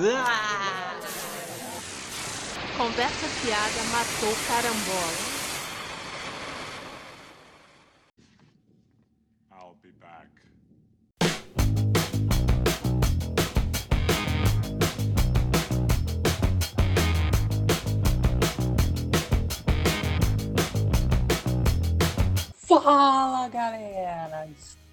Ah! 0.00 0.94
Conversa 2.76 3.26
fiada 3.26 3.82
matou 3.90 4.34
carambola. 4.46 5.38
I'll 9.50 9.76
be 9.82 9.90
back. 9.98 10.28
Fala 22.68 23.48
galera! 23.48 24.27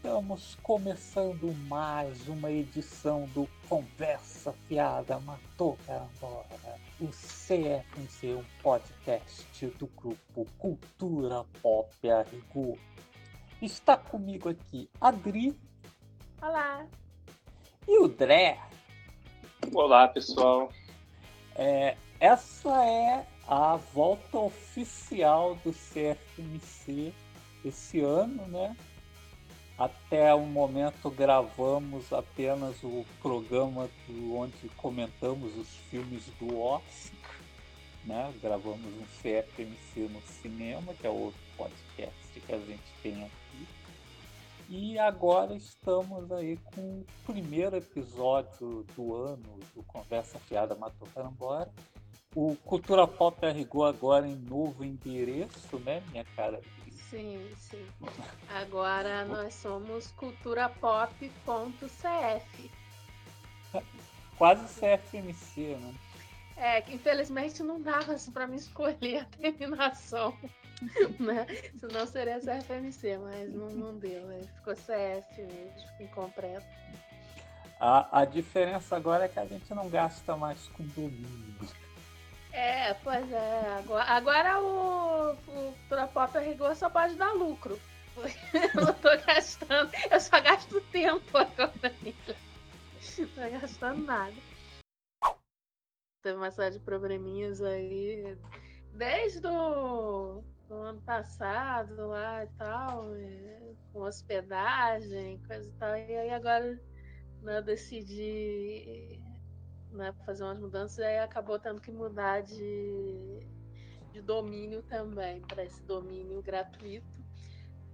Estamos 0.05 0.55
começando 0.61 1.51
mais 1.67 2.27
uma 2.27 2.51
edição 2.51 3.25
do 3.33 3.49
Conversa 3.67 4.53
Fiada 4.67 5.19
Matou 5.19 5.79
Carambola, 5.83 6.45
o 7.01 7.07
CFMC, 7.07 8.35
um 8.35 8.45
podcast 8.61 9.65
do 9.79 9.87
grupo 9.87 10.45
Cultura 10.59 11.43
Pop 11.59 11.89
Arrigo. 12.07 12.77
Está 13.59 13.97
comigo 13.97 14.47
aqui 14.47 14.87
Adri 15.01 15.57
Olá. 16.39 16.85
e 17.87 17.97
o 17.97 18.07
Dré. 18.07 18.59
Olá, 19.73 20.07
pessoal. 20.07 20.71
É, 21.55 21.97
essa 22.19 22.69
é 22.85 23.25
a 23.47 23.75
volta 23.91 24.37
oficial 24.37 25.55
do 25.55 25.73
CFMC 25.73 27.11
esse 27.65 28.01
ano, 28.01 28.47
né? 28.49 28.77
Até 29.77 30.33
o 30.33 30.45
momento 30.45 31.09
gravamos 31.09 32.13
apenas 32.13 32.81
o 32.81 33.05
programa 33.21 33.89
do, 34.07 34.35
onde 34.35 34.69
comentamos 34.77 35.53
os 35.57 35.67
filmes 35.89 36.23
do 36.39 36.57
Oscar, 36.57 37.35
né? 38.05 38.33
Gravamos 38.41 38.85
um 38.85 39.05
CFMC 39.21 40.07
no 40.09 40.21
cinema, 40.21 40.93
que 40.93 41.05
é 41.05 41.09
outro 41.09 41.39
podcast 41.57 42.39
que 42.39 42.53
a 42.53 42.57
gente 42.57 42.83
tem 43.03 43.25
aqui. 43.25 43.67
E 44.69 44.97
agora 44.97 45.53
estamos 45.53 46.31
aí 46.31 46.57
com 46.57 46.81
o 46.81 47.05
primeiro 47.25 47.75
episódio 47.75 48.85
do 48.95 49.13
ano 49.13 49.59
do 49.75 49.83
Conversa 49.83 50.39
Fiada 50.39 50.73
Matou 50.73 51.07
Carambora. 51.13 51.69
O 52.33 52.55
Cultura 52.63 53.05
Pop 53.05 53.45
arrigou 53.45 53.85
agora 53.85 54.27
em 54.27 54.35
novo 54.35 54.83
endereço, 54.83 55.77
né, 55.79 56.01
minha 56.11 56.25
cara? 56.35 56.61
Sim, 57.09 57.53
sim. 57.57 57.85
Agora 58.49 59.25
nós 59.25 59.53
somos 59.53 60.11
culturapop.cf. 60.11 62.71
Quase 64.37 64.79
CFMC, 64.79 65.75
né? 65.77 65.93
É, 66.57 66.81
que 66.81 66.95
infelizmente 66.95 67.61
não 67.61 67.81
dava 67.81 68.15
para 68.33 68.47
me 68.47 68.55
escolher 68.55 69.19
a 69.19 69.25
terminação, 69.25 70.37
né? 71.19 71.45
Senão 71.79 72.07
seria 72.07 72.39
CFMC, 72.39 73.17
mas 73.17 73.53
não, 73.53 73.69
não 73.69 73.97
deu. 73.97 74.25
né? 74.25 74.41
Ficou 74.55 74.73
CF 74.73 75.41
mesmo, 75.41 75.89
incompleto. 75.99 76.65
A, 77.79 78.21
a 78.21 78.25
diferença 78.25 78.95
agora 78.95 79.25
é 79.25 79.27
que 79.27 79.39
a 79.39 79.45
gente 79.45 79.73
não 79.73 79.89
gasta 79.89 80.35
mais 80.37 80.67
com 80.69 80.85
domínio. 80.85 81.55
É, 82.55 82.93
pois 82.93 83.29
é. 83.33 83.67
Agora, 83.79 84.05
agora 84.05 84.61
o, 84.61 85.31
o 85.31 85.37
Culturapop 85.37 86.37
a 86.37 86.39
rigor 86.39 86.73
só 86.73 86.89
pode 86.89 87.15
dar 87.15 87.33
lucro. 87.33 87.77
Eu 88.73 88.85
não 88.85 88.93
tô 88.93 89.09
gastando, 89.27 89.91
eu 90.09 90.21
só 90.21 90.39
gasto 90.39 90.79
tempo 90.89 91.37
agora. 91.37 91.93
Não 93.17 93.27
tô 93.27 93.59
gastando 93.59 94.05
nada. 94.05 94.33
Teve 96.23 96.37
uma 96.37 96.49
série 96.49 96.79
de 96.79 96.79
probleminhas 96.79 97.61
aí 97.61 98.37
desde 98.93 99.45
o 99.45 100.41
do 100.69 100.73
ano 100.75 101.01
passado 101.01 102.07
lá 102.07 102.45
e 102.45 102.47
tal, 102.57 103.13
é, 103.15 103.73
com 103.91 103.99
hospedagem, 103.99 105.41
coisa 105.45 105.67
e 105.67 105.73
tal. 105.73 105.95
E 105.95 106.17
aí 106.17 106.29
agora 106.29 106.81
né, 107.41 107.57
eu 107.57 107.63
decidi 107.63 109.21
né, 109.95 110.13
fazer 110.25 110.43
umas 110.43 110.59
mudanças 110.59 110.97
e 110.97 111.03
aí 111.03 111.19
acabou 111.19 111.57
tendo 111.57 111.81
que 111.81 111.91
mudar 111.91 112.41
de, 112.41 113.39
de 114.11 114.21
domínio 114.21 114.83
também, 114.83 115.41
para 115.41 115.63
esse 115.63 115.81
domínio 115.83 116.41
gratuito. 116.41 117.23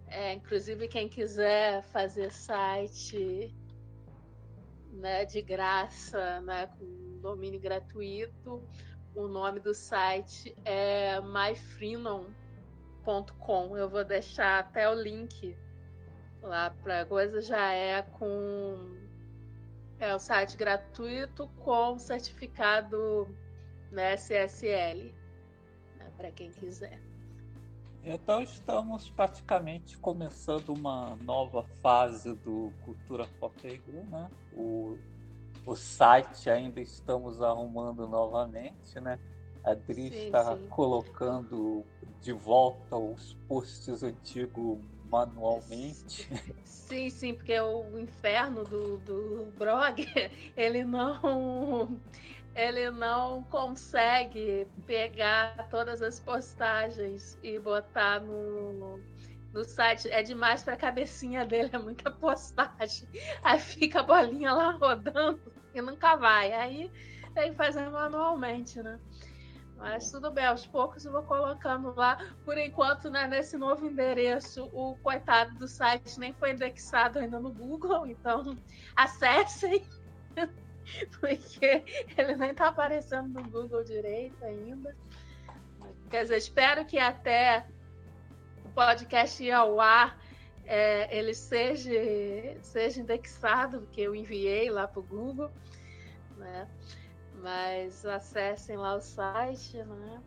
É, 0.08 0.34
inclusive, 0.34 0.88
quem 0.88 1.08
quiser 1.08 1.84
fazer 1.84 2.32
site 2.32 3.56
né, 4.92 5.26
de 5.26 5.42
graça, 5.42 6.42
né, 6.42 6.68
com 6.68 7.20
domínio 7.22 7.60
gratuito, 7.60 8.62
o 9.16 9.28
nome 9.28 9.60
do 9.60 9.74
site 9.74 10.56
é 10.66 11.20
myfreenon.com. 11.22 13.78
Eu 13.78 13.90
vou 13.90 14.04
deixar 14.04 14.60
até 14.60 14.90
o 14.90 14.94
link 14.94 15.58
lá 16.42 16.70
para 16.70 17.06
coisa, 17.06 17.42
já 17.42 17.72
é 17.72 18.02
com 18.02 19.01
é 20.04 20.16
o 20.16 20.20
site 20.20 20.58
gratuito 20.58 21.48
com 21.64 21.98
certificado 21.98 23.28
né, 23.92 24.16
SSL, 24.16 25.14
né, 25.98 26.12
para 26.18 26.32
quem 26.32 26.50
quiser. 26.52 27.00
Então 28.04 28.42
estamos 28.42 29.10
praticamente 29.12 29.96
começando 29.98 30.70
uma 30.70 31.16
nova 31.18 31.64
fase 31.84 32.34
do 32.34 32.74
Cultura 32.84 33.28
Pop 33.40 33.56
né? 34.10 34.32
O, 34.54 34.98
o 35.66 35.76
site 35.76 36.50
ainda 36.50 36.82
estamos 36.82 37.44
arrumando 37.44 38.08
novamente, 38.08 39.00
né? 39.00 39.20
A 39.64 39.72
Adri 39.72 40.10
Sim, 40.10 40.26
está 40.26 40.58
sim. 40.58 40.68
colocando 40.70 41.86
de 42.20 42.32
volta 42.32 42.96
os 42.96 43.36
posts 43.48 44.02
antigos 44.02 44.80
manualmente. 45.12 46.28
Sim, 46.64 47.10
sim, 47.10 47.34
porque 47.34 47.60
o 47.60 48.00
inferno 48.00 48.64
do, 48.64 48.98
do 49.00 49.54
blog, 49.58 50.06
ele 50.56 50.84
não 50.84 52.02
ele 52.54 52.92
não 52.92 53.44
consegue 53.44 54.68
pegar 54.86 55.70
todas 55.70 56.02
as 56.02 56.20
postagens 56.20 57.38
e 57.42 57.58
botar 57.60 58.20
no, 58.20 59.00
no 59.54 59.64
site. 59.64 60.10
É 60.10 60.22
demais 60.22 60.64
para 60.64 60.74
a 60.74 60.78
cabecinha 60.78 61.46
dele, 61.46 61.70
é 61.72 61.78
muita 61.78 62.12
postagem. 62.12 63.08
Aí 63.44 63.60
fica 63.60 64.02
a 64.02 64.04
bolinha 64.04 64.54
lá 64.54 64.72
rodando 64.72 65.40
e 65.74 65.82
nunca 65.82 66.16
vai. 66.18 66.52
Aí 66.52 66.92
tem 67.34 67.52
que 67.52 67.58
fazer 67.58 67.90
manualmente, 67.90 68.82
né? 68.82 69.00
Mas 69.82 70.12
tudo 70.12 70.30
bem, 70.30 70.46
aos 70.46 70.68
poucos 70.68 71.04
eu 71.06 71.12
vou 71.12 71.24
colocando 71.24 71.92
lá. 71.96 72.16
Por 72.46 72.56
enquanto, 72.56 73.10
né, 73.10 73.28
nesse 73.28 73.58
novo 73.58 73.84
endereço, 73.88 74.70
o 74.72 74.96
coitado 74.98 75.56
do 75.56 75.68
site 75.68 76.20
nem 76.20 76.32
foi 76.34 76.52
indexado 76.52 77.18
ainda 77.18 77.40
no 77.40 77.52
Google, 77.52 78.06
então 78.06 78.56
acessem, 78.96 79.84
porque 81.20 81.84
ele 82.16 82.36
nem 82.36 82.52
está 82.52 82.68
aparecendo 82.68 83.30
no 83.30 83.50
Google 83.50 83.84
direito 83.84 84.46
ainda. 84.46 84.96
Quer 86.12 86.24
dizer, 86.24 86.38
espero 86.38 86.86
que 86.86 87.00
até 87.00 87.66
o 88.64 88.70
podcast 88.70 89.44
ir 89.44 89.52
ao 89.52 89.82
ar 89.82 90.16
é, 90.64 91.18
ele 91.18 91.34
seja, 91.34 91.90
seja 92.62 93.02
indexado, 93.02 93.80
porque 93.82 94.02
eu 94.02 94.14
enviei 94.14 94.70
lá 94.70 94.88
para 94.88 95.00
o 95.00 95.04
Google, 95.04 95.52
né? 96.38 96.68
Mas 97.42 98.06
acessem 98.06 98.78
lá 98.78 98.96
o 98.96 99.02
site, 99.02 99.78
né? 99.78 100.22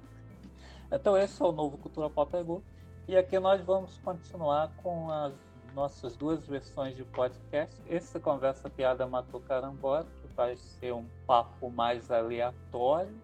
Então 0.90 1.16
esse 1.16 1.40
é 1.40 1.44
o 1.44 1.52
novo 1.52 1.78
Cultura 1.78 2.10
Pop 2.10 2.34
Arrigo. 2.34 2.62
E 3.06 3.16
aqui 3.16 3.38
nós 3.38 3.60
vamos 3.62 3.98
continuar 3.98 4.74
com 4.76 5.10
as 5.10 5.34
nossas 5.74 6.16
duas 6.16 6.46
versões 6.46 6.96
de 6.96 7.04
podcast. 7.04 7.80
Esse 7.86 8.18
Conversa 8.20 8.70
Piada 8.70 9.06
Matou 9.06 9.40
Carambora, 9.40 10.06
que 10.22 10.34
vai 10.34 10.56
ser 10.56 10.94
um 10.94 11.06
papo 11.26 11.70
mais 11.70 12.10
aleatório, 12.10 13.14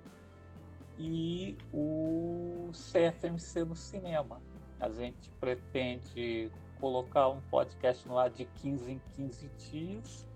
e 0.98 1.56
o 1.72 2.70
CFMC 2.72 3.64
no 3.64 3.74
cinema. 3.74 4.40
A 4.78 4.90
gente 4.90 5.30
pretende 5.40 6.50
colocar 6.78 7.28
um 7.28 7.40
podcast 7.42 8.06
no 8.06 8.18
ar 8.18 8.30
de 8.30 8.44
15 8.44 8.92
em 8.92 9.00
15 9.14 9.48
dias. 9.70 10.26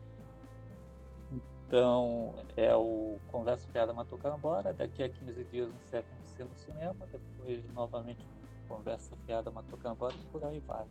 Então, 1.67 2.35
é 2.57 2.75
o 2.75 3.19
Conversa 3.29 3.67
Piada 3.73 3.93
Matou 3.93 4.19
Carambora. 4.19 4.73
Daqui 4.73 5.03
a 5.03 5.09
15 5.09 5.45
dias 5.45 5.69
um 5.69 5.79
CFMC 5.91 6.45
no 6.45 6.55
cinema. 6.57 7.07
Depois, 7.11 7.65
novamente, 7.73 8.25
Conversa 8.69 9.17
Piada 9.27 9.51
Matou 9.51 9.79
Carambora 9.79 10.15
e 10.15 10.25
por 10.31 10.45
aí 10.45 10.61
vai. 10.61 10.87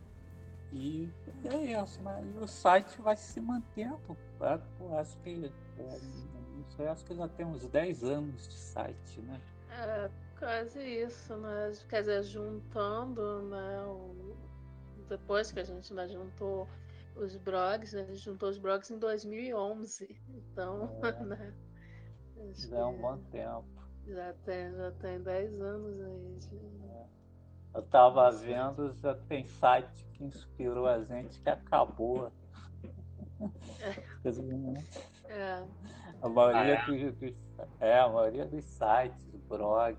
E 0.72 1.08
é 1.44 1.82
isso, 1.82 2.02
né? 2.02 2.22
E 2.34 2.38
o 2.38 2.46
site 2.48 3.00
vai 3.00 3.16
se 3.16 3.40
mantendo. 3.40 4.16
Tá? 4.38 4.58
Pô, 4.76 4.96
acho 4.98 5.16
que, 5.18 5.50
aí, 6.78 6.88
acho 6.88 7.04
que 7.04 7.14
já 7.14 7.28
tem 7.28 7.46
uns 7.46 7.66
10 7.68 8.02
anos 8.02 8.48
de 8.48 8.54
site, 8.54 9.20
né? 9.20 9.40
É, 9.70 10.10
quase 10.38 10.80
isso, 10.80 11.36
né? 11.36 11.72
Quer 11.88 12.00
dizer, 12.00 12.22
juntando, 12.24 13.42
né? 13.42 13.82
o- 13.86 14.34
Depois 15.08 15.52
que 15.52 15.60
a 15.60 15.64
gente 15.64 15.92
né, 15.94 16.08
juntou 16.08 16.66
os 17.16 17.36
blogs, 17.36 17.94
a 17.94 18.02
gente 18.02 18.18
juntou 18.18 18.48
os 18.48 18.58
blogs 18.58 18.90
em 18.90 18.98
2011. 18.98 20.20
Então, 20.28 20.98
é. 21.02 21.12
né? 21.24 21.54
Já 22.52 22.78
é 22.78 22.84
um 22.84 23.00
bom 23.00 23.18
tempo. 23.30 23.64
Já 24.06 24.32
tem, 24.44 24.72
já 24.74 24.90
tem 24.92 25.22
10 25.22 25.60
anos 25.60 26.00
aí. 26.00 26.38
É. 26.90 27.06
Eu 27.74 27.82
tava 27.82 28.30
vendo, 28.30 28.92
já 28.94 29.14
tem 29.14 29.46
site 29.46 30.04
que 30.12 30.24
inspirou 30.24 30.86
a 30.86 31.02
gente 31.02 31.40
que 31.40 31.48
acabou. 31.48 32.30
É. 33.80 33.94
é. 35.32 35.64
A 36.22 36.28
maioria 36.28 36.80
ah, 36.80 36.94
é? 36.94 37.10
dos, 37.10 37.34
é, 37.80 37.98
a 37.98 38.08
maioria 38.08 38.46
dos 38.46 38.64
sites, 38.64 39.34
blogs 39.48 39.98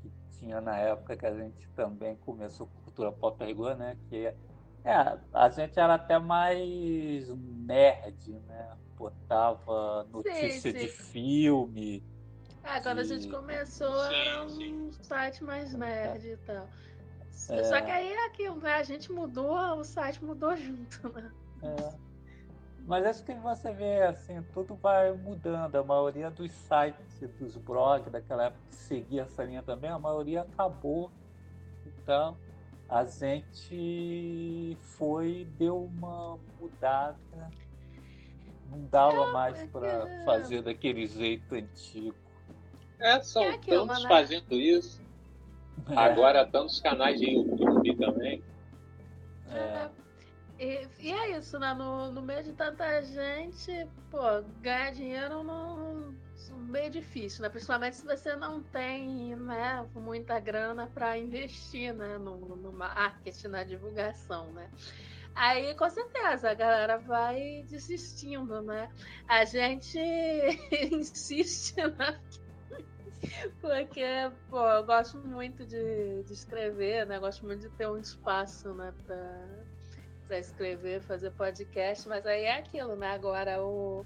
que 0.00 0.10
tinha 0.38 0.60
na 0.60 0.76
época 0.76 1.16
que 1.16 1.26
a 1.26 1.34
gente 1.34 1.68
também 1.70 2.16
começou 2.16 2.68
cultura 2.84 3.12
pop 3.12 3.44
rigor, 3.44 3.76
né? 3.76 3.96
Que 4.08 4.32
é, 4.84 5.18
a 5.32 5.48
gente 5.50 5.78
era 5.78 5.94
até 5.94 6.18
mais 6.18 7.28
nerd, 7.28 8.30
né? 8.46 8.76
Botava 8.96 10.04
notícia 10.12 10.50
sim, 10.50 10.60
sim. 10.60 10.72
de 10.72 10.88
filme. 10.88 12.04
É, 12.62 12.80
quando 12.80 12.96
de... 12.96 13.00
a 13.02 13.16
gente 13.16 13.28
começou 13.28 14.04
era 14.04 14.44
um 14.44 14.92
site 14.92 15.42
mais 15.44 15.74
nerd 15.74 16.26
e 16.26 16.36
tal. 16.38 16.68
É... 17.48 17.64
Só 17.64 17.80
que 17.80 17.90
aí 17.90 18.12
é 18.12 18.26
aquilo, 18.26 18.56
né? 18.56 18.74
A 18.74 18.82
gente 18.82 19.10
mudou, 19.12 19.56
o 19.56 19.84
site 19.84 20.22
mudou 20.24 20.56
junto, 20.56 21.08
né? 21.14 21.30
É. 21.62 22.10
Mas 22.86 23.06
acho 23.06 23.24
que 23.24 23.34
você 23.34 23.72
vê 23.72 24.02
assim, 24.02 24.42
tudo 24.52 24.74
vai 24.74 25.12
mudando. 25.12 25.76
A 25.76 25.84
maioria 25.84 26.30
dos 26.30 26.50
sites, 26.50 27.20
dos 27.38 27.56
blogs 27.56 28.10
daquela 28.10 28.46
época 28.46 28.62
que 28.70 28.76
seguia 28.76 29.22
essa 29.22 29.44
linha 29.44 29.62
também, 29.62 29.90
a 29.90 29.98
maioria 29.98 30.42
acabou. 30.42 31.10
Então, 31.86 32.36
a 32.90 33.04
gente 33.04 34.76
foi, 34.80 35.46
deu 35.56 35.84
uma 35.84 36.36
mudada. 36.60 37.16
Não 38.68 38.84
dava 38.86 39.30
mais 39.32 39.62
para 39.70 40.24
fazer 40.24 40.62
daquele 40.62 41.06
jeito 41.06 41.54
antigo. 41.54 42.14
É, 42.98 43.20
são 43.20 43.44
é 43.44 43.50
aquilo, 43.50 43.86
tantos 43.86 44.02
né? 44.02 44.08
fazendo 44.08 44.54
isso. 44.54 45.00
É. 45.88 45.96
Agora 45.96 46.44
tantos 46.44 46.80
canais 46.80 47.18
de 47.20 47.30
YouTube 47.30 47.96
também. 47.96 48.42
É. 49.52 49.88
E, 50.58 50.88
e, 50.98 51.12
é 51.12 51.38
isso, 51.38 51.58
né? 51.58 51.72
No, 51.72 52.10
no 52.10 52.20
meio 52.20 52.42
de 52.42 52.52
tanta 52.52 53.00
gente, 53.02 53.86
pô, 54.10 54.18
ganhar 54.60 54.92
dinheiro 54.92 55.42
não, 55.42 56.14
meio 56.70 56.90
difícil, 56.90 57.42
né? 57.42 57.48
Principalmente 57.48 57.96
se 57.96 58.04
você 58.04 58.34
não 58.36 58.62
tem 58.62 59.34
né, 59.36 59.86
muita 59.94 60.38
grana 60.38 60.86
para 60.86 61.18
investir 61.18 61.92
né, 61.92 62.18
no, 62.18 62.56
no 62.56 62.72
marketing, 62.72 63.48
na 63.48 63.64
divulgação, 63.64 64.52
né? 64.52 64.70
Aí, 65.34 65.74
com 65.74 65.88
certeza, 65.88 66.50
a 66.50 66.54
galera 66.54 66.98
vai 66.98 67.64
desistindo, 67.68 68.60
né? 68.62 68.90
A 69.28 69.44
gente 69.44 69.98
insiste, 70.92 71.76
né? 71.76 72.20
Porque, 73.60 74.04
pô, 74.48 74.66
eu 74.66 74.84
gosto 74.84 75.18
muito 75.18 75.64
de, 75.64 76.22
de 76.24 76.32
escrever, 76.32 77.06
né? 77.06 77.16
Eu 77.16 77.20
gosto 77.20 77.44
muito 77.46 77.60
de 77.60 77.68
ter 77.70 77.88
um 77.88 77.98
espaço, 77.98 78.72
né? 78.74 78.92
Pra, 79.06 79.46
pra 80.26 80.38
escrever, 80.38 81.00
fazer 81.02 81.30
podcast, 81.32 82.08
mas 82.08 82.26
aí 82.26 82.44
é 82.44 82.58
aquilo, 82.58 82.96
né? 82.96 83.12
Agora 83.12 83.62
o 83.62 84.04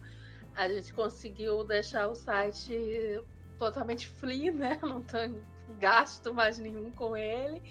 a 0.57 0.69
gente 0.69 0.93
conseguiu 0.93 1.65
deixar 1.65 2.09
o 2.09 2.15
site 2.15 3.21
totalmente 3.59 4.09
free, 4.09 4.51
né? 4.51 4.79
Não 4.83 5.03
tem 5.03 5.43
gasto 5.79 6.33
mais 6.33 6.59
nenhum 6.59 6.91
com 6.91 7.17
ele. 7.17 7.63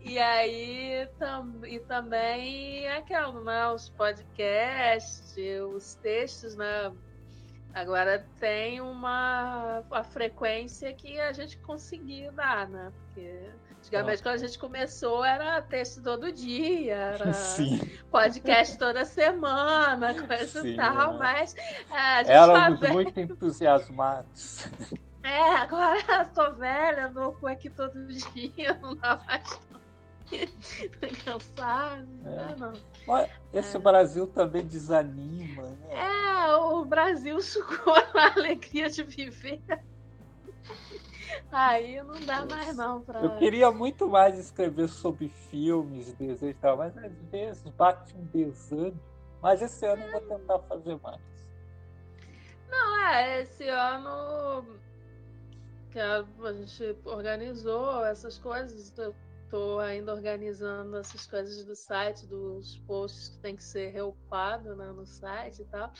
E 0.00 0.18
aí 0.18 1.08
tam, 1.18 1.64
e 1.64 1.78
também 1.78 2.88
aquilo, 2.88 3.44
né? 3.44 3.68
Os 3.68 3.88
podcasts, 3.88 5.36
os 5.74 5.94
textos, 5.94 6.56
né? 6.56 6.92
Agora 7.72 8.26
tem 8.38 8.80
uma 8.80 9.82
a 9.90 10.04
frequência 10.04 10.92
que 10.92 11.18
a 11.18 11.32
gente 11.32 11.56
conseguiu 11.58 12.32
dar, 12.32 12.68
né? 12.68 12.92
Porque 12.98 13.50
Antigamente, 13.82 14.22
quando 14.22 14.34
a 14.36 14.38
gente 14.38 14.58
começou, 14.60 15.24
era 15.24 15.60
texto 15.60 16.00
todo 16.00 16.30
dia, 16.30 16.94
era 16.94 17.32
Sim. 17.34 17.80
podcast 18.12 18.78
toda 18.78 19.04
semana, 19.04 20.14
coisa 20.24 20.66
e 20.66 20.76
tal, 20.76 21.14
é. 21.14 21.18
mas 21.18 21.56
é, 21.56 21.96
a 21.96 22.18
gente 22.22 22.30
Éramos 22.30 22.80
tá 22.80 22.92
muito 22.92 23.20
entusiasmados. 23.20 24.68
É, 25.24 25.54
agora 25.54 26.24
tô 26.34 26.52
velha, 26.54 27.08
louco 27.14 27.46
aqui 27.46 27.70
todo 27.70 28.08
dia, 28.08 28.76
não 28.82 28.96
dá 28.96 29.20
mais 29.24 29.60
cansado, 31.24 32.08
é. 32.26 32.56
não. 32.58 32.72
Mas 33.06 33.30
esse 33.52 33.76
é. 33.76 33.78
Brasil 33.78 34.26
também 34.26 34.66
desanima, 34.66 35.62
né? 35.62 35.94
É, 35.94 36.56
o 36.56 36.84
Brasil 36.84 37.40
sugou 37.40 37.94
a 37.94 38.32
alegria 38.36 38.90
de 38.90 39.04
viver. 39.04 39.62
Aí 41.52 42.02
não 42.02 42.18
dá 42.24 42.46
mais 42.46 42.74
não 42.74 43.02
pra. 43.02 43.20
Eu 43.20 43.36
queria 43.36 43.70
muito 43.70 44.08
mais 44.08 44.38
escrever 44.38 44.88
sobre 44.88 45.28
filmes, 45.28 46.14
desenhos 46.14 46.42
e 46.42 46.54
tal, 46.54 46.78
mas 46.78 46.96
às 46.96 47.12
vezes 47.30 47.62
bate 47.76 48.16
um 48.16 48.24
desânimo. 48.24 48.98
Mas 49.42 49.60
esse 49.60 49.84
ano 49.84 50.02
eu 50.02 50.12
vou 50.12 50.20
tentar 50.22 50.58
fazer 50.60 50.98
mais. 51.02 51.20
Não, 52.70 53.06
é, 53.06 53.42
esse 53.42 53.68
ano 53.68 54.80
que 55.90 55.98
a 56.00 56.24
gente 56.54 56.96
organizou 57.04 58.02
essas 58.06 58.38
coisas, 58.38 58.96
eu 58.96 59.14
tô 59.50 59.78
ainda 59.78 60.14
organizando 60.14 60.96
essas 60.96 61.26
coisas 61.26 61.62
do 61.64 61.76
site, 61.76 62.26
dos 62.26 62.78
posts 62.86 63.28
que 63.28 63.38
tem 63.40 63.54
que 63.54 63.62
ser 63.62 63.90
reupado 63.90 64.74
né, 64.74 64.86
no 64.86 65.04
site 65.04 65.60
e 65.60 65.64
tal. 65.66 65.92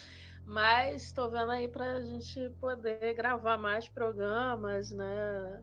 Mas 0.45 1.05
estou 1.05 1.31
vendo 1.31 1.51
aí 1.51 1.69
para 1.69 1.93
a 1.93 2.01
gente 2.01 2.51
poder 2.61 3.15
gravar 3.15 3.57
mais 3.57 3.89
programas, 3.89 4.91
né? 4.91 5.63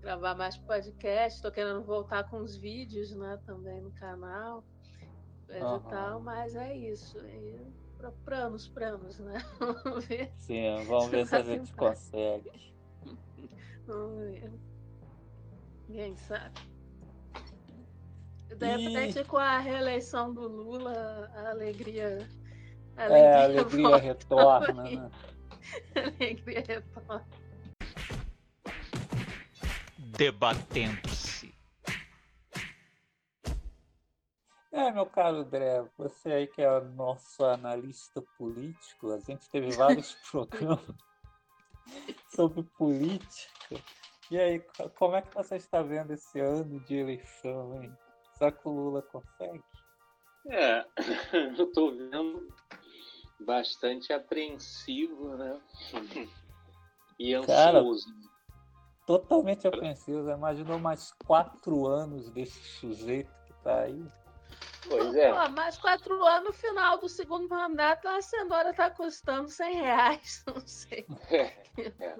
Gravar 0.00 0.34
mais 0.34 0.56
podcast. 0.56 1.36
Estou 1.36 1.50
querendo 1.50 1.82
voltar 1.82 2.28
com 2.28 2.38
os 2.38 2.56
vídeos, 2.56 3.14
né? 3.14 3.40
Também 3.46 3.80
no 3.80 3.90
canal. 3.92 4.62
Uhum. 5.48 5.80
Tal, 5.90 6.20
mas 6.20 6.54
é 6.54 6.76
isso. 6.76 7.18
E 7.18 7.84
planos, 8.24 8.68
planos, 8.68 9.18
né? 9.18 9.42
Vamos 9.58 10.04
ver. 10.04 10.32
Sim, 10.38 10.84
vamos 10.86 11.08
ver 11.08 11.26
se 11.26 11.36
a 11.36 11.42
gente 11.42 11.72
consegue. 11.74 12.50
Vamos 13.86 14.18
ver. 14.18 14.52
Quem 15.86 16.16
sabe? 16.16 16.60
De 18.56 18.76
repente, 18.76 19.18
e... 19.18 19.24
com 19.24 19.36
a 19.36 19.58
reeleição 19.58 20.32
do 20.32 20.46
Lula, 20.46 21.30
a 21.34 21.50
alegria 21.50 22.26
Alegria 22.96 23.18
é, 23.18 23.34
a 23.34 23.44
alegria 23.44 23.96
retorna, 23.96 24.82
né? 24.84 25.10
alegria 25.96 26.64
retorna. 26.66 27.26
Debatendo-se. 29.98 31.54
É, 34.70 34.90
meu 34.90 35.06
caro 35.06 35.38
André, 35.38 35.84
você 35.96 36.32
aí 36.32 36.46
que 36.48 36.60
é 36.60 36.80
nosso 36.80 37.44
analista 37.44 38.20
político, 38.36 39.12
a 39.12 39.18
gente 39.20 39.48
teve 39.48 39.70
vários 39.76 40.14
programas 40.30 40.80
sobre 42.34 42.62
política. 42.62 43.76
E 44.30 44.38
aí, 44.38 44.60
como 44.96 45.16
é 45.16 45.22
que 45.22 45.34
você 45.34 45.56
está 45.56 45.82
vendo 45.82 46.12
esse 46.12 46.40
ano 46.40 46.80
de 46.80 46.96
eleição, 46.96 47.82
hein? 47.82 47.96
Será 48.32 48.50
que 48.50 48.66
o 48.66 48.72
Lula 48.72 49.02
consegue? 49.02 49.62
É, 50.48 50.84
eu 51.56 51.66
estou 51.66 51.96
vendo 51.96 52.48
bastante 53.44 54.12
apreensivo, 54.12 55.36
né? 55.36 55.60
E 57.18 57.34
ansioso. 57.34 58.06
Cara, 58.06 58.24
totalmente 59.06 59.66
apreensivo. 59.66 60.30
Imaginou 60.30 60.78
mais 60.78 61.12
quatro 61.26 61.86
anos 61.86 62.30
desse 62.30 62.60
sujeito 62.78 63.30
que 63.46 63.52
tá 63.62 63.80
aí. 63.82 64.04
Pois 64.88 65.14
é. 65.14 65.32
Pô, 65.32 65.48
mais 65.50 65.78
quatro 65.78 66.24
anos, 66.24 66.48
no 66.48 66.52
final 66.52 66.98
do 66.98 67.08
segundo 67.08 67.48
mandato, 67.48 68.06
a 68.06 68.20
cenoura 68.20 68.74
tá 68.74 68.90
custando 68.90 69.48
100 69.48 69.74
reais. 69.74 70.44
Não 70.46 70.66
sei. 70.66 71.06
É, 71.30 71.52
é. 72.00 72.16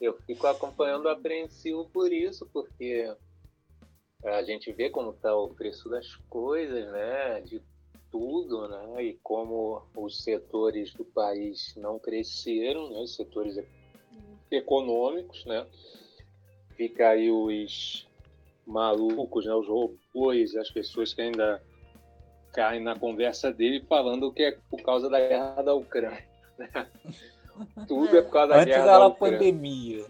Eu 0.00 0.18
fico 0.22 0.46
acompanhando 0.46 1.08
apreensivo 1.08 1.88
por 1.90 2.10
isso, 2.10 2.48
porque 2.52 3.14
a 4.24 4.42
gente 4.42 4.72
vê 4.72 4.90
como 4.90 5.10
está 5.10 5.34
o 5.34 5.54
preço 5.54 5.88
das 5.88 6.16
coisas, 6.28 6.90
né? 6.90 7.40
De 7.42 7.62
tudo, 8.10 8.68
né? 8.68 9.04
E 9.04 9.14
como 9.22 9.82
os 9.94 10.22
setores 10.22 10.92
do 10.94 11.04
país 11.04 11.74
não 11.76 11.98
cresceram, 11.98 12.90
né? 12.90 12.98
Os 12.98 13.14
setores 13.14 13.58
econômicos, 14.50 15.44
né? 15.44 15.66
Fica 16.76 17.10
aí 17.10 17.30
os 17.30 18.06
malucos, 18.66 19.46
né? 19.46 19.54
Os 19.54 19.68
robôs, 19.68 20.56
as 20.56 20.70
pessoas 20.70 21.14
que 21.14 21.22
ainda 21.22 21.62
caem 22.52 22.82
na 22.82 22.98
conversa 22.98 23.52
dele 23.52 23.84
falando 23.88 24.32
que 24.32 24.42
é 24.42 24.58
por 24.68 24.82
causa 24.82 25.08
da 25.08 25.20
guerra 25.20 25.62
da 25.62 25.74
Ucrânia. 25.74 26.24
Né? 26.58 26.68
Tudo 27.86 28.16
é 28.16 28.22
por 28.22 28.32
causa 28.32 28.54
da 28.54 28.60
Antes 28.60 28.74
guerra 28.74 28.86
da 28.86 29.06
Ucrânia. 29.06 29.36
Antes 29.36 29.46
era 29.46 29.54
pandemia. 29.54 30.06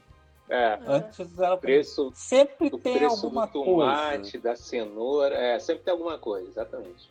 É. 0.48 0.78
Antes 0.84 1.38
era 1.38 1.56
preço, 1.56 2.10
sempre 2.12 2.70
tem 2.70 2.98
preço 2.98 3.26
alguma 3.26 3.46
do 3.46 3.52
tomate, 3.52 4.32
coisa. 4.32 4.40
da 4.40 4.56
cenoura, 4.56 5.34
é, 5.36 5.58
sempre 5.60 5.84
tem 5.84 5.92
alguma 5.92 6.18
coisa, 6.18 6.48
exatamente. 6.48 7.08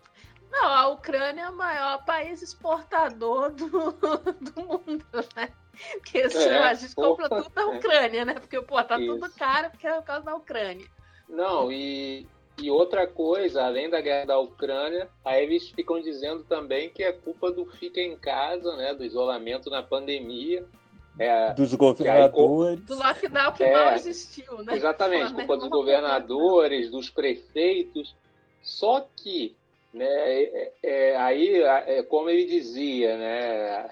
Não, 0.52 0.66
a 0.66 0.88
Ucrânia 0.90 1.44
é 1.44 1.50
o 1.50 1.56
maior 1.56 2.04
país 2.06 2.42
exportador 2.42 3.52
do, 3.52 3.68
do 4.42 4.62
mundo, 4.62 5.06
né? 5.36 5.50
Porque 5.94 6.18
é, 6.18 6.58
a 6.58 6.74
gente 6.74 6.96
compra 6.96 7.30
tudo 7.30 7.50
da 7.50 7.68
Ucrânia, 7.68 8.26
né? 8.26 8.34
Porque, 8.34 8.62
pô, 8.62 8.84
tá 8.84 9.00
Isso. 9.00 9.14
tudo 9.14 9.34
caro 9.36 9.70
porque 9.70 9.88
é 9.88 9.94
por 9.94 10.04
causa 10.04 10.26
da 10.26 10.36
Ucrânia. 10.36 10.86
Não, 11.28 11.72
e, 11.72 12.28
e 12.58 12.70
outra 12.70 13.08
coisa, 13.08 13.64
além 13.64 13.90
da 13.90 14.02
guerra 14.02 14.26
da 14.26 14.40
Ucrânia, 14.40 15.08
aí 15.24 15.44
eles 15.44 15.70
ficam 15.70 16.02
dizendo 16.02 16.44
também 16.44 16.90
que 16.90 17.04
é 17.04 17.12
culpa 17.12 17.52
do 17.52 17.66
fica 17.66 18.02
em 18.02 18.18
casa, 18.18 18.76
né? 18.76 18.94
Do 18.94 19.06
isolamento 19.06 19.70
na 19.70 19.84
pandemia. 19.84 20.66
É, 21.18 21.54
dos 21.54 21.74
governadores. 21.74 22.80
Do 22.86 22.96
lockdown 22.96 23.52
que 23.52 23.64
é, 23.64 23.74
mal 23.74 23.94
existiu, 23.94 24.64
né? 24.64 24.76
Exatamente, 24.76 25.34
culpa 25.34 25.58
dos 25.58 25.70
governadores, 25.70 26.90
dos 26.90 27.10
prefeitos. 27.10 28.16
Só 28.62 29.08
que, 29.16 29.56
né, 29.94 30.06
é, 30.08 30.74
é, 30.84 31.16
aí, 31.18 31.62
é, 31.62 32.04
como 32.04 32.30
ele 32.30 32.46
dizia, 32.46 33.18
né, 33.18 33.90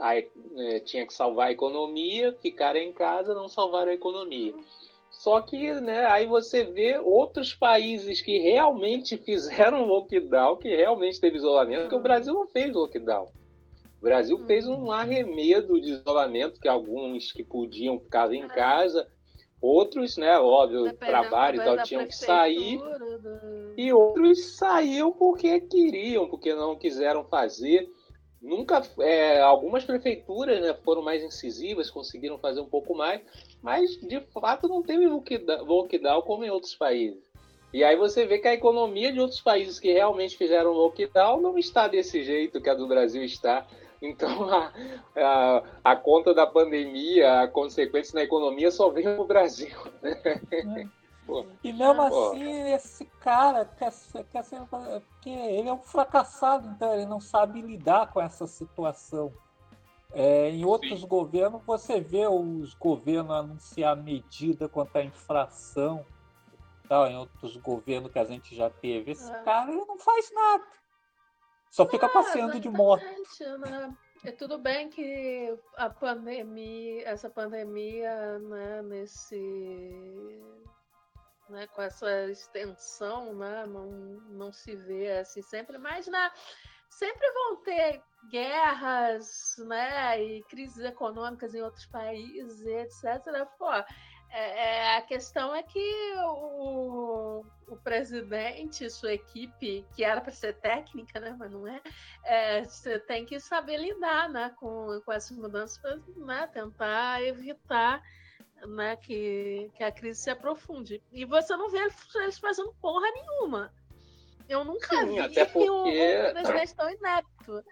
aí, 0.00 0.28
é, 0.56 0.80
tinha 0.80 1.06
que 1.06 1.14
salvar 1.14 1.48
a 1.48 1.52
economia, 1.52 2.36
ficar 2.40 2.76
em 2.76 2.92
casa, 2.92 3.34
não 3.34 3.48
salvar 3.48 3.88
a 3.88 3.94
economia. 3.94 4.54
Só 5.10 5.40
que 5.40 5.72
né, 5.80 6.06
aí 6.06 6.26
você 6.26 6.64
vê 6.64 6.98
outros 6.98 7.54
países 7.54 8.22
que 8.22 8.38
realmente 8.38 9.18
fizeram 9.18 9.84
lockdown, 9.84 10.56
que 10.56 10.74
realmente 10.74 11.20
teve 11.20 11.36
isolamento, 11.36 11.82
porque 11.82 11.96
o 11.96 12.00
Brasil 12.00 12.32
não 12.32 12.46
fez 12.46 12.72
lockdown. 12.72 13.26
O 14.00 14.02
Brasil 14.02 14.38
fez 14.46 14.66
um 14.66 14.84
uhum. 14.84 14.92
arremedo 14.92 15.78
de 15.78 15.90
isolamento, 15.90 16.58
que 16.58 16.68
alguns 16.68 17.32
que 17.32 17.44
podiam 17.44 18.00
ficavam 18.00 18.34
em 18.34 18.48
casa, 18.48 19.06
outros, 19.60 20.16
né, 20.16 20.38
óbvio, 20.38 20.92
trabalho 20.94 21.60
e 21.60 21.64
tal, 21.64 21.82
tinham 21.82 22.06
que 22.06 22.16
sair, 22.16 22.78
do... 22.78 23.74
e 23.76 23.92
outros 23.92 24.56
saíam 24.56 25.12
porque 25.12 25.60
queriam, 25.60 26.28
porque 26.28 26.54
não 26.54 26.76
quiseram 26.76 27.24
fazer. 27.24 27.90
Nunca, 28.40 28.82
é, 29.00 29.38
algumas 29.42 29.84
prefeituras 29.84 30.62
né, 30.62 30.72
foram 30.82 31.02
mais 31.02 31.22
incisivas, 31.22 31.90
conseguiram 31.90 32.38
fazer 32.38 32.60
um 32.60 32.68
pouco 32.68 32.94
mais, 32.94 33.20
mas 33.62 33.90
de 34.00 34.18
fato 34.32 34.66
não 34.66 34.82
teve 34.82 35.06
lockdown 35.06 36.22
como 36.22 36.44
em 36.44 36.50
outros 36.50 36.74
países. 36.74 37.22
E 37.72 37.84
aí 37.84 37.96
você 37.96 38.26
vê 38.26 38.38
que 38.38 38.48
a 38.48 38.54
economia 38.54 39.12
de 39.12 39.20
outros 39.20 39.40
países 39.40 39.78
que 39.78 39.92
realmente 39.92 40.36
fizeram 40.36 40.72
lockdown 40.72 41.40
não 41.40 41.56
está 41.58 41.86
desse 41.86 42.24
jeito 42.24 42.60
que 42.60 42.70
a 42.70 42.74
do 42.74 42.88
Brasil 42.88 43.22
está. 43.22 43.66
Então, 44.02 44.48
a, 44.48 44.72
a, 45.16 45.62
a 45.84 45.96
conta 45.96 46.32
da 46.32 46.46
pandemia, 46.46 47.42
a 47.42 47.48
consequência 47.48 48.14
na 48.14 48.22
economia 48.22 48.70
só 48.70 48.90
vem 48.90 49.04
no 49.04 49.24
Brasil. 49.24 49.76
É. 50.02 50.86
e 51.62 51.72
mesmo 51.72 52.02
assim, 52.02 52.72
esse 52.72 53.04
cara 53.20 53.64
quer 53.64 53.92
quer 54.30 54.42
ser. 54.42 54.60
Porque 54.66 55.30
ele 55.30 55.68
é 55.68 55.72
um 55.72 55.82
fracassado, 55.82 56.68
então 56.68 56.92
ele 56.94 57.06
não 57.06 57.20
sabe 57.20 57.60
lidar 57.60 58.10
com 58.10 58.20
essa 58.20 58.46
situação. 58.46 59.32
É, 60.12 60.50
em 60.50 60.64
outros 60.64 61.02
Sim. 61.02 61.06
governos, 61.06 61.62
você 61.64 62.00
vê 62.00 62.26
os 62.26 62.74
governos 62.74 63.30
anunciar 63.30 63.96
medida 63.96 64.68
contra 64.68 65.02
a 65.02 65.04
inflação. 65.04 66.04
Tal, 66.88 67.06
em 67.06 67.16
outros 67.16 67.56
governos 67.58 68.10
que 68.10 68.18
a 68.18 68.24
gente 68.24 68.56
já 68.56 68.68
teve. 68.68 69.12
Esse 69.12 69.30
é. 69.30 69.42
cara 69.42 69.70
ele 69.70 69.84
não 69.84 69.96
faz 69.96 70.32
nada. 70.32 70.64
Só 71.70 71.86
fica 71.86 72.06
é, 72.06 72.08
passeando 72.08 72.58
de 72.58 72.68
moto. 72.68 73.04
Né? 73.04 73.96
É 74.24 74.32
tudo 74.32 74.58
bem 74.58 74.90
que 74.90 75.56
a 75.76 75.88
pandemia, 75.88 77.08
essa 77.08 77.30
pandemia, 77.30 78.38
né, 78.40 78.82
nesse, 78.82 80.42
né, 81.48 81.66
com 81.68 81.80
essa 81.80 82.26
extensão, 82.28 83.34
né, 83.34 83.64
não, 83.66 83.86
não 84.30 84.52
se 84.52 84.76
vê 84.76 85.12
assim 85.12 85.40
sempre, 85.40 85.78
mas 85.78 86.06
na, 86.06 86.30
sempre 86.90 87.32
vão 87.32 87.62
ter 87.62 88.02
guerras, 88.30 89.54
né, 89.58 90.22
e 90.22 90.42
crises 90.42 90.84
econômicas 90.84 91.54
em 91.54 91.62
outros 91.62 91.86
países, 91.86 92.60
etc. 92.66 93.46
Pô, 93.58 93.70
é, 94.32 94.92
é, 94.92 94.96
a 94.96 95.02
questão 95.02 95.54
é 95.54 95.62
que 95.62 96.14
o, 96.24 97.44
o 97.68 97.76
presidente, 97.76 98.88
sua 98.88 99.12
equipe, 99.12 99.84
que 99.94 100.04
era 100.04 100.20
para 100.20 100.32
ser 100.32 100.54
técnica, 100.54 101.18
né, 101.18 101.34
mas 101.38 101.50
não 101.50 101.66
é, 101.66 101.80
é, 102.24 102.64
você 102.64 102.98
tem 103.00 103.26
que 103.26 103.40
saber 103.40 103.76
lidar 103.76 104.28
né, 104.28 104.54
com, 104.56 105.00
com 105.04 105.12
essas 105.12 105.36
mudanças 105.36 105.78
para 105.78 105.98
né, 106.16 106.48
tentar 106.52 107.22
evitar 107.22 108.02
né, 108.68 108.96
que, 108.96 109.70
que 109.74 109.82
a 109.82 109.90
crise 109.90 110.20
se 110.20 110.30
aprofunde. 110.30 111.02
E 111.12 111.24
você 111.24 111.56
não 111.56 111.68
vê 111.68 111.78
eles 112.16 112.38
fazendo 112.38 112.72
porra 112.80 113.10
nenhuma. 113.12 113.72
Eu 114.48 114.64
nunca 114.64 114.96
Sim, 115.00 115.06
vi 115.06 115.18
até 115.20 115.44
porque... 115.44 115.70
um 115.70 116.32
presidente 116.32 116.74
tão 116.74 116.90
inepto. 116.90 117.64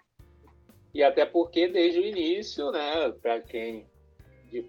E 0.93 1.03
até 1.03 1.25
porque 1.25 1.67
desde 1.67 1.99
o 1.99 2.05
início, 2.05 2.71
né, 2.71 3.11
para 3.21 3.41
quem 3.41 3.87
de 4.49 4.67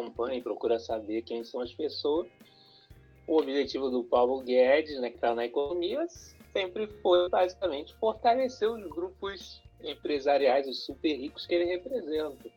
acompanha 0.00 0.38
e 0.38 0.42
procura 0.42 0.78
saber 0.78 1.22
quem 1.22 1.44
são 1.44 1.60
as 1.60 1.72
pessoas. 1.72 2.26
O 3.26 3.36
objetivo 3.36 3.90
do 3.90 4.02
Paulo 4.02 4.40
Guedes, 4.40 4.98
né, 5.00 5.10
que 5.10 5.16
está 5.16 5.34
na 5.34 5.44
economia, 5.44 6.06
sempre 6.52 6.86
foi 7.02 7.28
basicamente 7.28 7.94
fortalecer 7.96 8.68
os 8.68 8.84
grupos 8.88 9.62
empresariais, 9.82 10.66
os 10.66 10.84
super 10.84 11.14
ricos 11.14 11.46
que 11.46 11.54
ele 11.54 11.66
representa. 11.66 12.50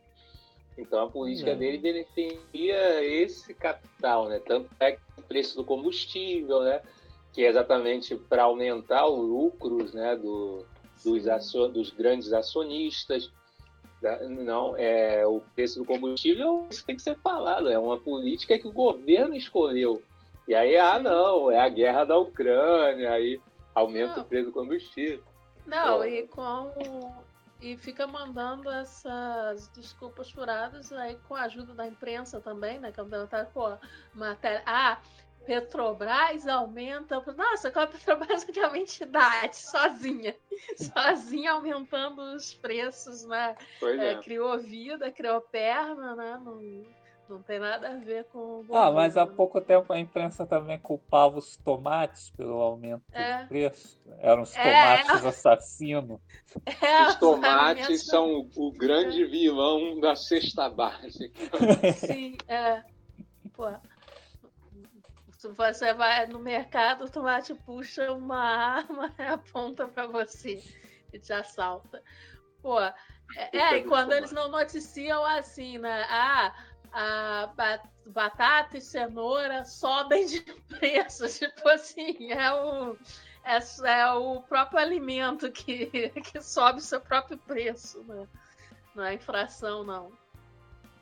Então 0.76 1.04
a 1.04 1.08
política 1.08 1.52
uhum. 1.52 1.58
dele 1.58 1.78
defendia 1.78 3.04
esse 3.04 3.54
capital, 3.54 4.28
né? 4.28 4.40
Tanto 4.40 4.68
é 4.80 4.92
que 4.92 5.00
o 5.16 5.22
preço 5.22 5.54
do 5.54 5.64
combustível, 5.64 6.62
né? 6.62 6.82
Que 7.32 7.44
é 7.44 7.48
exatamente 7.48 8.16
para 8.16 8.42
aumentar 8.42 9.06
os 9.06 9.20
lucros, 9.20 9.94
né? 9.94 10.16
Do, 10.16 10.66
dos, 11.04 11.28
acion, 11.28 11.70
dos 11.70 11.90
grandes 11.90 12.32
acionistas 12.32 13.30
não, 14.28 14.76
é, 14.76 15.26
o 15.26 15.40
preço 15.54 15.78
do 15.78 15.84
combustível 15.84 16.66
isso 16.70 16.84
tem 16.84 16.96
que 16.96 17.02
ser 17.02 17.16
falado, 17.18 17.70
é 17.70 17.78
uma 17.78 17.98
política 17.98 18.58
que 18.58 18.66
o 18.66 18.72
governo 18.72 19.34
escolheu. 19.34 20.02
E 20.46 20.54
aí, 20.54 20.76
ah, 20.76 20.98
não, 20.98 21.50
é 21.50 21.58
a 21.58 21.68
guerra 21.68 22.04
da 22.04 22.18
Ucrânia, 22.18 23.10
aí 23.10 23.40
aumenta 23.74 24.16
não. 24.16 24.22
o 24.22 24.26
preço 24.26 24.46
do 24.46 24.52
combustível. 24.52 25.22
Não, 25.66 25.98
Pô. 25.98 26.04
e 26.04 26.26
com. 26.28 27.24
E 27.60 27.78
fica 27.78 28.06
mandando 28.06 28.68
essas 28.68 29.68
desculpas 29.68 30.30
furadas 30.30 30.92
aí 30.92 31.16
com 31.26 31.34
a 31.34 31.42
ajuda 31.42 31.72
da 31.72 31.86
imprensa 31.86 32.38
também, 32.38 32.78
né? 32.78 32.92
Que 32.92 33.00
é 33.00 33.26
tá, 33.26 33.46
pô, 33.46 33.74
matéria. 34.12 34.62
Ah, 34.66 35.00
Petrobras 35.44 36.46
aumenta. 36.48 37.22
Nossa, 37.36 37.70
qual 37.70 37.84
a 37.84 37.88
Petrobras 37.88 38.44
que 38.44 38.58
é 38.58 38.66
uma 38.66 38.78
entidade 38.78 39.56
sozinha, 39.56 40.34
sozinha 40.76 41.52
aumentando 41.52 42.20
os 42.34 42.54
preços, 42.54 43.24
né? 43.24 43.56
É, 43.82 44.12
é. 44.12 44.14
Criou 44.16 44.58
vida, 44.58 45.10
criou 45.10 45.40
perna, 45.40 46.14
né? 46.14 46.40
Não, 46.42 46.60
não 47.28 47.42
tem 47.42 47.58
nada 47.58 47.90
a 47.90 47.96
ver 47.96 48.24
com. 48.24 48.64
O 48.68 48.76
ah, 48.76 48.90
mas 48.90 49.16
há 49.16 49.26
pouco 49.26 49.60
tempo 49.60 49.92
a 49.92 49.98
imprensa 49.98 50.46
também 50.46 50.78
culpava 50.78 51.38
os 51.38 51.56
tomates 51.56 52.30
pelo 52.30 52.60
aumento 52.60 53.02
é. 53.12 53.42
do 53.42 53.48
preço. 53.48 53.98
Eram 54.18 54.42
os 54.42 54.54
é, 54.56 54.62
tomates 54.62 55.24
é. 55.24 55.28
assassinos. 55.28 56.20
É, 56.82 57.06
os 57.08 57.14
tomates 57.20 58.06
são 58.06 58.48
o 58.56 58.72
grande 58.72 59.24
vilão 59.24 60.00
da 60.00 60.14
cesta 60.14 60.68
básica. 60.68 61.40
Sim, 61.94 62.36
é. 62.48 62.82
Pô. 63.54 63.68
Você 65.52 65.92
vai 65.92 66.26
no 66.26 66.38
mercado, 66.38 67.04
o 67.04 67.10
tomate 67.10 67.54
puxa 67.54 68.12
uma 68.12 68.38
arma 68.38 69.14
e 69.18 69.22
aponta 69.28 69.86
para 69.86 70.06
você 70.06 70.62
e 71.12 71.18
te 71.18 71.32
assalta. 71.32 72.02
Pô, 72.62 72.80
é, 72.80 72.94
é 73.52 73.76
e 73.78 73.84
quando 73.84 74.12
eles 74.12 74.32
não 74.32 74.48
noticiam 74.48 75.24
assim, 75.24 75.78
né? 75.78 76.06
Ah, 76.08 76.54
a 76.92 77.50
batata 78.06 78.78
e 78.78 78.80
cenoura 78.80 79.64
sobem 79.64 80.26
de 80.26 80.40
preço. 80.68 81.28
Tipo 81.28 81.68
assim, 81.68 82.32
é 82.32 82.52
o, 82.52 82.96
é, 83.44 83.58
é 83.84 84.12
o 84.12 84.40
próprio 84.42 84.78
alimento 84.78 85.50
que, 85.50 86.10
que 86.10 86.40
sobe 86.40 86.78
o 86.78 86.82
seu 86.82 87.00
próprio 87.00 87.36
preço, 87.38 88.02
né? 88.04 88.26
Não 88.94 89.04
é 89.04 89.14
infração, 89.14 89.82
não. 89.82 90.12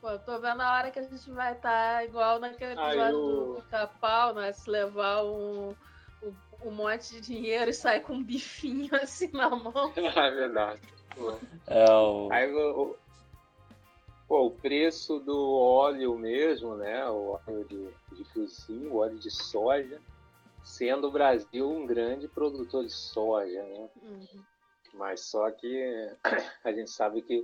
Pô, 0.03 0.19
tô 0.19 0.37
vendo 0.37 0.59
a 0.59 0.75
hora 0.75 0.91
que 0.91 0.99
a 0.99 1.03
gente 1.03 1.31
vai 1.31 1.53
estar 1.53 1.95
tá 1.95 2.03
igual 2.03 2.37
naquele 2.37 2.73
episódio 2.73 3.15
eu... 3.15 3.55
do 3.55 3.63
Capau, 3.71 4.33
né? 4.33 4.51
Se 4.51 4.69
levar 4.69 5.23
um, 5.23 5.73
um, 6.21 6.33
um, 6.65 6.71
monte 6.71 7.11
de 7.11 7.21
dinheiro 7.21 7.71
e 7.71 7.73
sair 7.73 8.01
com 8.01 8.15
um 8.15 8.21
bifinho 8.21 8.93
assim 9.01 9.31
na 9.31 9.49
mão. 9.49 9.93
é 9.95 10.31
verdade. 10.31 10.81
É 11.67 11.89
o... 11.89 12.29
Aí, 12.33 12.53
o, 12.53 12.97
pô, 14.27 14.47
o 14.47 14.51
preço 14.51 15.19
do 15.19 15.53
óleo 15.53 16.17
mesmo, 16.17 16.75
né? 16.75 17.09
O 17.09 17.39
óleo 17.47 17.63
de, 17.63 18.17
de 18.17 18.25
fiozinho, 18.25 18.91
o 18.91 18.97
óleo 18.97 19.17
de 19.17 19.31
soja, 19.31 20.01
sendo 20.61 21.07
o 21.07 21.11
Brasil 21.11 21.71
um 21.71 21.85
grande 21.85 22.27
produtor 22.27 22.83
de 22.83 22.91
soja, 22.91 23.63
né? 23.63 23.89
Uhum. 24.01 24.43
Mas 24.95 25.21
só 25.21 25.49
que 25.49 26.11
a 26.61 26.73
gente 26.73 26.91
sabe 26.91 27.21
que 27.21 27.41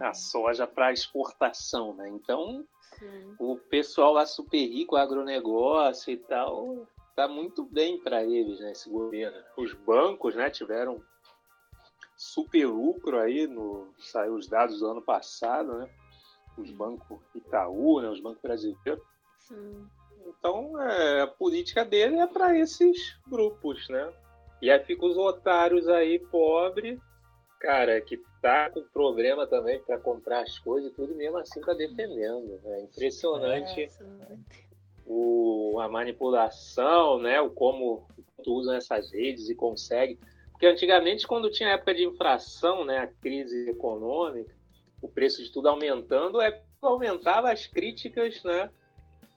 a 0.00 0.08
uhum. 0.08 0.14
soja 0.14 0.66
para 0.66 0.92
exportação, 0.92 1.94
né? 1.94 2.08
Então, 2.08 2.66
Sim. 2.98 3.34
o 3.38 3.56
pessoal 3.56 4.12
lá 4.12 4.26
super 4.26 4.58
rico, 4.58 4.96
agronegócio 4.96 6.12
e 6.12 6.16
tal, 6.16 6.86
tá 7.14 7.28
muito 7.28 7.64
bem 7.64 7.98
para 7.98 8.24
eles, 8.24 8.60
né, 8.60 8.72
esse 8.72 8.88
governo. 8.88 9.36
Os 9.56 9.72
bancos, 9.74 10.34
né, 10.34 10.50
tiveram 10.50 11.02
super 12.16 12.66
lucro 12.66 13.18
aí 13.18 13.46
no 13.46 13.94
saiu 13.98 14.34
os 14.34 14.46
dados 14.46 14.80
do 14.80 14.86
ano 14.86 15.02
passado, 15.02 15.78
né? 15.78 15.90
Os 16.58 16.70
bancos 16.70 17.18
Itaú, 17.34 18.00
né, 18.00 18.08
os 18.10 18.20
bancos 18.20 18.42
brasileiros. 18.42 19.02
Sim. 19.38 19.86
Então, 20.26 20.80
é, 20.80 21.22
a 21.22 21.26
política 21.26 21.84
dele 21.84 22.18
é 22.18 22.26
para 22.26 22.58
esses 22.58 23.18
grupos, 23.26 23.88
né? 23.88 24.12
E 24.60 24.70
aí 24.70 24.78
ficam 24.84 25.08
os 25.08 25.16
otários 25.16 25.88
aí, 25.88 26.18
pobre, 26.18 27.00
cara, 27.60 28.00
que 28.00 28.16
tá 28.40 28.70
com 28.70 28.82
problema 28.82 29.46
também 29.46 29.78
para 29.80 29.98
comprar 29.98 30.40
as 30.40 30.58
coisas 30.58 30.90
e 30.90 30.94
tudo, 30.94 31.14
mesmo 31.14 31.36
assim 31.36 31.60
tá 31.60 31.74
defendendo. 31.74 32.58
É 32.64 32.80
impressionante 32.80 33.82
é, 33.82 33.88
o, 35.06 35.78
a 35.78 35.88
manipulação, 35.88 37.20
né? 37.20 37.40
O 37.40 37.50
como 37.50 38.08
usam 38.46 38.74
essas 38.74 39.12
redes 39.12 39.50
e 39.50 39.54
consegue. 39.54 40.18
Porque 40.50 40.66
antigamente, 40.66 41.26
quando 41.26 41.50
tinha 41.50 41.70
época 41.70 41.94
de 41.94 42.04
inflação, 42.04 42.84
né, 42.84 42.98
a 42.98 43.06
crise 43.06 43.68
econômica, 43.68 44.54
o 45.00 45.08
preço 45.08 45.42
de 45.42 45.52
tudo 45.52 45.68
aumentando, 45.68 46.40
é 46.40 46.62
aumentava 46.82 47.52
as 47.52 47.66
críticas, 47.66 48.42
né, 48.42 48.70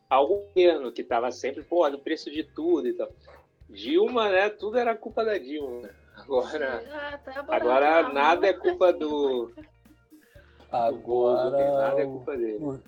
ao 0.09 0.27
governo, 0.27 0.91
que 0.91 1.01
estava 1.01 1.29
sempre, 1.31 1.61
pô, 1.63 1.87
no 1.89 1.99
preço 1.99 2.31
de 2.31 2.43
tudo 2.43 2.87
e 2.87 2.93
tal. 2.93 3.09
Dilma, 3.69 4.29
né, 4.29 4.49
tudo 4.49 4.77
era 4.77 4.95
culpa 4.95 5.25
da 5.25 5.37
Dilma. 5.37 5.89
Agora, 6.15 6.83
ah, 6.91 7.17
tá 7.17 7.45
agora 7.47 8.09
nada 8.09 8.47
é 8.47 8.53
culpa 8.53 8.93
do. 8.93 9.53
Agora, 10.71 11.49
do 11.49 11.77
nada 11.77 12.01
é 12.01 12.05
culpa 12.05 12.37
dele. 12.37 12.81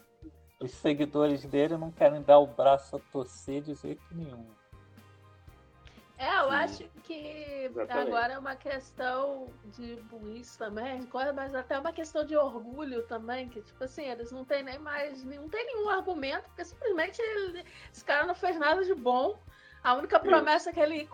Os 0.60 0.72
seguidores 0.72 1.46
dele 1.46 1.77
não 1.77 1.91
querem 1.91 2.22
dar 2.22 2.39
o 2.39 2.48
braço 2.48 2.96
a 2.96 3.00
torcer 3.12 3.62
de 3.62 3.74
jeito 3.75 4.01
nenhum. 4.12 4.46
É, 6.17 6.39
eu 6.39 6.50
Sim. 6.50 6.55
acho 6.55 6.89
que 7.03 7.65
Exatamente. 7.65 8.08
agora 8.08 8.34
é 8.34 8.39
uma 8.39 8.55
questão 8.55 9.50
de 9.65 9.98
burrice 10.03 10.58
também, 10.58 11.05
mas 11.36 11.53
até 11.53 11.77
uma 11.77 11.91
questão 11.91 12.25
de 12.25 12.38
orgulho 12.38 13.03
também, 13.03 13.50
que 13.50 13.62
tipo 13.62 13.84
assim, 13.84 14.05
eles 14.05 14.32
não 14.32 14.46
têm 14.46 14.63
nem 14.63 14.79
mais, 14.79 15.25
não 15.25 15.50
tem 15.50 15.65
nenhum 15.65 15.89
argumento, 15.89 16.44
porque 16.46 16.63
simplesmente 16.63 17.22
ele, 17.22 17.65
esse 17.91 18.03
cara 18.05 18.25
não 18.25 18.34
fez 18.34 18.58
nada 18.58 18.84
de 18.86 18.96
bom. 18.96 19.38
A 19.84 19.94
única 19.94 20.20
promessa 20.20 20.74
que 20.74 20.79
ele 20.79 21.08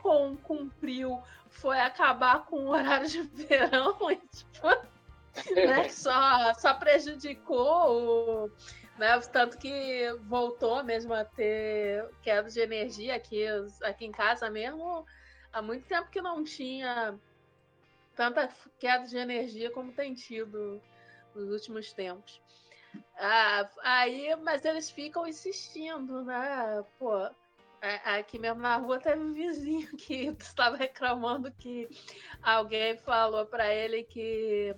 cumpriu 0.44 1.22
foi 1.52 1.80
acabar 1.80 2.46
com 2.46 2.66
o 2.66 2.70
horário 2.70 3.08
de 3.08 3.22
verão 3.46 3.98
e, 4.10 4.16
tipo, 4.16 4.68
né, 5.54 5.90
só, 5.90 6.54
só 6.56 6.74
prejudicou 6.74 8.46
o, 8.46 8.52
né, 8.98 9.20
tanto 9.32 9.58
que 9.58 10.12
voltou 10.28 10.84
mesmo 10.84 11.14
a 11.14 11.24
ter 11.24 12.10
queda 12.24 12.50
de 12.50 12.60
energia 12.60 13.16
aqui, 13.16 13.46
aqui 13.84 14.06
em 14.06 14.12
casa 14.12 14.50
mesmo. 14.50 15.06
Há 15.54 15.62
muito 15.62 15.86
tempo 15.86 16.10
que 16.10 16.22
não 16.22 16.44
tinha 16.44 17.20
tanta 18.16 18.50
queda 18.80 19.06
de 19.06 19.18
energia 19.18 19.70
como 19.72 19.92
tem 19.92 20.14
tido 20.14 20.82
nos 21.36 21.50
últimos 21.50 21.92
tempos. 21.94 22.42
Ah, 23.18 23.70
aí, 23.84 24.36
mas 24.38 24.66
eles 24.66 24.90
ficam 24.90 25.28
insistindo, 25.28 26.24
né? 26.24 26.84
Pô, 26.98 27.30
aqui 27.82 28.38
mesmo 28.38 28.62
na 28.62 28.78
rua 28.78 29.00
teve 29.00 29.20
um 29.20 29.34
vizinho 29.34 29.88
que 29.98 30.36
estava 30.40 30.78
reclamando 30.78 31.52
que 31.52 31.90
alguém 32.42 32.98
falou 32.98 33.46
para 33.46 33.74
ele 33.74 34.04
que 34.04 34.76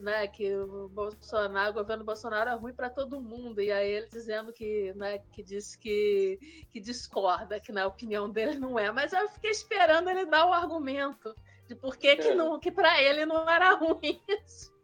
né, 0.00 0.26
que 0.26 0.52
o 0.56 0.88
Bolsonaro, 0.88 1.70
o 1.70 1.74
governo 1.74 2.02
Bolsonaro 2.02 2.50
é 2.50 2.54
ruim 2.54 2.72
para 2.72 2.90
todo 2.90 3.20
mundo 3.20 3.60
e 3.60 3.70
aí 3.70 3.88
ele 3.88 4.08
dizendo 4.08 4.52
que, 4.52 4.92
né, 4.94 5.20
que 5.30 5.44
disse 5.44 5.78
que, 5.78 6.66
que 6.72 6.80
discorda, 6.80 7.60
que 7.60 7.70
na 7.70 7.86
opinião 7.86 8.28
dele 8.28 8.58
não 8.58 8.76
é, 8.76 8.90
mas 8.90 9.12
eu 9.12 9.28
fiquei 9.28 9.50
esperando 9.50 10.10
ele 10.10 10.26
dar 10.26 10.46
o 10.46 10.52
argumento 10.52 11.34
de 11.68 11.76
por 11.76 11.96
que 11.96 12.16
que, 12.16 12.28
é. 12.28 12.34
não, 12.34 12.58
que 12.58 12.72
para 12.72 13.00
ele 13.00 13.24
não 13.24 13.48
era 13.48 13.74
ruim 13.78 14.20
isso, 14.26 14.74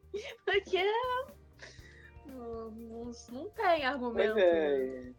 porque 0.44 0.84
não, 2.26 2.70
não, 2.70 3.10
não 3.32 3.50
tem 3.50 3.84
argumento. 3.84 4.38
É. 4.38 5.12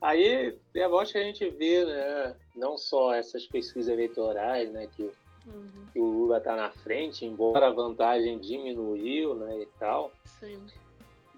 Aí 0.00 0.56
é 0.74 0.88
bom 0.88 1.04
que 1.04 1.18
a 1.18 1.22
gente 1.22 1.48
vê, 1.50 1.84
né, 1.84 2.36
não 2.54 2.78
só 2.78 3.12
essas 3.14 3.46
pesquisas 3.46 3.92
eleitorais, 3.92 4.70
né, 4.70 4.88
que, 4.96 5.02
uhum. 5.46 5.86
que 5.92 5.98
o 5.98 6.04
Lula 6.04 6.38
está 6.38 6.54
na 6.54 6.70
frente, 6.70 7.24
embora 7.24 7.66
a 7.66 7.72
vantagem 7.72 8.38
diminuiu, 8.38 9.34
né, 9.34 9.62
e 9.62 9.66
tal. 9.78 10.12
Sim. 10.24 10.60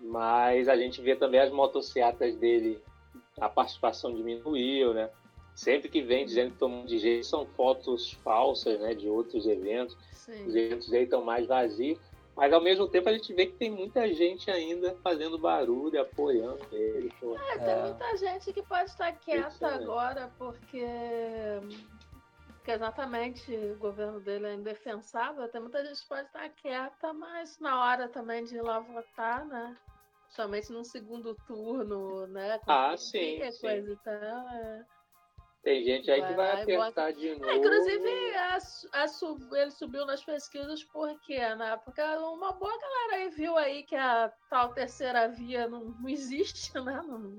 Mas 0.03 0.69
a 0.69 0.77
gente 0.77 1.01
vê 1.01 1.17
também 1.17 1.41
as 1.41 1.51
motocicletas 1.51 2.37
dele, 2.37 2.83
a 3.39 3.49
participação 3.49 4.15
diminuiu, 4.15 4.95
né? 4.95 5.11
Sempre 5.55 5.89
que 5.91 6.01
vem 6.01 6.25
dizendo 6.25 6.53
que 6.53 6.59
tomou 6.59 6.87
de 6.87 6.99
jeito, 6.99 7.27
são 7.27 7.45
fotos 7.45 8.13
falsas, 8.25 8.81
né, 8.81 8.95
de 8.95 9.09
outros 9.09 9.47
eventos. 9.47 9.97
Sim. 10.13 10.47
Os 10.47 10.55
eventos 10.55 10.89
dele 10.89 11.05
estão 11.05 11.23
mais 11.23 11.47
vazios. 11.47 11.99
Mas 12.37 12.53
ao 12.53 12.61
mesmo 12.61 12.89
tempo 12.89 13.09
a 13.09 13.13
gente 13.13 13.33
vê 13.35 13.47
que 13.47 13.57
tem 13.57 13.71
muita 13.71 14.13
gente 14.15 14.51
ainda 14.51 14.97
fazendo 15.03 15.39
barulho, 15.39 16.01
apoiando 16.01 16.65
ele. 16.73 17.13
Pô. 17.21 17.37
É, 17.37 17.59
tem 17.59 17.75
é. 17.75 17.83
muita 17.83 18.17
gente 18.17 18.53
que 18.53 18.63
pode 18.63 18.91
estar 18.91 19.13
quieta 19.13 19.69
agora 19.69 20.31
porque, 20.39 20.87
porque 22.57 22.71
exatamente 22.71 23.55
o 23.55 23.77
governo 23.77 24.21
dele 24.21 24.47
é 24.47 24.55
indefensável. 24.55 25.49
Tem 25.49 25.61
muita 25.61 25.85
gente 25.85 26.01
que 26.01 26.09
pode 26.09 26.27
estar 26.27 26.49
quieta, 26.51 27.13
mas 27.13 27.59
na 27.59 27.85
hora 27.85 28.09
também 28.09 28.45
de 28.45 28.57
ir 28.57 28.63
lá 28.63 28.81
votar, 28.81 29.45
né? 29.45 29.77
Somente 30.31 30.73
no 30.73 30.85
segundo 30.85 31.35
turno, 31.47 32.27
né? 32.29 32.59
Com 32.61 32.71
ah, 32.71 32.97
sim. 32.97 33.39
Coisa 33.39 33.87
sim. 33.87 33.93
Então, 33.93 34.13
é... 34.13 34.87
Tem 35.63 35.85
gente 35.85 36.11
aí 36.11 36.27
que 36.27 36.33
vai 36.33 36.63
apertar 36.63 37.13
de 37.13 37.35
novo. 37.35 37.45
É, 37.45 37.57
inclusive, 37.57 38.35
a, 38.35 38.59
a 38.93 39.09
sub, 39.09 39.45
ele 39.53 39.71
subiu 39.71 40.07
nas 40.07 40.25
pesquisas 40.25 40.83
né? 41.55 41.77
Porque 41.85 42.01
uma 42.01 42.53
boa 42.53 42.79
galera 42.79 43.23
aí 43.23 43.29
viu 43.31 43.57
aí 43.59 43.83
que 43.83 43.95
a 43.95 44.33
tal 44.49 44.73
terceira 44.73 45.29
via 45.29 45.69
não, 45.69 45.85
não 46.01 46.09
existe, 46.09 46.73
né? 46.81 47.03
Não, 47.07 47.37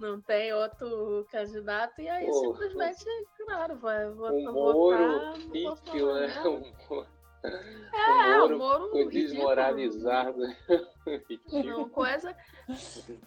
não 0.00 0.20
tem 0.20 0.52
outro 0.52 1.26
candidato, 1.30 2.00
e 2.00 2.08
aí 2.08 2.26
Pô, 2.26 2.32
simplesmente, 2.32 3.04
claro, 3.36 3.76
vai 3.78 4.10
votar. 4.10 4.34
Um 4.34 4.52
Moro 4.52 5.50
pífio, 5.52 6.14
né? 6.14 6.26
né? 6.26 6.42
Um, 6.48 7.04
é, 7.42 8.42
o 8.42 8.48
Moro, 8.48 8.54
o 8.54 8.58
Moro 8.58 8.90
foi 8.90 9.08
desmoralizado. 9.08 10.42
Não, 11.64 11.88
coisa. 11.88 12.36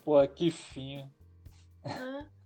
Pô, 0.04 0.28
que 0.28 0.52
fim. 0.52 1.10
É. 1.86 2.43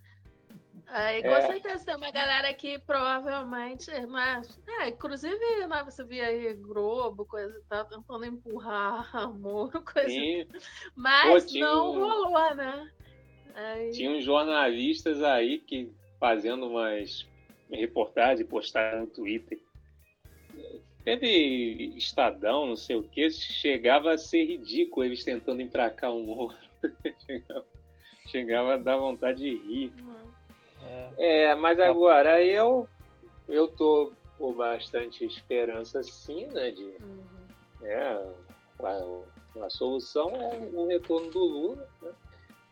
Aí, 0.90 1.22
com 1.22 1.30
é. 1.30 1.42
certeza 1.42 1.86
tem 1.86 1.96
uma 1.98 2.12
galera 2.12 2.54
que 2.54 2.80
provavelmente, 2.80 3.92
mas, 4.08 4.58
é, 4.80 4.88
inclusive, 4.88 5.68
né, 5.68 5.84
você 5.84 6.04
via 6.04 6.28
aí 6.28 6.54
Globo, 6.54 7.26
coisa 7.26 7.58
e 7.58 7.62
tal, 7.70 7.86
tentando 7.86 8.26
empurrar 8.26 9.10
amor, 9.16 9.70
coisa. 9.84 10.10
Sim. 10.10 10.48
Mas 10.96 11.52
Pô, 11.52 11.60
não 11.60 11.92
um... 11.92 12.00
rolou, 12.00 12.56
né? 12.56 12.90
Aí... 13.54 13.92
Tinha 13.92 14.12
uns 14.12 14.24
jornalistas 14.24 15.22
aí 15.22 15.60
que 15.60 15.92
fazendo 16.20 16.68
umas 16.68 17.28
reportagens, 17.70 18.48
postaram 18.48 19.02
no 19.02 19.08
Twitter. 19.08 19.60
Teve 21.04 21.94
Estadão, 21.98 22.66
não 22.66 22.76
sei 22.76 22.96
o 22.96 23.04
que, 23.04 23.30
chegava 23.30 24.14
a 24.14 24.18
ser 24.18 24.46
ridículo 24.46 25.06
eles 25.06 25.24
tentando 25.24 25.62
empracar 25.62 26.12
um 26.14 26.24
Moro. 26.24 26.56
chegava, 27.26 27.66
chegava 28.28 28.74
a 28.74 28.78
dar 28.78 28.98
vontade 28.98 29.40
de 29.40 29.56
rir. 29.56 29.94
Uhum. 30.00 30.17
É, 31.18 31.56
mas 31.56 31.80
agora 31.80 32.44
eu 32.44 32.88
eu 33.48 33.68
tô 33.68 34.12
com 34.38 34.54
bastante 34.54 35.26
esperança 35.26 36.04
sim, 36.04 36.46
né? 36.48 36.72
De, 36.72 36.84
uhum. 36.84 37.24
é, 37.82 38.24
a, 38.84 39.66
a, 39.66 39.70
solução 39.70 40.30
é 40.36 40.70
o 40.74 40.86
retorno 40.86 41.32
do 41.32 41.40
Lula, 41.40 41.90
né? 42.02 42.12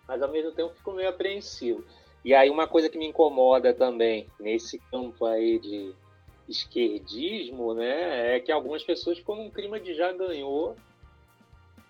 mas 0.08 0.22
ao 0.22 0.30
mesmo 0.30 0.52
tempo 0.52 0.76
fico 0.76 0.92
meio 0.92 1.10
apreensivo. 1.10 1.84
E 2.24 2.34
aí 2.34 2.50
uma 2.50 2.68
coisa 2.68 2.90
que 2.90 2.98
me 2.98 3.08
incomoda 3.08 3.74
também 3.74 4.30
nesse 4.40 4.80
campo 4.92 5.26
aí 5.26 5.60
de 5.60 5.94
esquerdismo, 6.48 7.74
né, 7.74 8.36
é 8.36 8.40
que 8.40 8.52
algumas 8.52 8.84
pessoas 8.84 9.18
ficam 9.18 9.36
num 9.36 9.50
clima 9.50 9.80
de 9.80 9.96
já 9.96 10.12
ganhou 10.12 10.76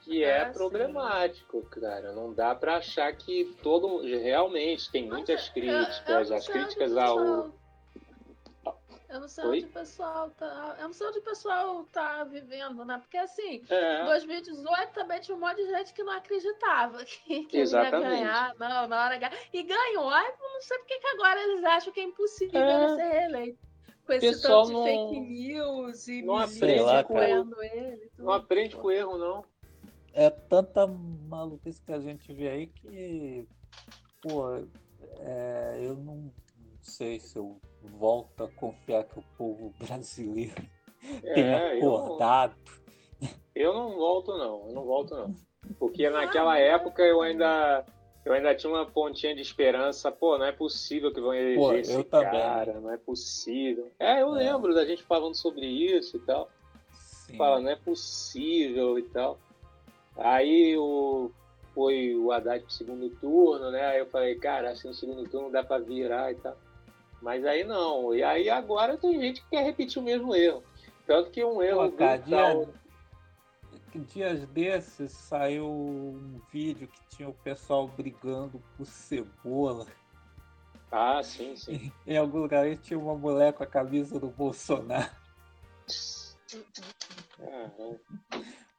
que 0.05 0.23
é 0.23 0.43
ah, 0.43 0.49
problemático, 0.51 1.61
sim. 1.61 1.81
cara. 1.81 2.13
Não 2.13 2.31
dá 2.31 2.53
para 2.53 2.77
achar 2.77 3.11
que 3.15 3.55
todo 3.63 4.01
realmente 4.01 4.89
tem 4.91 5.09
muitas 5.09 5.49
críticas, 5.49 6.31
as 6.31 6.47
críticas 6.47 6.95
ao 6.95 7.51
eu 9.07 9.21
não 9.21 9.27
sei 9.29 9.45
Oi? 9.45 9.57
onde 9.57 9.65
o 9.67 9.69
pessoal 9.69 10.29
tá. 10.31 10.75
Eu 10.77 10.87
não 10.87 10.93
sei 10.93 11.07
onde 11.07 11.19
o 11.19 11.21
pessoal 11.21 11.83
tá 11.85 12.25
vivendo, 12.25 12.83
né? 12.83 12.97
Porque 12.97 13.17
assim, 13.17 13.63
é. 13.69 14.01
em 14.01 14.05
2018 14.07 14.93
também 14.93 15.21
tinha 15.21 15.37
um 15.37 15.39
monte 15.39 15.55
de 15.55 15.67
gente 15.69 15.93
que 15.93 16.03
não 16.03 16.11
acreditava 16.11 16.97
que, 17.05 17.45
que 17.45 17.57
ia 17.59 17.89
ganhar. 17.91 18.53
Não, 18.59 18.87
na 18.87 19.05
hora 19.05 19.31
E 19.53 19.63
ganhou. 19.63 20.09
Ai, 20.09 20.33
não 20.37 20.61
sei 20.61 20.77
porque 20.79 20.99
que 20.99 21.07
agora 21.07 21.41
eles 21.41 21.63
acham 21.63 21.93
que 21.93 22.01
é 22.01 22.03
impossível 22.03 22.61
é. 22.61 22.83
ele 22.83 22.95
ser 22.95 23.07
reeleito. 23.07 23.65
Com 24.05 24.13
esse 24.13 24.27
Pessoal 24.27 24.63
tanto 24.63 24.67
de 24.67 24.73
não, 24.73 24.83
fake 24.83 25.19
news 25.21 26.07
e 26.09 26.21
não 26.21 26.37
aprende 26.37 27.03
com 27.07 27.63
ele. 27.63 28.11
Não 28.17 28.33
aprende 28.33 28.75
com 28.75 28.91
erro, 28.91 29.17
não 29.17 29.45
é 30.15 30.29
tanta 30.29 30.87
maluquice 30.87 31.81
que 31.81 31.91
a 31.91 31.99
gente 31.99 32.33
vê 32.33 32.47
aí 32.47 32.67
que, 32.67 33.45
pô, 34.21 34.55
é, 35.19 35.81
eu 35.83 35.95
não 35.95 36.31
sei 36.81 37.19
se 37.19 37.37
eu 37.37 37.59
volto 37.81 38.45
a 38.45 38.47
confiar 38.47 39.03
que 39.03 39.19
o 39.19 39.23
povo 39.37 39.73
brasileiro 39.85 40.55
é, 41.23 41.33
tenha 41.33 41.77
acordado. 41.77 42.55
Eu, 43.53 43.71
eu 43.71 43.73
não 43.73 43.95
volto 43.95 44.37
não, 44.37 44.67
eu 44.69 44.73
não 44.73 44.85
volto 44.85 45.15
não. 45.15 45.35
Porque 45.77 46.09
naquela 46.09 46.57
época 46.57 47.03
eu 47.03 47.21
ainda 47.21 47.85
eu 48.23 48.33
ainda 48.33 48.55
tinha 48.55 48.71
uma 48.71 48.85
pontinha 48.85 49.35
de 49.35 49.41
esperança. 49.41 50.11
Pô, 50.11 50.37
não 50.37 50.45
é 50.45 50.51
possível 50.51 51.13
que 51.13 51.19
vão 51.19 51.33
eleger 51.33 51.59
Pô, 51.59 51.73
esse 51.73 52.03
cara, 52.05 52.65
também. 52.65 52.81
não 52.81 52.91
é 52.91 52.97
possível. 52.97 53.91
É, 53.99 54.21
eu 54.21 54.35
é. 54.35 54.39
lembro 54.39 54.73
da 54.73 54.85
gente 54.85 55.03
falando 55.03 55.35
sobre 55.35 55.65
isso 55.65 56.17
e 56.17 56.19
tal. 56.21 56.49
Sim. 56.93 57.37
Fala, 57.37 57.59
não 57.59 57.69
é 57.69 57.75
possível 57.75 58.97
e 58.97 59.03
tal. 59.03 59.39
Aí 60.17 60.77
o, 60.77 61.31
foi 61.73 62.15
o 62.15 62.31
Haddad 62.31 62.63
pro 62.63 62.73
segundo 62.73 63.09
turno, 63.09 63.69
né? 63.71 63.85
Aí 63.85 63.99
eu 63.99 64.07
falei, 64.07 64.35
cara, 64.35 64.71
assim 64.71 64.87
no 64.87 64.93
segundo 64.93 65.29
turno 65.29 65.51
dá 65.51 65.63
pra 65.63 65.77
virar 65.79 66.31
e 66.31 66.35
tal. 66.35 66.57
Mas 67.21 67.45
aí 67.45 67.63
não. 67.63 68.13
E 68.15 68.23
aí 68.23 68.49
agora 68.49 68.97
tem 68.97 69.19
gente 69.19 69.41
que 69.41 69.49
quer 69.49 69.63
repetir 69.63 70.01
o 70.01 70.05
mesmo 70.05 70.33
erro. 70.35 70.63
Tanto 71.05 71.31
que 71.31 71.43
um 71.43 71.61
erro 71.61 71.91
Pô, 71.91 71.97
cara, 71.97 72.17
brutal... 72.17 72.67
dia, 73.93 74.03
dias 74.03 74.47
desses 74.47 75.11
saiu 75.11 75.67
um 75.67 76.39
vídeo 76.51 76.87
que 76.87 77.15
tinha 77.15 77.29
o 77.29 77.33
pessoal 77.33 77.87
brigando 77.87 78.61
por 78.77 78.85
cebola. 78.85 79.85
Ah, 80.91 81.21
sim, 81.21 81.55
sim. 81.55 81.91
Em 82.07 82.17
algum 82.17 82.39
lugar 82.39 82.75
tinha 82.77 82.97
uma 82.97 83.15
mulher 83.15 83.53
com 83.53 83.63
a 83.63 83.67
camisa 83.67 84.19
do 84.19 84.27
Bolsonaro. 84.27 85.11
Uhum. 87.39 87.99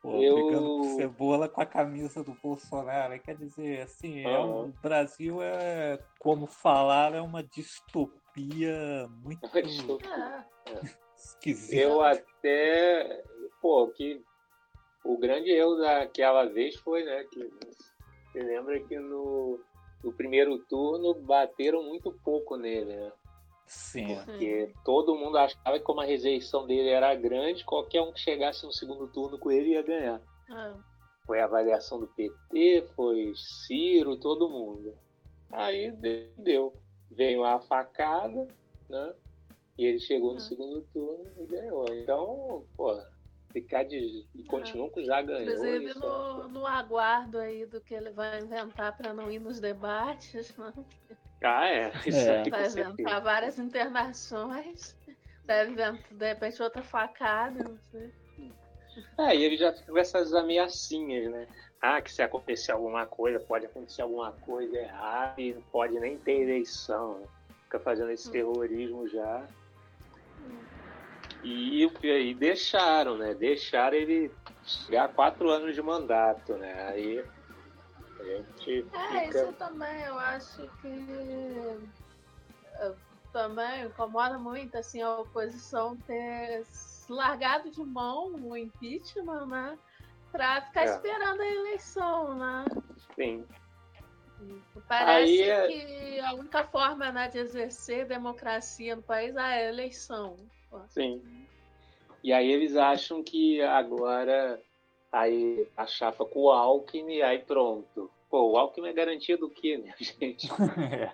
Pô, 0.06 0.22
eu... 0.22 0.34
brigando 0.36 0.76
por 0.76 0.84
cebola 0.84 1.48
com 1.48 1.60
a 1.60 1.66
camisa 1.66 2.22
do 2.22 2.32
Bolsonaro. 2.34 3.18
Quer 3.18 3.36
dizer, 3.36 3.80
assim, 3.80 4.22
é 4.22 4.38
um, 4.38 4.66
o 4.66 4.74
Brasil 4.80 5.42
é, 5.42 5.98
como 6.20 6.46
falar, 6.46 7.12
é 7.12 7.20
uma 7.20 7.42
distopia 7.42 9.08
muito 9.24 9.44
esquisita. 11.16 11.74
Eu 11.74 12.02
até, 12.02 13.20
pô, 13.60 13.88
que 13.88 14.22
o 15.04 15.18
grande 15.18 15.50
erro 15.50 15.74
daquela 15.74 16.44
vez 16.44 16.76
foi, 16.76 17.02
né, 17.02 17.24
que 17.24 17.50
você 18.30 18.40
lembra 18.44 18.78
que 18.78 18.96
no, 18.96 19.58
no 20.04 20.12
primeiro 20.12 20.56
turno 20.66 21.14
bateram 21.14 21.82
muito 21.82 22.12
pouco 22.22 22.56
nele, 22.56 22.94
né? 22.94 23.12
Sim. 23.66 24.16
Porque 24.24 24.72
todo 24.84 25.16
mundo 25.16 25.36
achava 25.36 25.78
que 25.78 25.84
como 25.84 26.00
a 26.00 26.04
rejeição 26.04 26.66
dele 26.66 26.88
era 26.88 27.14
grande, 27.14 27.64
qualquer 27.64 28.00
um 28.00 28.12
que 28.12 28.20
chegasse 28.20 28.64
no 28.64 28.72
segundo 28.72 29.08
turno 29.08 29.38
com 29.38 29.50
ele 29.50 29.70
ia 29.70 29.82
ganhar. 29.82 30.20
Ah. 30.50 30.74
Foi 31.26 31.40
a 31.40 31.44
avaliação 31.44 31.98
do 31.98 32.06
PT, 32.06 32.86
foi 32.94 33.32
Ciro, 33.34 34.16
todo 34.16 34.48
mundo. 34.48 34.96
Aí 35.50 35.90
deu. 36.38 36.72
Veio 37.10 37.44
a 37.44 37.60
facada, 37.60 38.46
né? 38.88 39.14
E 39.76 39.84
ele 39.84 39.98
chegou 39.98 40.32
no 40.32 40.38
ah. 40.38 40.40
segundo 40.40 40.82
turno 40.92 41.24
e 41.38 41.46
ganhou. 41.46 41.86
Então, 41.92 42.64
pô, 42.76 42.96
ficar 43.52 43.84
de. 43.84 44.26
E 44.34 44.42
ah. 44.42 44.48
continua 44.48 44.90
com 44.90 45.02
já 45.02 45.20
ganhou. 45.22 45.42
Inclusive 45.42 45.98
no, 45.98 46.48
no 46.48 46.66
aguardo 46.66 47.38
aí 47.38 47.66
do 47.66 47.80
que 47.80 47.94
ele 47.94 48.10
vai 48.10 48.40
inventar 48.40 48.96
para 48.96 49.12
não 49.12 49.30
ir 49.30 49.40
nos 49.40 49.58
debates, 49.58 50.54
né? 50.56 50.72
Ah, 51.46 51.68
é. 51.68 51.92
Isso 52.04 52.18
é. 52.18 52.48
Vai 52.48 52.66
inventar 52.66 53.22
várias 53.22 53.58
internações. 53.58 54.96
Deve 55.44 55.72
inventar, 55.72 56.02
de 56.10 56.26
repente, 56.26 56.62
outra 56.62 56.82
facada, 56.82 57.64
não 57.64 57.78
sei. 57.90 58.12
É, 59.18 59.36
e 59.36 59.44
ele 59.44 59.56
já 59.56 59.72
fica 59.72 59.92
com 59.92 59.98
essas 59.98 60.34
ameaçinhas, 60.34 61.30
né? 61.30 61.46
Ah, 61.80 62.00
que 62.00 62.10
se 62.10 62.22
acontecer 62.22 62.72
alguma 62.72 63.06
coisa, 63.06 63.38
pode 63.38 63.66
acontecer 63.66 64.02
alguma 64.02 64.32
coisa 64.32 64.76
errada 64.76 65.40
e 65.40 65.52
não 65.52 65.62
pode 65.62 65.98
nem 66.00 66.16
ter 66.16 66.40
eleição. 66.42 67.18
Né? 67.20 67.26
Fica 67.64 67.78
fazendo 67.78 68.10
esse 68.10 68.28
hum. 68.28 68.32
terrorismo 68.32 69.08
já. 69.08 69.46
E, 71.44 71.84
e 72.02 72.34
deixaram, 72.34 73.16
né? 73.16 73.34
Deixaram 73.34 73.96
ele 73.96 74.32
chegar 74.64 75.12
quatro 75.12 75.48
anos 75.48 75.74
de 75.74 75.82
mandato, 75.82 76.54
né? 76.54 76.88
Aí 76.88 77.24
a 78.20 78.24
gente. 78.24 78.86
É, 78.92 79.26
fica... 79.26 79.42
isso 79.42 79.52
também, 79.54 80.02
eu 80.02 80.18
acho 80.18 80.68
que 80.80 81.78
também 83.36 83.84
incomoda 83.84 84.38
muito 84.38 84.76
assim, 84.78 85.02
a 85.02 85.18
oposição 85.18 85.94
ter 86.06 86.64
largado 87.06 87.70
de 87.70 87.82
mão 87.82 88.34
o 88.34 88.56
impeachment, 88.56 89.46
né? 89.46 89.78
Pra 90.32 90.62
ficar 90.62 90.82
é. 90.82 90.84
esperando 90.86 91.40
a 91.42 91.46
eleição, 91.46 92.34
né? 92.34 92.64
Sim. 93.14 93.44
Parece 94.88 95.42
é... 95.42 95.66
que 95.66 96.20
a 96.20 96.34
única 96.34 96.64
forma 96.64 97.12
né, 97.12 97.28
de 97.28 97.38
exercer 97.38 98.06
democracia 98.06 98.96
no 98.96 99.02
país 99.02 99.36
é 99.36 99.40
a 99.40 99.68
eleição. 99.68 100.36
Sim. 100.88 101.22
E 102.24 102.32
aí 102.32 102.50
eles 102.50 102.74
acham 102.74 103.22
que 103.22 103.60
agora 103.62 104.60
aí 105.20 105.68
a 105.76 105.86
chapa 105.86 106.24
com 106.24 106.40
o 106.40 106.50
Alckmin, 106.50 107.22
aí 107.22 107.38
pronto. 107.38 108.10
Pô, 108.28 108.52
o 108.52 108.56
Alckmin 108.56 108.88
é 108.88 108.92
garantia 108.92 109.36
do 109.36 109.48
quê, 109.48 109.76
minha 109.76 109.94
gente? 109.98 110.48
é. 110.80 111.12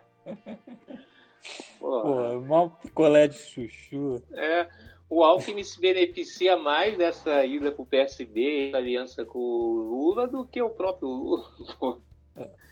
Pô, 1.78 2.40
mal 2.40 2.70
picolé 2.70 3.28
de 3.28 3.38
chuchu. 3.38 4.22
É, 4.32 4.68
o 5.08 5.22
Alckmin 5.22 5.62
se 5.62 5.80
beneficia 5.80 6.56
mais 6.56 6.96
dessa 6.96 7.44
ida 7.44 7.70
pro 7.72 7.84
PSB, 7.84 8.72
aliança 8.74 9.24
com 9.24 9.38
o 9.38 9.72
Lula, 9.74 10.26
do 10.26 10.46
que 10.46 10.62
o 10.62 10.70
próprio 10.70 11.08
Lula. 11.08 11.44
Pô. 11.78 12.00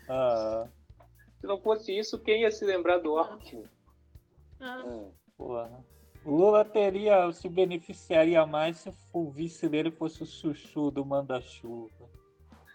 Ah. 0.09 0.67
Se 1.39 1.47
não 1.47 1.59
fosse 1.59 1.97
isso, 1.97 2.19
quem 2.19 2.41
ia 2.41 2.51
se 2.51 2.65
lembrar 2.65 2.97
do 2.97 3.17
Alckmin? 3.17 3.65
Ah. 4.59 4.83
É. 4.85 5.11
Porra. 5.37 5.85
O 6.23 6.35
Lula 6.35 6.63
teria, 6.63 7.31
se 7.31 7.49
beneficiaria 7.49 8.45
mais 8.45 8.77
se 8.77 8.93
o 9.11 9.31
vice 9.31 9.67
dele 9.67 9.89
fosse 9.89 10.21
o 10.21 10.25
chuchu 10.25 10.91
do 10.91 11.03
manda-chuva. 11.03 12.09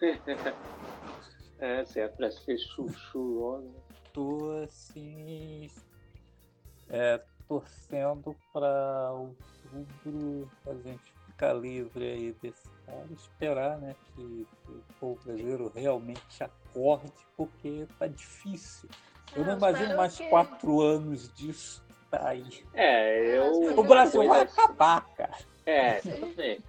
é, 1.60 1.84
se 1.84 2.00
é 2.00 2.08
pra 2.08 2.30
ser 2.30 2.58
chuchu 2.58 3.18
logo. 3.18 3.74
Tô 4.12 4.50
assim. 4.64 5.70
É, 6.88 7.22
torcendo 7.46 8.34
para 8.52 9.12
outubro 9.12 10.50
a 10.66 10.74
gente 10.74 11.14
ficar 11.26 11.52
livre 11.52 12.04
aí 12.04 12.32
desse 12.42 12.68
cara. 12.84 13.06
Esperar, 13.12 13.78
né, 13.78 13.94
que, 14.06 14.46
que 14.64 14.72
o 14.72 14.82
povo 14.98 15.24
brasileiro 15.24 15.70
realmente 15.72 16.42
acorde, 16.42 17.12
porque 17.36 17.86
tá 17.96 18.08
difícil. 18.08 18.88
Eu 19.36 19.44
não, 19.44 19.52
não 19.52 19.58
imagino 19.58 19.96
mais 19.96 20.18
quatro 20.18 20.80
anos 20.80 21.32
disso 21.32 21.85
tá 22.18 22.28
aí. 22.28 22.44
É, 22.74 23.36
eu. 23.38 23.78
O 23.78 23.82
Brasil 23.84 24.26
vai 24.26 24.42
acabar, 24.42 25.06
cara. 25.14 25.36
É, 25.64 26.00
também. 26.00 26.60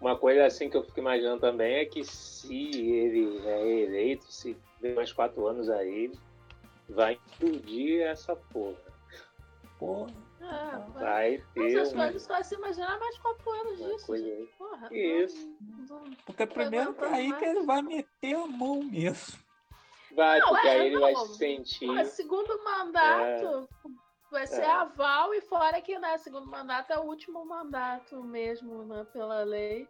Uma 0.00 0.16
coisa 0.16 0.46
assim 0.46 0.70
que 0.70 0.76
eu 0.76 0.82
fico 0.82 1.00
imaginando 1.00 1.40
também 1.40 1.76
é 1.76 1.84
que 1.84 2.02
se 2.04 2.54
ele 2.54 3.46
é 3.46 3.82
eleito, 3.82 4.32
se 4.32 4.56
der 4.80 4.94
mais 4.94 5.12
quatro 5.12 5.46
anos 5.46 5.68
aí, 5.68 6.10
vai 6.88 7.14
explodir 7.14 8.02
essa 8.02 8.34
porra. 8.34 8.78
Porra. 9.78 10.10
Ah, 10.42 10.86
vai 10.94 11.42
ter. 11.54 11.76
Essas 11.76 11.92
coisas 11.92 12.22
só 12.22 12.42
se 12.42 12.54
imaginar 12.54 12.98
mais 12.98 13.18
quatro 13.18 13.50
anos 13.50 13.78
disso. 13.78 14.06
Coisa 14.06 14.26
aí. 14.26 14.48
Porra, 14.58 14.88
Isso. 14.90 15.54
Não, 15.60 16.04
não, 16.04 16.16
Porque 16.24 16.46
primeiro 16.46 16.96
é 16.98 17.06
aí 17.06 17.32
que 17.34 17.44
ele 17.44 17.62
vai 17.62 17.82
meter 17.82 18.34
a 18.34 18.46
mão 18.46 18.82
mesmo. 18.82 19.38
Vai, 20.16 20.40
não, 20.40 20.48
porque 20.48 20.66
é, 20.66 20.70
aí 20.70 20.86
ele 20.86 20.98
vai 20.98 21.14
se 21.14 21.36
sentir. 21.36 22.06
segundo 22.06 22.64
mandato. 22.64 23.68
É 23.84 24.09
Vai 24.30 24.46
ser 24.46 24.62
é. 24.62 24.70
aval 24.70 25.34
e 25.34 25.40
fora 25.40 25.80
que, 25.80 25.98
né, 25.98 26.16
segundo 26.18 26.46
mandato 26.46 26.92
é 26.92 26.98
o 26.98 27.04
último 27.04 27.44
mandato 27.44 28.22
mesmo, 28.22 28.84
né, 28.84 29.04
pela 29.12 29.42
lei. 29.42 29.88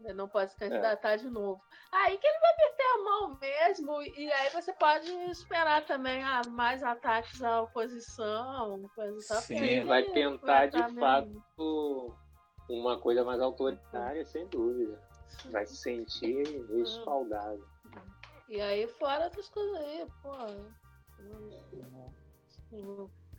Ele 0.00 0.14
não 0.14 0.28
pode 0.28 0.50
se 0.50 0.56
candidatar 0.56 1.12
é. 1.12 1.16
de 1.18 1.28
novo. 1.28 1.62
Aí 1.92 2.16
que 2.18 2.26
ele 2.26 2.38
vai 2.38 2.56
meter 2.56 2.84
a 2.84 3.04
mão 3.04 3.38
mesmo, 3.38 4.02
e 4.02 4.32
aí 4.32 4.50
você 4.50 4.72
pode 4.72 5.10
esperar 5.30 5.84
também 5.84 6.24
ah, 6.24 6.42
mais 6.48 6.82
ataques 6.82 7.42
à 7.42 7.62
oposição, 7.62 8.90
coisa 8.94 9.20
Sim, 9.42 9.84
vai 9.84 10.02
tentar 10.04 10.66
de 10.66 10.94
fato 10.98 12.16
uma 12.68 12.98
coisa 12.98 13.22
mais 13.22 13.40
autoritária, 13.40 14.24
sem 14.24 14.46
dúvida. 14.48 14.98
Vai 15.50 15.66
se 15.66 15.76
sentir 15.76 16.44
respaldado. 16.74 17.64
E 18.48 18.60
aí 18.60 18.86
fora 18.86 19.28
das 19.30 19.48
coisas 19.48 19.76
aí, 19.76 20.06
pô 20.22 20.32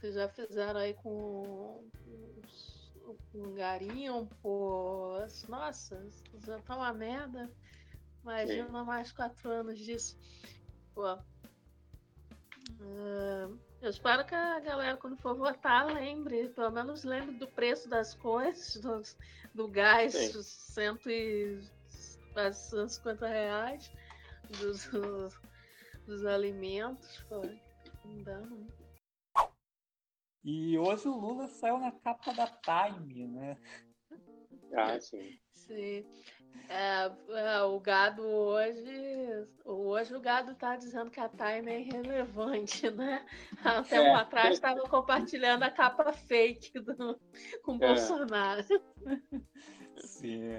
que 0.03 0.11
já 0.11 0.27
fizeram 0.27 0.81
aí 0.81 0.93
com 0.95 1.81
um 3.33 3.53
garimpo. 3.53 5.17
Nossa, 5.47 6.05
já 6.45 6.59
tá 6.59 6.75
uma 6.75 6.91
merda. 6.91 7.49
Imagina 8.21 8.67
Sim. 8.67 8.85
mais 8.85 9.13
quatro 9.13 9.49
anos 9.49 9.79
disso. 9.79 10.19
Pô. 10.93 11.13
Uh, 12.81 13.57
eu 13.81 13.89
espero 13.89 14.25
que 14.25 14.35
a 14.35 14.59
galera, 14.59 14.97
quando 14.97 15.15
for 15.15 15.35
votar, 15.35 15.85
lembre, 15.85 16.49
pelo 16.49 16.71
menos 16.71 17.05
lembre 17.05 17.37
do 17.37 17.47
preço 17.47 17.87
das 17.87 18.13
coisas, 18.13 18.75
do, 18.83 19.01
do 19.55 19.67
gás, 19.69 20.13
cento 20.13 21.09
e, 21.09 21.61
quase 22.33 22.71
150 22.71 23.25
reais, 23.25 23.89
dos, 24.59 24.85
dos, 24.87 25.39
dos 26.05 26.25
alimentos. 26.25 27.23
Pô, 27.29 27.41
não 28.03 28.21
dá, 28.23 28.41
não. 28.41 28.82
E 30.43 30.77
hoje 30.77 31.07
o 31.07 31.17
Lula 31.17 31.47
saiu 31.47 31.77
na 31.77 31.91
capa 31.91 32.33
da 32.33 32.47
Time, 32.47 33.27
né? 33.27 33.57
Ah, 34.75 34.99
sim. 34.99 35.39
Sim. 35.53 36.05
É, 36.67 37.11
é, 37.29 37.61
o 37.63 37.79
gado 37.79 38.21
hoje. 38.23 39.47
Hoje 39.63 40.15
o 40.15 40.19
gado 40.19 40.53
tá 40.55 40.75
dizendo 40.75 41.09
que 41.09 41.19
a 41.19 41.29
Time 41.29 41.71
é 41.71 41.79
irrelevante, 41.79 42.89
né? 42.91 43.25
Há 43.63 43.79
um 43.79 43.83
tempo 43.83 44.07
é. 44.07 44.13
atrás 44.15 44.55
estava 44.55 44.81
compartilhando 44.81 45.63
a 45.63 45.71
capa 45.71 46.11
fake 46.11 46.79
do, 46.79 47.19
com 47.63 47.77
o 47.77 47.83
é. 47.83 47.87
Bolsonaro. 47.87 48.63
Sim. 49.97 50.55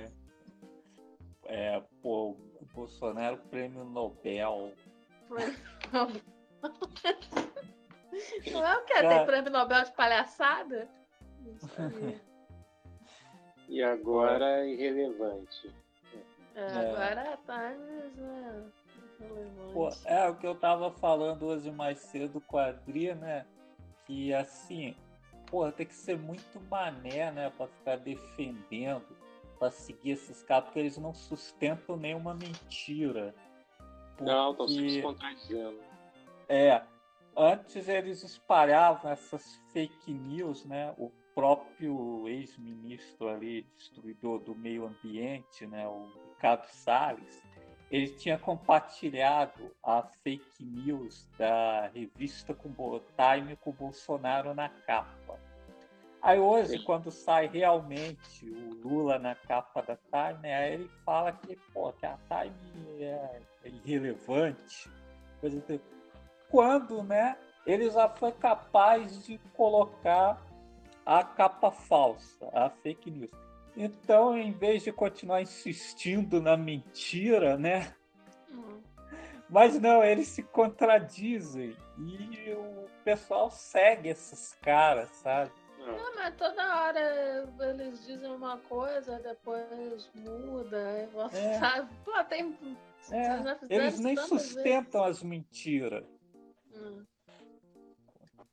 É, 1.47 1.83
pô, 2.01 2.31
o 2.31 2.66
Bolsonaro, 2.73 3.37
prêmio 3.51 3.85
Nobel. 3.85 4.73
Prêmio 5.29 5.55
Nobel. 5.92 6.23
Não 8.53 8.66
é 8.66 8.77
o 8.77 8.85
que? 8.85 8.94
Tem 8.94 9.27
prêmio 9.27 9.50
Nobel 9.50 9.85
de 9.85 9.92
palhaçada? 9.92 10.88
E 13.68 13.83
agora 13.83 14.61
é 14.61 14.68
irrelevante. 14.68 15.74
É, 16.55 16.61
é. 16.61 16.90
agora 16.90 17.38
tá 17.46 17.70
né, 17.70 18.70
Pô, 19.72 19.88
é 20.05 20.29
o 20.29 20.37
que 20.37 20.46
eu 20.46 20.55
tava 20.55 20.90
falando 20.90 21.46
hoje 21.46 21.70
mais 21.70 21.98
cedo 21.98 22.40
com 22.40 22.59
a 22.59 22.66
Adri, 22.66 23.14
né? 23.14 23.46
Que 24.07 24.35
assim, 24.35 24.94
porra, 25.50 25.72
tem 25.72 25.87
que 25.87 25.94
ser 25.94 26.18
muito 26.18 26.61
mané, 26.70 27.31
né? 27.33 27.50
Pra 27.57 27.66
ficar 27.66 27.96
defendendo, 27.96 29.16
pra 29.59 29.70
seguir 29.70 30.12
esses 30.12 30.42
caras, 30.42 30.64
porque 30.64 30.81
eles 30.81 30.98
não 30.98 31.14
sustentam 31.14 31.96
nenhuma 31.96 32.35
mentira. 32.35 33.35
Porque... 34.16 34.31
Não, 34.31 34.53
estão 34.53 34.68
se 34.68 35.03
contradizendo. 35.03 35.81
É, 36.48 36.83
antes 37.37 37.88
eles 37.88 38.23
espalhavam 38.23 39.11
essas 39.11 39.61
fake 39.73 40.12
news, 40.12 40.64
né? 40.64 40.94
O 40.99 41.11
próprio 41.35 42.29
ex-ministro 42.29 43.29
ali, 43.29 43.62
destruidor 43.77 44.38
do 44.40 44.55
meio 44.55 44.87
ambiente, 44.87 45.66
né? 45.66 45.87
O 45.87 46.09
Ricardo 46.35 46.66
Salles, 46.66 47.42
ele 47.90 48.09
tinha 48.09 48.38
compartilhado 48.38 49.70
a 49.83 50.03
fake 50.03 50.64
news 50.64 51.29
da 51.38 51.88
revista 51.94 52.55
com 52.55 52.68
o 52.68 53.01
Time 53.01 53.57
com 53.57 53.70
o 53.70 53.73
Bolsonaro 53.73 54.55
na 54.55 54.68
capa. 54.68 55.38
Aí 56.23 56.40
hoje, 56.40 56.83
quando 56.85 57.11
sai 57.11 57.49
realmente 57.49 58.49
o 58.49 58.75
Lula 58.83 59.18
na 59.18 59.35
capa 59.35 59.83
da 59.83 59.97
Time, 59.97 60.51
aí 60.51 60.73
ele 60.73 60.90
fala 61.05 61.33
que, 61.33 61.55
pô, 61.73 61.92
que 61.92 62.07
a 62.07 62.16
Time 62.16 63.03
é 63.03 63.42
irrelevante. 63.64 64.90
Coisa 65.38 65.61
Quando, 66.55 67.03
né, 67.03 67.37
ele 67.67 67.90
já 67.90 68.09
foi 68.09 68.31
capaz 68.31 69.27
de 69.27 69.38
colocar 69.57 70.40
a 71.05 71.25
capa 71.25 71.73
falsa, 71.73 72.49
a 72.53 72.71
fake 72.71 73.11
news. 73.11 73.33
Então, 73.77 74.38
em 74.38 74.53
vez 74.53 74.85
de 74.85 74.93
continuar 74.93 75.43
insistindo 75.43 76.40
na 76.40 76.57
mentira, 76.57 77.59
né? 77.59 77.93
Uhum. 78.53 78.81
Mas 79.51 79.81
não, 79.81 80.05
eles 80.05 80.29
se 80.29 80.45
contradizem 80.45 81.77
e 81.99 82.53
o 82.53 82.88
pessoal 83.03 83.51
segue 83.51 84.11
esses 84.11 84.55
caras, 84.62 85.09
sabe? 85.09 85.51
Não, 85.77 86.14
mas 86.14 86.37
toda 86.37 86.83
hora 86.83 87.49
eles 87.69 88.07
dizem 88.07 88.31
uma 88.31 88.59
coisa, 88.59 89.19
depois 89.19 90.09
muda, 90.14 90.79
é. 91.33 91.59
sabe? 91.59 91.90
Pô, 92.05 92.12
tem. 92.23 92.57
É. 93.11 93.75
Eles 93.75 93.99
nem 93.99 94.17
sustentam 94.17 95.03
vezes. 95.03 95.19
as 95.19 95.23
mentiras. 95.25 96.13
Hum. 96.74 97.04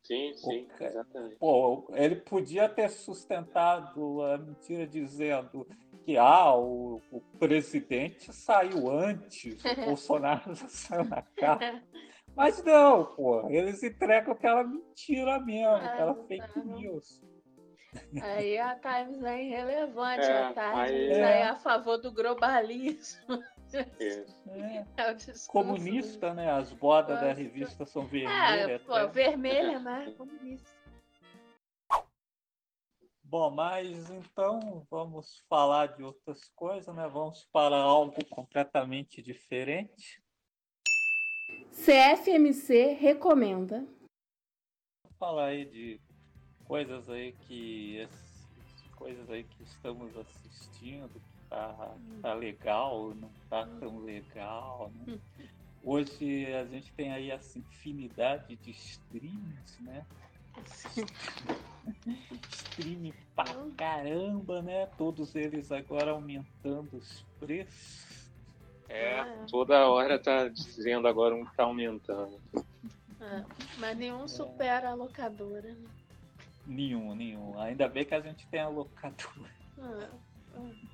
Sim, 0.03 0.33
sim, 0.33 0.67
o, 0.79 0.83
exatamente. 0.83 1.35
Pô, 1.37 1.87
ele 1.93 2.15
podia 2.15 2.67
ter 2.67 2.89
sustentado 2.89 4.21
a 4.23 4.37
mentira 4.37 4.85
dizendo 4.85 5.65
que 6.03 6.17
ah, 6.17 6.53
o, 6.55 7.01
o 7.11 7.21
presidente 7.39 8.33
saiu 8.33 8.89
antes, 8.89 9.63
o 9.63 9.75
Bolsonaro 9.85 10.55
saiu 10.55 11.05
na 11.05 11.21
cara. 11.21 11.81
Mas 12.35 12.63
não, 12.63 13.05
pô, 13.05 13.49
eles 13.49 13.83
entregam 13.83 14.33
aquela 14.33 14.63
mentira 14.63 15.39
mesmo, 15.39 15.77
é, 15.77 15.85
aquela 15.85 16.15
fake 16.25 16.59
news. 16.65 17.21
Aí 18.21 18.57
a 18.57 18.75
Times 18.75 19.21
é 19.23 19.43
irrelevante, 19.43 20.25
é, 20.25 20.43
a 20.43 20.53
Times 20.53 21.17
é... 21.17 21.39
é 21.41 21.43
a 21.43 21.55
favor 21.57 21.97
do 21.97 22.11
globalismo. 22.13 23.43
É. 23.73 24.41
É 24.97 25.15
Comunista, 25.47 26.33
né? 26.33 26.51
As 26.51 26.71
bordas 26.73 27.19
da 27.21 27.31
revista 27.33 27.85
são 27.85 28.05
vermelhas. 28.05 28.69
É, 28.69 28.79
pô, 28.79 29.07
vermelha, 29.07 29.79
né? 29.79 30.13
Comunista. 30.17 30.69
Bom, 33.23 33.49
mas 33.49 34.09
então 34.09 34.85
vamos 34.89 35.39
falar 35.47 35.95
de 35.95 36.03
outras 36.03 36.49
coisas, 36.49 36.93
né? 36.93 37.07
Vamos 37.07 37.47
para 37.51 37.77
algo 37.77 38.25
completamente 38.25 39.21
diferente. 39.21 40.21
CFMC 41.71 42.93
recomenda. 42.99 43.87
Vamos 45.03 45.17
falar 45.17 45.45
aí 45.45 45.63
de 45.63 46.01
coisas 46.65 47.09
aí 47.09 47.31
que 47.47 48.05
coisas 48.97 49.29
aí 49.31 49.43
que 49.43 49.63
estamos 49.63 50.15
assistindo, 50.15 51.21
tá, 51.51 51.93
tá 52.21 52.33
legal, 52.33 53.13
não 53.13 53.29
tá 53.49 53.67
tão 53.79 53.99
legal, 53.99 54.89
né? 54.95 55.19
Hoje 55.83 56.45
a 56.53 56.65
gente 56.65 56.93
tem 56.93 57.11
aí 57.11 57.29
essa 57.29 57.59
infinidade 57.59 58.55
de 58.55 58.71
streams, 58.71 59.81
né? 59.81 60.05
Stream 62.51 63.11
pra 63.35 63.45
caramba, 63.75 64.61
né? 64.61 64.85
Todos 64.97 65.35
eles 65.35 65.71
agora 65.71 66.11
aumentando 66.11 66.97
os 66.97 67.25
preços. 67.39 68.29
É, 68.87 69.19
ah. 69.19 69.45
toda 69.49 69.87
hora 69.87 70.19
tá 70.19 70.47
dizendo 70.47 71.07
agora 71.07 71.35
um 71.35 71.45
que 71.45 71.55
tá 71.55 71.63
aumentando. 71.63 72.39
É, 73.19 73.43
mas 73.77 73.97
nenhum 73.97 74.27
supera 74.27 74.91
a 74.91 74.93
locadora, 74.93 75.73
né? 75.73 75.89
Nenhum, 76.65 77.15
nenhum. 77.15 77.59
Ainda 77.59 77.87
bem 77.87 78.05
que 78.05 78.13
a 78.13 78.21
gente 78.21 78.47
tem 78.47 78.59
a 78.59 78.67
locadora. 78.67 79.49
Ah, 79.79 80.09
ah. 80.55 80.90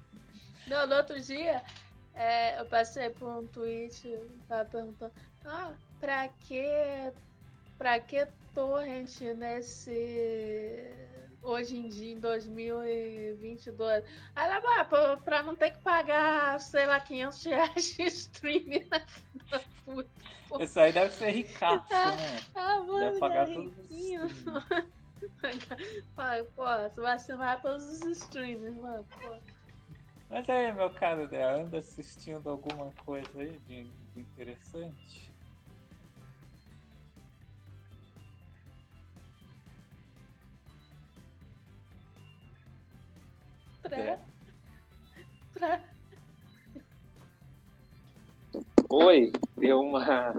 Não, 0.68 0.86
no 0.86 0.96
outro 0.96 1.20
dia, 1.20 1.64
é, 2.14 2.60
eu 2.60 2.66
passei 2.66 3.10
por 3.10 3.30
um 3.30 3.48
tweet 3.48 4.20
tava 4.48 4.66
perguntando: 4.66 5.14
ah, 5.46 5.72
pra 6.00 6.28
que, 6.28 6.64
pra 7.78 8.00
que 8.00 8.28
torrent 8.54 9.22
nesse. 9.38 10.94
Hoje 11.42 11.78
em 11.78 11.88
dia, 11.88 12.14
em 12.14 12.20
2022? 12.20 14.04
Aí 14.36 14.50
ela, 14.50 14.84
pra, 14.84 15.18
pra 15.18 15.44
não 15.44 15.56
ter 15.56 15.72
que 15.72 15.80
pagar, 15.80 16.60
sei 16.60 16.86
lá, 16.86 17.00
500 17.00 17.44
reais 17.46 17.96
de 17.96 18.04
streaming 18.04 18.86
na, 18.90 19.00
na 19.52 19.60
puta. 19.86 20.10
Isso 20.60 20.80
aí 20.80 20.92
deve 20.92 21.14
ser 21.14 21.30
ricaço, 21.30 21.86
ah, 21.92 22.16
né? 22.16 22.40
Ah, 22.56 22.80
mano, 22.80 23.00
deve 23.00 23.20
pagar 23.20 23.50
é 23.50 23.58
os 23.58 23.74
Pô, 26.56 26.66
você 26.66 27.02
vai 27.02 27.14
assinar 27.14 27.62
todos 27.62 27.86
os 27.86 28.02
streams, 28.18 28.72
mano. 28.72 29.06
Pô. 29.22 29.38
Mas 30.30 30.50
aí, 30.50 30.74
meu 30.74 30.90
caro, 30.90 31.30
né, 31.30 31.44
anda 31.44 31.78
assistindo 31.78 32.50
alguma 32.50 32.92
coisa 33.06 33.40
aí 33.40 33.58
de, 33.60 33.86
de 34.14 34.20
interessante? 34.20 35.32
Pra... 43.82 43.98
É. 43.98 44.20
Pra... 45.54 45.82
Oi, 48.90 49.32
deu 49.58 49.80
uma 49.80 50.34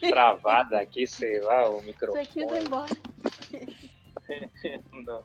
travada 0.00 0.80
aqui, 0.80 1.06
sei 1.06 1.40
lá, 1.40 1.68
o 1.68 1.82
microfone. 1.82 2.24
Você 2.24 2.32
quis 2.32 2.50
ir 2.50 2.64
embora. 2.66 2.94
não. 4.92 5.24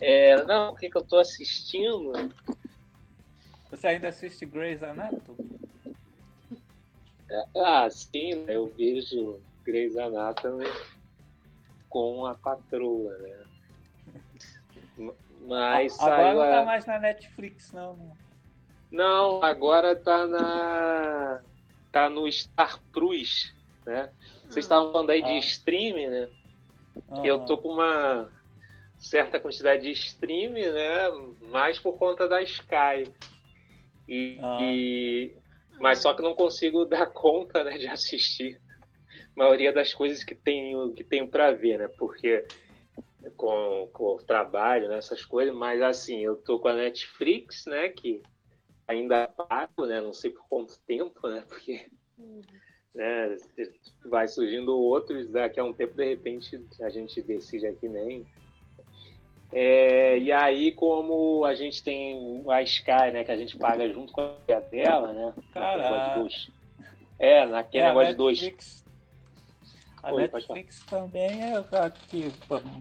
É, 0.00 0.44
não, 0.44 0.72
o 0.72 0.76
que, 0.76 0.90
que 0.90 0.96
eu 0.96 1.04
tô 1.04 1.18
assistindo? 1.18 2.12
Você 3.70 3.86
ainda 3.86 4.08
assiste 4.08 4.44
Grey's 4.44 4.82
Anatomy? 4.82 5.60
É, 7.30 7.44
ah, 7.56 7.88
sim, 7.88 8.34
né? 8.34 8.56
eu 8.56 8.72
vejo 8.76 9.40
Grey's 9.64 9.96
Anatomy 9.96 10.66
com 11.88 12.26
a 12.26 12.34
patroa, 12.34 13.16
né? 13.18 13.36
Mas 15.46 15.98
agora 16.00 16.34
não 16.34 16.52
tá 16.52 16.64
mais 16.64 16.86
na 16.86 16.98
Netflix, 16.98 17.72
não. 17.72 17.96
Né? 17.96 18.12
Não, 18.90 19.42
agora 19.42 19.94
tá 19.94 20.26
na 20.26 21.40
tá 21.92 22.08
no 22.08 22.30
Star 22.30 22.80
Plus, 22.92 23.54
né? 23.86 24.10
Vocês 24.48 24.64
estavam 24.64 24.92
falando 24.92 25.10
aí 25.10 25.22
ah. 25.22 25.26
de 25.26 25.38
streaming, 25.38 26.08
né? 26.08 26.28
Ah. 27.10 27.22
Eu 27.24 27.44
tô 27.44 27.56
com 27.56 27.68
uma 27.68 28.28
certa 28.98 29.38
quantidade 29.40 29.82
de 29.82 29.92
streaming, 29.92 30.70
né? 30.70 31.08
Mais 31.50 31.78
por 31.78 31.96
conta 31.96 32.28
da 32.28 32.42
Sky. 32.42 33.10
E, 34.10 34.38
ah. 34.42 34.58
e, 34.60 35.32
mas 35.80 36.00
só 36.00 36.12
que 36.12 36.20
não 36.20 36.34
consigo 36.34 36.84
dar 36.86 37.06
conta 37.06 37.62
né, 37.62 37.78
de 37.78 37.86
assistir 37.86 38.60
a 39.08 39.38
maioria 39.38 39.72
das 39.72 39.94
coisas 39.94 40.24
que 40.24 40.34
tenho 40.34 40.92
que 40.92 41.04
tenho 41.04 41.28
para 41.28 41.52
ver, 41.52 41.78
né? 41.78 41.88
Porque 41.96 42.44
com, 43.36 43.88
com 43.92 44.16
o 44.16 44.22
trabalho, 44.22 44.88
né, 44.88 44.98
essas 44.98 45.24
coisas, 45.24 45.54
mas 45.54 45.80
assim, 45.80 46.18
eu 46.20 46.36
tô 46.36 46.58
com 46.58 46.68
a 46.68 46.74
Netflix, 46.74 47.66
né, 47.66 47.88
que 47.88 48.22
ainda 48.88 49.28
pago, 49.28 49.86
né, 49.86 50.00
não 50.00 50.12
sei 50.12 50.30
por 50.30 50.46
quanto 50.48 50.78
tempo, 50.86 51.28
né, 51.28 51.44
porque 51.46 51.86
uhum. 52.18 52.40
né, 52.94 53.36
vai 54.04 54.26
surgindo 54.26 54.76
outros, 54.76 55.28
daqui 55.28 55.60
a 55.60 55.64
um 55.64 55.72
tempo, 55.72 55.94
de 55.94 56.04
repente, 56.04 56.60
a 56.80 56.90
gente 56.90 57.22
decide 57.22 57.66
aqui 57.66 57.88
nem. 57.88 58.26
É, 59.52 60.18
e 60.18 60.30
aí, 60.30 60.72
como 60.72 61.44
a 61.44 61.54
gente 61.54 61.82
tem 61.82 62.44
a 62.48 62.62
Sky, 62.62 63.10
né, 63.12 63.24
que 63.24 63.32
a 63.32 63.36
gente 63.36 63.56
paga 63.58 63.88
junto 63.92 64.12
com 64.12 64.20
a 64.20 64.60
dela, 64.60 65.12
né, 65.12 65.34
Caraca. 65.52 66.24
É, 67.18 67.44
naquele 67.46 67.84
é, 67.84 67.88
negócio 67.88 68.10
de 68.10 68.16
dois 68.16 68.38
a 70.02 70.14
Oi, 70.14 70.22
Netflix 70.22 70.82
também 70.86 71.42
é 71.42 71.62
aqui, 71.76 72.32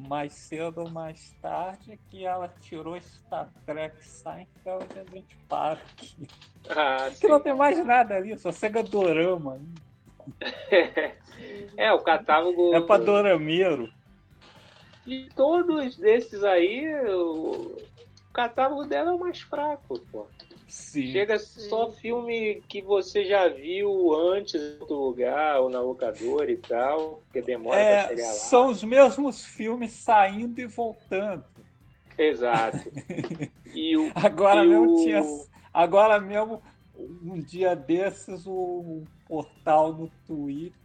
mais 0.07 0.31
cedo 0.31 0.81
ou 0.81 0.89
mais 0.89 1.35
tarde, 1.41 1.99
que 2.09 2.25
ela 2.25 2.47
tirou 2.61 2.99
Star 3.01 3.49
Trek 3.65 3.93
Seinfeld 4.05 4.87
e 4.95 4.99
a 4.99 5.03
gente 5.03 5.37
para 5.49 5.73
aqui. 5.73 6.27
Ah, 6.69 7.09
que 7.19 7.27
não 7.27 7.41
tem 7.41 7.53
mais 7.53 7.85
nada 7.85 8.15
ali, 8.15 8.37
só 8.37 8.53
Sega 8.53 8.81
Dorama. 8.81 9.59
é, 11.75 11.91
o 11.91 11.99
catálogo. 11.99 12.73
É 12.73 12.79
pra 12.79 12.97
Dorameiro. 12.97 13.91
E 15.09 15.27
todos 15.35 15.97
desses 15.97 16.43
aí, 16.43 16.85
o 17.07 17.75
catálogo 18.31 18.85
dela 18.85 19.09
é 19.09 19.13
o 19.13 19.19
mais 19.19 19.41
fraco, 19.41 19.99
pô. 20.11 20.27
Sim. 20.67 21.11
Chega 21.11 21.39
só 21.39 21.91
filme 21.91 22.61
que 22.67 22.79
você 22.79 23.25
já 23.25 23.47
viu 23.47 24.13
antes 24.13 24.61
em 24.61 24.79
outro 24.79 24.95
lugar, 24.97 25.61
ou 25.61 25.69
na 25.69 25.81
locadora 25.81 26.51
e 26.51 26.57
tal, 26.57 27.23
que 27.33 27.41
demora 27.41 27.79
é, 27.79 28.03
pra 28.03 28.07
chegar 28.09 28.27
lá. 28.27 28.33
São 28.33 28.67
os 28.69 28.83
mesmos 28.83 29.43
filmes 29.43 29.93
saindo 29.93 30.61
e 30.61 30.67
voltando. 30.67 31.43
Exato. 32.17 32.89
E 33.71 33.95
o, 33.95 34.11
agora 34.15 34.65
e 34.65 34.67
mesmo 34.67 34.95
o... 34.95 35.03
tinha. 35.03 35.21
Agora 35.71 36.19
mesmo, 36.19 36.59
um 36.97 37.39
dia 37.39 37.75
desses, 37.75 38.47
o 38.47 39.03
portal 39.27 39.93
no 39.93 40.11
Twitter 40.25 40.78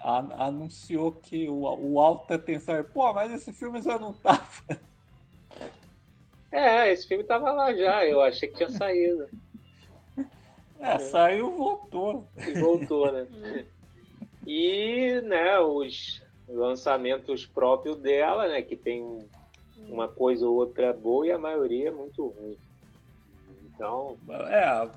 anunciou 0.00 1.12
que 1.12 1.48
o, 1.48 1.62
o 1.62 2.00
alta 2.00 2.38
tensão. 2.38 2.82
Pô, 2.84 3.12
mas 3.12 3.32
esse 3.32 3.52
filme 3.52 3.80
já 3.82 3.98
não 3.98 4.12
tava. 4.12 4.46
É, 6.56 6.90
esse 6.90 7.06
filme 7.06 7.22
tava 7.22 7.52
lá 7.52 7.74
já, 7.74 8.06
eu 8.06 8.22
achei 8.22 8.48
que 8.48 8.56
tinha 8.56 8.70
saído. 8.70 9.28
É, 10.80 10.94
é. 10.94 10.98
saiu 10.98 11.50
voltou. 11.50 12.26
E 12.34 12.54
voltou, 12.58 13.12
né? 13.12 13.26
E, 14.46 15.20
né, 15.22 15.58
os 15.58 16.22
lançamentos 16.48 17.44
próprios 17.44 17.98
dela, 17.98 18.48
né, 18.48 18.62
que 18.62 18.74
tem 18.74 19.28
uma 19.88 20.08
coisa 20.08 20.46
ou 20.46 20.54
outra 20.54 20.94
boa 20.94 21.26
e 21.26 21.32
a 21.32 21.38
maioria 21.38 21.88
é 21.88 21.92
muito 21.92 22.28
ruim. 22.28 22.56
Então. 23.66 24.16
É, 24.48 24.88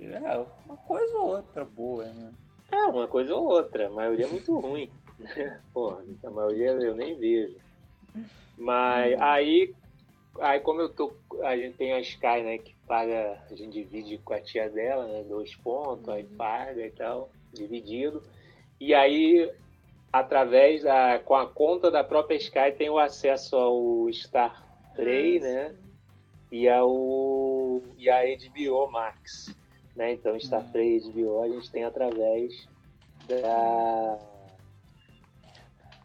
é 0.00 0.46
uma 0.64 0.76
coisa 0.78 1.18
ou 1.18 1.36
outra 1.36 1.64
boa, 1.64 2.06
né? 2.06 2.32
É, 2.72 2.86
uma 2.86 3.06
coisa 3.06 3.34
ou 3.34 3.44
outra, 3.44 3.86
a 3.86 3.90
maioria 3.90 4.24
é 4.24 4.28
muito 4.28 4.58
ruim. 4.58 4.90
Pô, 5.72 5.98
a 6.24 6.30
maioria 6.30 6.70
eu 6.70 6.94
nem 6.94 7.16
vejo. 7.16 7.56
Mas 8.58 9.14
hum. 9.14 9.22
aí 9.22 9.74
Aí 10.40 10.60
como 10.60 10.80
eu 10.80 10.88
tô, 10.88 11.12
a 11.42 11.56
gente 11.56 11.76
tem 11.76 11.92
a 11.92 12.00
Sky, 12.00 12.42
né, 12.42 12.58
que 12.58 12.74
paga, 12.86 13.38
a 13.50 13.54
gente 13.54 13.72
divide 13.72 14.18
com 14.18 14.32
a 14.32 14.40
tia 14.40 14.68
dela, 14.68 15.06
né, 15.06 15.22
dois 15.28 15.54
pontos, 15.56 16.08
uhum. 16.08 16.14
aí 16.14 16.24
paga 16.24 16.86
e 16.86 16.90
tal, 16.90 17.30
dividido. 17.52 18.22
E 18.80 18.94
aí, 18.94 19.52
através 20.12 20.82
da, 20.82 21.18
com 21.18 21.34
a 21.34 21.46
conta 21.46 21.90
da 21.90 22.02
própria 22.02 22.36
Sky, 22.36 22.72
tem 22.76 22.88
o 22.88 22.98
acesso 22.98 23.56
ao 23.56 24.10
Star 24.12 24.66
Play, 24.96 25.38
ah, 25.38 25.40
né, 25.40 25.74
e 26.50 26.68
ao 26.68 27.82
e 27.98 28.08
a 28.08 28.22
HBO 28.24 28.90
Max, 28.90 29.54
né? 29.94 30.12
Então, 30.12 30.38
Star 30.38 30.64
uhum. 30.64 30.72
Play 30.72 30.96
e 30.96 31.10
HBO 31.10 31.42
a 31.42 31.48
gente 31.48 31.70
tem 31.70 31.84
através 31.84 32.68
da 33.28 34.18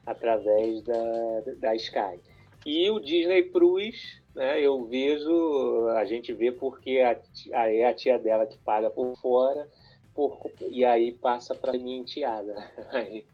através 0.05 0.81
da, 0.83 1.41
da 1.57 1.75
Sky. 1.75 2.19
E 2.65 2.89
o 2.89 2.99
Disney 2.99 3.43
Plus, 3.43 4.21
né, 4.33 4.61
eu 4.61 4.85
vejo, 4.85 5.87
a 5.89 6.05
gente 6.05 6.33
vê 6.33 6.51
porque 6.51 6.99
a, 6.99 7.19
a, 7.53 7.71
é 7.71 7.85
a 7.85 7.93
tia 7.93 8.17
dela 8.17 8.45
que 8.45 8.57
paga 8.59 8.89
por 8.89 9.15
fora, 9.17 9.69
por, 10.13 10.39
e 10.69 10.85
aí 10.85 11.11
passa 11.11 11.53
para 11.53 11.73
minha 11.73 11.99
enteada. 11.99 12.55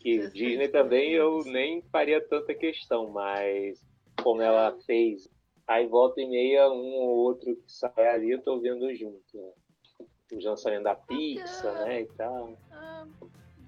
que 0.00 0.28
Disney 0.30 0.68
também 0.68 1.12
eu 1.12 1.44
nem 1.44 1.82
faria 1.82 2.20
tanta 2.20 2.54
questão, 2.54 3.10
mas 3.10 3.80
como 4.22 4.42
ela 4.42 4.76
fez, 4.84 5.28
aí 5.66 5.86
volta 5.86 6.20
e 6.20 6.28
meia 6.28 6.68
um 6.70 6.94
ou 6.94 7.18
outro 7.18 7.54
que 7.54 7.72
sai 7.72 8.08
ali, 8.08 8.32
eu 8.32 8.42
tô 8.42 8.58
vendo 8.58 8.92
junto. 8.94 9.22
Né? 9.34 9.52
Os 10.32 10.44
lançamentos 10.44 10.84
da 10.84 10.94
Pixar, 10.94 11.74
né, 11.84 12.02
e 12.02 12.06
tal. 12.06 12.56
Ah, 12.70 13.06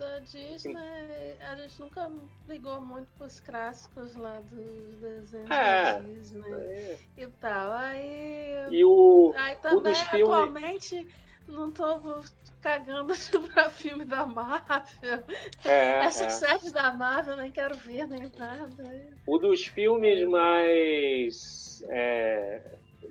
da 0.03 0.18
Disney, 0.20 1.37
a 1.40 1.55
gente 1.57 1.81
nunca 1.81 2.11
ligou 2.48 2.81
muito 2.81 3.09
pros 3.16 3.40
clássicos 3.40 4.14
lá 4.16 4.40
dos 4.51 4.96
desenhos 5.01 5.51
é, 5.51 5.92
da 5.92 5.98
Disney 6.01 6.53
é. 6.53 6.98
e 7.16 7.27
tal. 7.40 7.72
Aí, 7.72 8.66
e 8.70 8.85
o, 8.85 9.33
aí 9.37 9.57
também, 9.57 9.92
o 9.92 10.33
atualmente, 10.33 11.07
não 11.46 11.70
tô 11.70 12.22
cagando 12.61 13.12
pra 13.53 13.70
filme 13.70 14.05
da 14.05 14.27
Marvel. 14.27 15.25
É, 15.64 16.05
Essas 16.05 16.42
é. 16.42 16.46
séries 16.48 16.72
da 16.72 16.92
Marvel, 16.92 17.37
nem 17.37 17.51
quero 17.51 17.77
ver 17.77 18.07
nem 18.07 18.31
nada. 18.38 19.11
O 19.27 19.38
dos 19.38 19.66
filmes 19.66 20.27
mais... 20.29 21.85
É, 21.88 22.61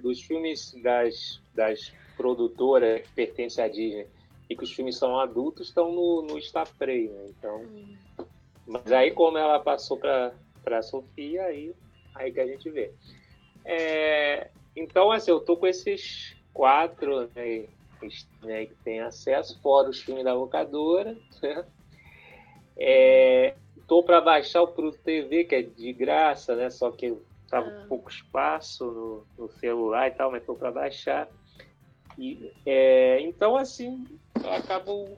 dos 0.02 0.22
filmes 0.22 0.74
das, 0.82 1.42
das 1.54 1.94
produtoras 2.15 3.02
que 3.02 3.10
pertencem 3.13 3.63
à 3.63 3.67
Disney 3.67 4.08
e 4.50 4.56
que 4.56 4.63
os 4.63 4.71
filmes 4.71 4.97
são 4.97 5.19
adultos 5.19 5.69
estão 5.69 5.91
no, 5.91 6.21
no 6.24 6.41
Star 6.41 6.67
Play, 6.78 7.10
né? 7.10 7.28
Então, 7.30 7.65
mas 8.67 8.91
aí 8.91 9.12
como 9.12 9.38
ela 9.38 9.60
passou 9.60 9.97
para 9.97 10.34
para 10.63 10.82
Sofia, 10.84 11.43
aí 11.43 11.74
aí 12.13 12.32
que 12.32 12.39
a 12.39 12.45
gente 12.45 12.69
vê. 12.69 12.91
É, 13.65 14.50
então 14.76 15.12
assim, 15.12 15.32
eu 15.32 15.39
tô 15.39 15.58
com 15.58 15.67
esses 15.67 16.36
quatro 16.54 17.30
né, 17.36 17.65
né, 18.43 18.65
que 18.65 18.76
tem 18.84 19.00
acesso, 19.00 19.60
fora 19.62 19.89
os 19.89 20.02
filmes 20.02 20.24
da 20.24 20.34
locadora. 20.34 21.17
Né? 21.41 21.65
É, 22.78 23.56
tô 23.88 24.02
para 24.02 24.21
baixar 24.21 24.62
o 24.62 24.67
Pro 24.67 24.91
TV, 24.91 25.43
que 25.43 25.56
é 25.56 25.62
de 25.62 25.91
graça, 25.93 26.56
né? 26.56 26.69
Só 26.69 26.91
que 26.91 27.15
tava 27.50 27.67
ah. 27.67 27.82
com 27.82 27.88
pouco 27.88 28.10
espaço 28.10 28.86
no, 28.86 29.26
no, 29.38 29.52
celular 29.60 30.08
e 30.08 30.12
tal, 30.12 30.32
mas 30.32 30.45
tô 30.45 30.56
para 30.56 30.71
baixar. 30.71 31.28
E, 32.21 32.53
é, 32.67 33.19
então, 33.21 33.57
assim, 33.57 34.05
eu 34.43 34.53
acabo 34.53 35.17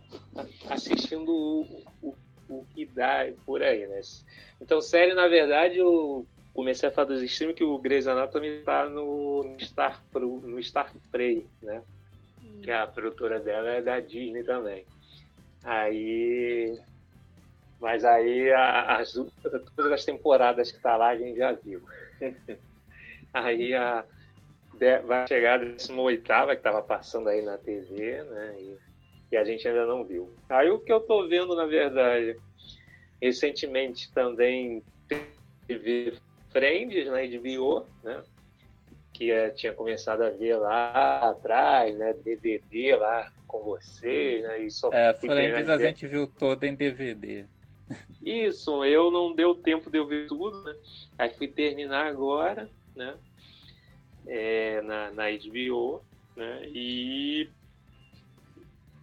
assistindo 0.69 1.29
o, 1.29 1.83
o, 2.01 2.15
o, 2.47 2.65
que 2.73 2.85
dá 2.85 3.29
por 3.45 3.61
aí, 3.61 3.85
né? 3.85 3.99
Então, 4.61 4.79
série, 4.79 5.13
na 5.13 5.27
verdade, 5.27 5.79
eu 5.79 6.25
comecei 6.53 6.87
a 6.87 6.91
falar 6.93 7.09
dos 7.09 7.21
streams 7.21 7.57
que 7.57 7.63
o 7.65 7.77
Grey's 7.77 8.07
Anatomy 8.07 8.47
está 8.59 8.87
no, 8.87 9.53
Star, 9.59 10.01
Pro, 10.13 10.39
no 10.47 10.63
Star 10.63 10.93
Play, 11.11 11.45
né? 11.61 11.83
Que 12.61 12.71
a 12.71 12.87
produtora 12.87 13.37
dela 13.37 13.71
é 13.71 13.81
da 13.81 13.99
Disney 13.99 14.43
também. 14.43 14.85
Aí... 15.61 16.79
Mas 17.81 18.05
aí 18.05 18.49
as, 18.53 19.11
todas 19.75 19.91
as 19.91 20.05
temporadas 20.05 20.71
que 20.71 20.79
tá 20.79 20.95
lá 20.95 21.09
a 21.09 21.17
gente 21.17 21.35
já 21.35 21.51
viu. 21.51 21.81
aí 23.33 23.73
a 23.73 24.05
vai 25.05 25.27
chegar 25.27 25.59
a 25.59 25.63
18 25.63 26.23
que 26.23 26.53
estava 26.53 26.81
passando 26.81 27.29
aí 27.29 27.41
na 27.41 27.57
TV, 27.57 28.23
né? 28.23 28.55
E, 28.59 28.77
e, 29.31 29.38
a 29.38 29.43
gente 29.43 29.67
ainda 29.67 29.86
não 29.86 30.03
viu. 30.03 30.33
Aí 30.49 30.69
o 30.69 30.79
que 30.79 30.91
eu 30.91 30.99
tô 30.99 31.27
vendo, 31.27 31.55
na 31.55 31.65
verdade, 31.65 32.38
recentemente 33.21 34.12
também 34.12 34.83
teve 35.67 36.13
Friends 36.52 37.08
na 37.08 37.13
né, 37.13 37.27
HBO, 37.27 37.85
né? 38.04 38.23
Que 39.13 39.31
é, 39.31 39.50
tinha 39.50 39.73
começado 39.73 40.23
a 40.23 40.29
ver 40.29 40.56
lá 40.58 41.29
atrás, 41.29 41.98
né? 41.98 42.13
DVD 42.13 42.95
lá 42.95 43.31
com 43.48 43.63
você, 43.63 44.41
né? 44.43 44.63
E 44.63 44.71
só 44.71 44.89
é, 44.91 45.13
Friends 45.13 45.69
a 45.69 45.77
gente 45.77 46.08
viu 46.08 46.27
todo 46.27 46.63
em 46.63 46.75
DVD. 46.75 47.45
Isso, 48.23 48.83
eu 48.85 49.12
não 49.12 49.35
deu 49.35 49.54
tempo 49.54 49.89
de 49.89 49.98
eu 49.98 50.08
ver 50.08 50.27
tudo, 50.27 50.63
né? 50.63 50.75
Aí 51.17 51.29
fui 51.31 51.48
terminar 51.48 52.08
agora, 52.08 52.69
né? 52.95 53.15
É, 54.28 54.82
na, 54.82 55.12
na 55.12 55.24
HBO, 55.32 56.02
né? 56.36 56.62
E, 56.67 57.50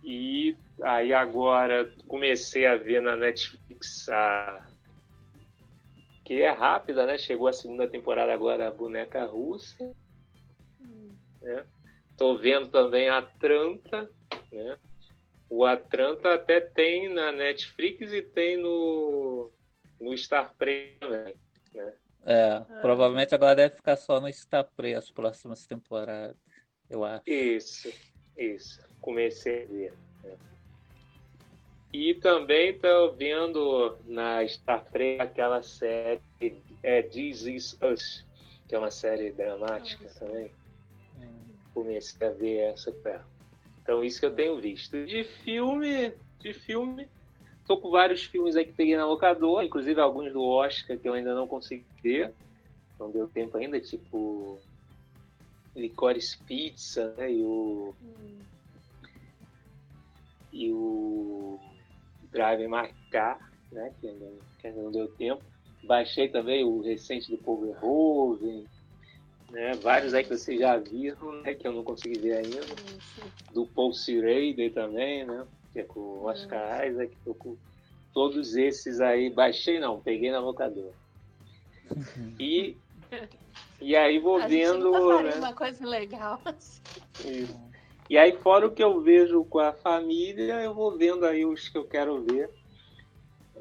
e 0.03 0.57
aí 0.83 1.13
agora 1.13 1.93
comecei 2.07 2.67
a 2.67 2.77
ver 2.77 3.01
na 3.03 3.17
Netflix 3.17 4.09
a 4.09 4.67
que 6.25 6.43
é 6.43 6.51
rápida, 6.51 7.07
né? 7.07 7.19
Chegou 7.19 7.49
a 7.49 7.53
segunda 7.53 7.89
temporada 7.89 8.33
agora 8.33 8.69
a 8.69 8.71
boneca 8.71 9.25
russa. 9.25 9.93
Né? 11.43 11.67
Tô 12.17 12.37
vendo 12.37 12.69
também 12.69 13.09
a 13.09 13.19
Atlanta, 13.19 14.09
né? 14.53 14.79
O 15.49 15.65
Atlanta 15.65 16.35
até 16.35 16.61
tem 16.61 17.09
na 17.09 17.33
Netflix 17.33 18.13
e 18.13 18.23
tem 18.23 18.57
no 18.57 19.51
no 20.01 20.17
Star 20.17 20.55
também. 21.01 21.35
Né? 21.75 21.93
É, 22.25 22.53
ah. 22.53 22.79
provavelmente 22.81 23.35
agora 23.35 23.57
deve 23.57 23.77
ficar 23.77 23.97
só 23.97 24.21
no 24.21 24.33
Star 24.33 24.69
Play 24.77 24.95
as 24.95 25.11
próximas 25.11 25.67
temporadas, 25.67 26.37
eu 26.89 27.05
acho. 27.05 27.23
Isso, 27.27 27.93
isso. 28.37 28.81
Comecei 29.01 29.65
a 29.65 29.67
ver. 29.67 29.93
Né? 30.23 30.37
E 31.93 32.15
também 32.15 32.71
estou 32.71 33.13
vendo 33.15 33.99
na 34.07 34.47
Star 34.47 34.87
aquela 35.19 35.63
série 35.63 36.21
é, 36.83 37.03
This 37.03 37.47
Is 37.47 37.79
Us, 37.83 38.27
que 38.69 38.75
é 38.75 38.79
uma 38.79 38.91
série 38.91 39.33
dramática 39.33 40.07
ah, 40.07 40.19
também. 40.19 40.51
Comecei 41.73 42.27
a 42.27 42.31
ver 42.31 42.59
essa. 42.59 42.95
Então 43.83 44.05
isso 44.05 44.21
que 44.21 44.27
eu 44.27 44.35
tenho 44.35 44.61
visto. 44.61 45.05
De 45.07 45.25
filme, 45.25 46.13
de 46.39 46.53
filme, 46.53 47.09
tô 47.71 47.77
com 47.77 47.89
vários 47.89 48.25
filmes 48.25 48.57
aí 48.57 48.65
que 48.65 48.73
peguei 48.73 48.97
na 48.97 49.07
locadora, 49.07 49.65
inclusive 49.65 50.01
alguns 50.01 50.33
do 50.33 50.43
Oscar 50.43 50.99
que 50.99 51.09
eu 51.09 51.13
ainda 51.13 51.37
não 51.37 51.47
consegui 51.47 51.87
ver. 52.03 52.35
Não 52.99 53.13
deu 53.13 53.29
tempo 53.29 53.57
ainda, 53.57 53.79
tipo 53.79 54.59
Licorice 55.77 56.37
Pizza, 56.39 57.15
né? 57.17 57.33
E 57.33 57.45
o. 57.45 57.95
Hum. 58.03 58.39
E 60.53 60.73
o 60.73 61.61
Drive 62.33 62.67
Marcar, 62.67 63.39
né? 63.71 63.95
Que 64.01 64.09
ainda, 64.09 64.27
que 64.59 64.67
ainda 64.67 64.83
não 64.83 64.91
deu 64.91 65.07
tempo. 65.07 65.41
Baixei 65.85 66.29
também 66.29 66.65
o 66.65 66.81
recente 66.81 67.31
do 67.31 67.39
Paul 67.39 67.61
Verhoeven, 67.61 68.67
né? 69.49 69.75
Vários 69.77 70.13
aí 70.13 70.25
que 70.25 70.37
vocês 70.37 70.59
já 70.59 70.77
viram, 70.77 71.41
né? 71.43 71.55
Que 71.55 71.69
eu 71.69 71.73
não 71.73 71.85
consegui 71.85 72.19
ver 72.19 72.39
ainda. 72.39 72.63
Do 73.55 73.65
Paul 73.65 73.93
Schrader 73.93 74.75
também, 74.75 75.25
né? 75.25 75.47
Que 75.73 75.81
é 75.81 75.83
com 75.85 76.01
o 76.01 76.25
Oscar 76.25 76.87
Isaac. 76.87 77.17
Tô 77.25 77.35
com 77.35 77.57
todos 78.13 78.57
esses 78.57 79.01
aí. 79.01 79.31
Baixei 79.31 79.79
não, 79.79 80.01
peguei 80.01 80.31
na 80.31 80.41
locadora. 80.41 80.93
E, 82.39 82.77
e 83.81 83.97
aí 83.97 84.21
vou 84.21 84.47
vendo. 84.47 84.93
Né? 85.23 85.35
uma 85.35 85.53
coisa 85.53 85.85
legal. 85.85 86.41
Assim. 86.47 86.81
Isso. 87.25 87.71
E 88.09 88.19
aí, 88.19 88.37
fora 88.39 88.67
o 88.67 88.71
que 88.73 88.83
eu 88.83 89.01
vejo 89.01 89.45
com 89.45 89.59
a 89.61 89.73
família, 89.73 90.55
eu 90.63 90.75
vou 90.75 90.97
vendo 90.97 91.25
aí 91.25 91.45
os 91.45 91.69
que 91.69 91.79
eu 91.79 91.85
quero 91.85 92.23
ver 92.23 92.51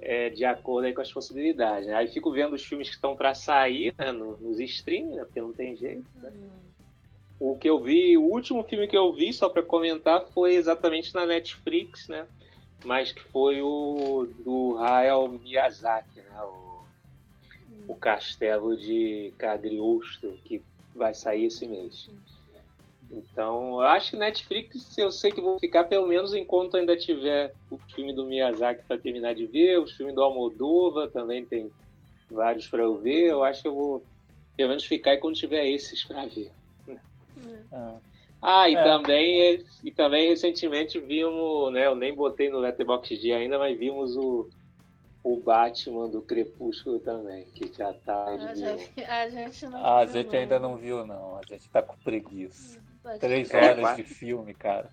é, 0.01 0.29
de 0.29 0.45
acordo 0.45 0.93
com 0.93 1.01
as 1.01 1.11
possibilidades. 1.11 1.87
Né? 1.87 1.93
Aí 1.93 2.07
fico 2.07 2.31
vendo 2.31 2.53
os 2.53 2.63
filmes 2.63 2.89
que 2.89 2.95
estão 2.95 3.15
para 3.15 3.33
sair 3.33 3.93
né, 3.97 4.11
nos, 4.11 4.39
nos 4.39 4.59
streams, 4.59 5.15
né, 5.15 5.23
porque 5.23 5.41
não 5.41 5.53
tem 5.53 5.75
jeito. 5.75 6.05
Né? 6.15 6.31
Uhum. 6.33 6.68
O 7.39 7.57
que 7.57 7.69
eu 7.69 7.79
vi, 7.79 8.17
o 8.17 8.23
último 8.23 8.63
filme 8.63 8.87
que 8.87 8.97
eu 8.97 9.13
vi, 9.13 9.31
só 9.31 9.47
para 9.47 9.63
comentar, 9.63 10.25
foi 10.33 10.55
exatamente 10.55 11.13
na 11.15 11.25
Netflix, 11.25 12.07
né? 12.09 12.27
Mas 12.83 13.11
que 13.11 13.21
foi 13.21 13.61
o 13.61 14.27
do 14.43 14.77
Hayao 14.77 15.29
Miyazaki, 15.29 16.19
né? 16.19 16.41
O, 16.43 16.83
o 17.87 17.95
Castelo 17.95 18.75
de 18.75 19.33
Cagliostro, 19.37 20.37
que 20.43 20.61
vai 20.93 21.13
sair 21.13 21.45
esse 21.45 21.65
mês. 21.65 22.09
Então, 23.11 23.81
eu 23.81 23.87
acho 23.87 24.11
que 24.11 24.17
Netflix, 24.17 24.95
eu 24.97 25.11
sei 25.11 25.31
que 25.31 25.41
vou 25.41 25.57
ficar 25.59 25.85
pelo 25.85 26.07
menos 26.07 26.33
enquanto 26.33 26.77
ainda 26.77 26.95
tiver 26.95 27.55
o 27.71 27.77
filme 27.77 28.13
do 28.13 28.25
Miyazaki 28.25 28.83
para 28.87 28.99
terminar 28.99 29.33
de 29.33 29.47
ver, 29.47 29.79
o 29.79 29.87
filme 29.87 30.13
do 30.13 30.21
Almodóvar 30.21 31.09
também 31.09 31.43
tem 31.43 31.71
vários 32.29 32.67
para 32.67 32.83
eu 32.83 32.97
ver. 32.97 33.29
Eu 33.29 33.43
acho 33.43 33.61
que 33.63 33.67
eu 33.67 33.73
vou 33.73 34.03
pelo 34.55 34.69
menos 34.69 34.85
ficar 34.85 35.17
quando 35.17 35.35
tiver 35.35 35.67
esses 35.67 36.03
para 36.03 36.25
ver. 36.25 36.51
É. 37.71 37.93
Ah, 38.41 38.69
e 38.69 38.75
é. 38.75 38.83
também 38.83 39.65
e 39.83 39.91
também 39.91 40.29
recentemente 40.29 40.99
vimos, 40.99 41.73
né, 41.73 41.87
eu 41.87 41.95
nem 41.95 42.13
botei 42.13 42.49
no 42.49 42.59
Letterboxd 42.59 43.33
ainda, 43.33 43.59
mas 43.59 43.77
vimos 43.77 44.15
o 44.15 44.49
o 45.23 45.37
Batman 45.37 46.09
do 46.09 46.21
Crepúsculo 46.21 46.99
também, 46.99 47.45
que 47.53 47.71
já 47.73 47.93
tá. 47.93 48.25
A 48.25 48.55
gente, 48.55 49.03
a 49.03 49.29
gente, 49.29 49.67
não 49.67 49.85
ah, 49.85 49.99
a 49.99 50.05
gente 50.05 50.35
ainda 50.35 50.59
não 50.59 50.77
viu, 50.77 51.05
não. 51.05 51.37
A 51.37 51.41
gente 51.47 51.69
tá 51.69 51.81
com 51.81 51.97
preguiça. 51.97 52.81
Três 53.19 53.51
é, 53.51 53.57
horas 53.57 53.79
quase, 53.79 54.03
de 54.03 54.09
filme, 54.09 54.53
cara. 54.53 54.89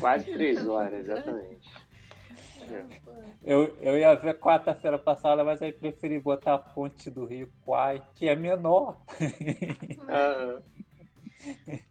Quase 0.00 0.32
três 0.32 0.66
horas, 0.66 1.00
exatamente. 1.00 1.70
Eu, 3.44 3.76
eu 3.80 3.96
ia 3.96 4.14
ver 4.14 4.38
quarta-feira 4.38 4.98
passada, 4.98 5.44
mas 5.44 5.62
aí 5.62 5.72
preferi 5.72 6.18
botar 6.18 6.54
a 6.54 6.58
Ponte 6.58 7.10
do 7.10 7.24
Rio 7.24 7.48
Quai, 7.64 8.02
que 8.14 8.28
é 8.28 8.34
menor. 8.34 8.96
Ah, 10.08 10.60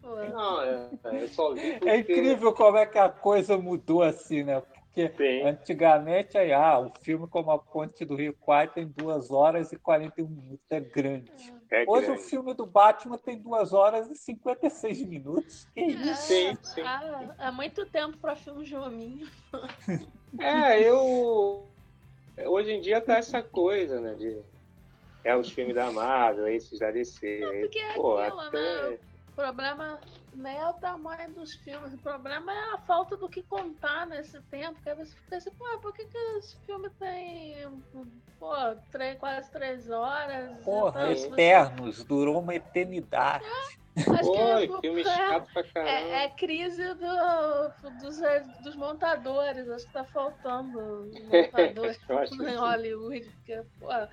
não, 0.01 0.61
é, 0.61 0.89
é, 1.03 1.27
só 1.27 1.53
vi 1.53 1.73
porque... 1.73 1.89
é 1.89 1.97
incrível 1.97 2.53
como 2.53 2.77
é 2.77 2.85
que 2.85 2.97
a 2.97 3.09
coisa 3.09 3.57
mudou 3.57 4.01
assim, 4.01 4.43
né? 4.43 4.61
Porque 4.95 5.11
Sim. 5.17 5.41
antigamente 5.45 6.37
aí, 6.37 6.53
ah, 6.53 6.79
o 6.79 6.91
filme 7.01 7.27
como 7.27 7.51
a 7.51 7.59
Ponte 7.59 8.05
do 8.05 8.15
Rio 8.15 8.33
Quai 8.39 8.67
tem 8.69 8.87
duas 8.87 9.29
horas 9.29 9.73
e 9.73 9.77
41 9.77 10.25
minutos, 10.25 10.65
é 10.69 10.79
grande. 10.79 11.31
É 11.69 11.83
Hoje 11.85 12.05
grande. 12.05 12.21
o 12.21 12.23
filme 12.23 12.53
do 12.53 12.65
Batman 12.65 13.17
tem 13.17 13.37
2 13.37 13.73
horas 13.73 14.09
e 14.09 14.15
56 14.15 15.03
minutos. 15.03 15.67
Que 15.73 15.81
isso? 15.81 16.21
Sim, 16.21 16.57
sim. 16.61 16.81
Ah, 16.81 17.35
há 17.37 17.51
muito 17.51 17.85
tempo 17.87 18.17
para 18.17 18.37
filme 18.37 18.63
de 18.63 18.75
hominho. 18.75 19.27
É, 20.39 20.81
eu. 20.81 21.65
Hoje 22.45 22.71
em 22.71 22.81
dia 22.81 22.99
tá 22.99 23.17
essa 23.17 23.41
coisa, 23.41 23.99
né? 23.99 24.13
De... 24.15 24.41
É 25.23 25.35
os 25.35 25.49
filmes 25.49 25.75
da 25.75 25.91
Marvel, 25.91 26.47
esses 26.47 26.79
da 26.79 26.91
DC. 26.91 27.39
Não, 27.39 27.51
porque 27.61 27.79
é 27.79 27.93
Pô, 27.93 28.17
aquilo, 28.17 28.39
até... 28.41 28.89
né? 28.89 28.97
O 29.35 29.41
problema 29.43 29.99
nem 30.33 30.57
é 30.57 30.65
o 30.65 30.73
tamanho 30.75 31.29
dos 31.33 31.55
filmes, 31.55 31.93
o 31.93 31.97
problema 31.97 32.53
é 32.53 32.73
a 32.73 32.77
falta 32.77 33.17
do 33.17 33.27
que 33.27 33.43
contar 33.43 34.07
nesse 34.07 34.41
tempo. 34.43 34.81
Que 34.81 34.89
aí 34.89 34.95
você 34.95 35.13
fica 35.13 35.35
assim, 35.35 35.51
pô, 35.51 35.65
por 35.79 35.93
que, 35.93 36.05
que 36.05 36.17
esse 36.37 36.57
filme 36.65 36.89
tem 36.91 37.83
pô, 38.39 38.53
três, 38.93 39.19
quase 39.19 39.51
três 39.51 39.89
horas? 39.89 40.63
Porra, 40.63 41.11
então, 41.11 41.33
Eternos, 41.33 41.97
você... 41.97 42.03
durou 42.05 42.39
uma 42.39 42.55
eternidade. 42.55 43.43
É, 43.43 43.84
acho 43.95 44.29
Oi, 44.29 44.67
que 44.67 44.73
é, 44.73 44.81
filme 44.81 45.03
chato 45.03 45.53
pra 45.53 45.63
caramba. 45.63 45.91
É, 45.91 46.25
é 46.25 46.29
crise 46.29 46.93
do, 46.95 47.69
dos, 48.01 48.19
dos 48.63 48.75
montadores, 48.75 49.69
acho 49.69 49.85
que 49.85 49.93
tá 49.93 50.03
faltando 50.03 51.09
montadores 51.31 51.99
em 52.33 52.55
Hollywood. 52.55 53.25
Porque, 53.25 53.61
pô, 53.79 53.91
é. 53.91 54.09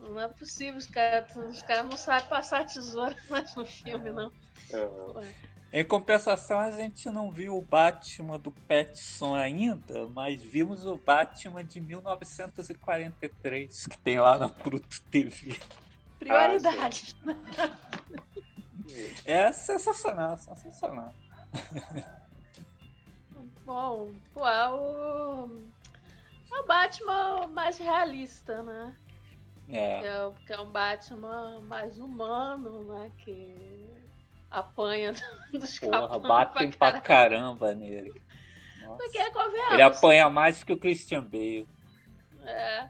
não 0.00 0.20
é 0.20 0.28
possível, 0.28 0.76
os 0.76 0.86
caras 0.86 1.34
os 1.36 1.62
cara 1.62 1.82
não 1.82 1.96
sabem 1.96 2.28
passar 2.28 2.66
tesoura 2.66 3.16
mais 3.30 3.54
no 3.54 3.64
filme, 3.64 4.10
não. 4.10 4.30
Uhum. 4.72 5.22
Em 5.72 5.84
compensação, 5.84 6.58
a 6.60 6.70
gente 6.70 7.10
não 7.10 7.32
viu 7.32 7.56
o 7.56 7.60
Batman 7.60 8.38
do 8.38 8.52
Petson 8.52 9.34
ainda, 9.34 10.06
mas 10.14 10.40
vimos 10.40 10.86
o 10.86 10.96
Batman 10.96 11.64
de 11.64 11.80
1943, 11.80 13.88
que 13.88 13.98
tem 13.98 14.20
lá 14.20 14.38
na 14.38 14.48
Pluto 14.48 15.02
TV. 15.10 15.58
Prioridade. 16.20 17.16
Ah, 17.58 17.70
é 19.24 19.52
sensacional, 19.52 20.36
sensacional. 20.38 21.12
Bom, 23.64 24.12
pô, 24.32 24.46
é 24.46 24.70
o, 24.70 25.48
é 26.52 26.60
o 26.60 26.66
Batman 26.66 27.46
mais 27.48 27.78
realista, 27.78 28.62
né? 28.62 28.94
É. 29.68 30.00
Que 30.00 30.06
é, 30.06 30.32
que 30.46 30.52
é 30.52 30.60
um 30.60 30.70
Batman 30.70 31.60
mais 31.60 31.98
humano, 31.98 32.84
né? 32.84 33.10
Que 33.18 33.88
apanha 34.50 35.14
dos 35.52 35.78
Porra, 35.78 36.18
batem 36.18 36.70
pra, 36.72 36.92
pra 36.92 37.00
caramba 37.00 37.74
nele. 37.74 38.22
Porque, 38.86 39.18
é 39.18 39.30
Ele 39.72 39.82
apanha 39.82 40.28
mais 40.28 40.62
que 40.62 40.72
o 40.72 40.78
Christian 40.78 41.22
Bale. 41.22 41.66
É. 42.44 42.88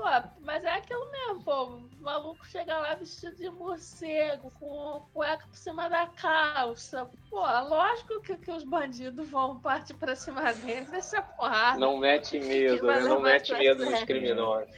Pô, 0.00 0.06
mas 0.40 0.64
é 0.64 0.70
aquilo 0.70 1.10
mesmo, 1.12 1.44
pô. 1.44 1.64
O 1.64 1.82
maluco 2.00 2.46
chega 2.46 2.78
lá 2.78 2.94
vestido 2.94 3.36
de 3.36 3.50
morcego, 3.50 4.50
com 4.58 5.02
cueca 5.12 5.46
por 5.46 5.54
cima 5.54 5.90
da 5.90 6.06
calça. 6.06 7.06
Pô, 7.28 7.40
lógico 7.40 8.18
que, 8.22 8.34
que 8.38 8.50
os 8.50 8.64
bandidos 8.64 9.28
vão 9.28 9.60
partir 9.60 9.92
pra 9.92 10.16
cima 10.16 10.54
dele, 10.54 10.86
deixa 10.90 11.20
porrada. 11.20 11.78
Não 11.78 11.98
mete 11.98 12.40
medo, 12.40 12.86
né? 12.86 13.00
Não 13.00 13.20
mete 13.20 13.52
medo 13.52 13.84
nos 13.84 14.02
criminosos. 14.04 14.70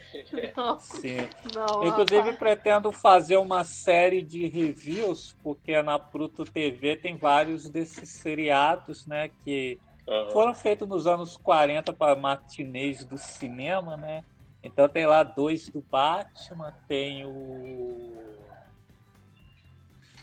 Não, 0.57 0.81
Sim. 0.81 1.29
Não, 1.55 1.87
Inclusive, 1.87 2.31
ó, 2.31 2.37
pretendo 2.37 2.91
fazer 2.91 3.37
uma 3.37 3.63
série 3.63 4.23
de 4.23 4.49
reviews, 4.49 5.37
porque 5.41 5.81
na 5.83 6.01
Pluto 6.01 6.45
TV 6.45 6.97
tem 6.97 7.17
vários 7.17 7.71
desses 7.71 8.09
seriados, 8.09 9.07
né? 9.07 9.31
Que 9.45 9.79
uhum. 10.05 10.31
foram 10.31 10.53
feitos 10.53 10.89
nos 10.89 11.07
anos 11.07 11.37
40 11.37 11.93
para 11.93 12.17
matinês 12.17 13.05
do 13.05 13.17
cinema, 13.17 13.97
né? 13.97 14.25
Então 14.63 14.89
tem 14.89 15.07
lá 15.07 15.23
dois 15.23 15.69
do 15.69 15.83
Batman, 15.83 16.73
tem 16.87 17.27
o. 17.27 18.23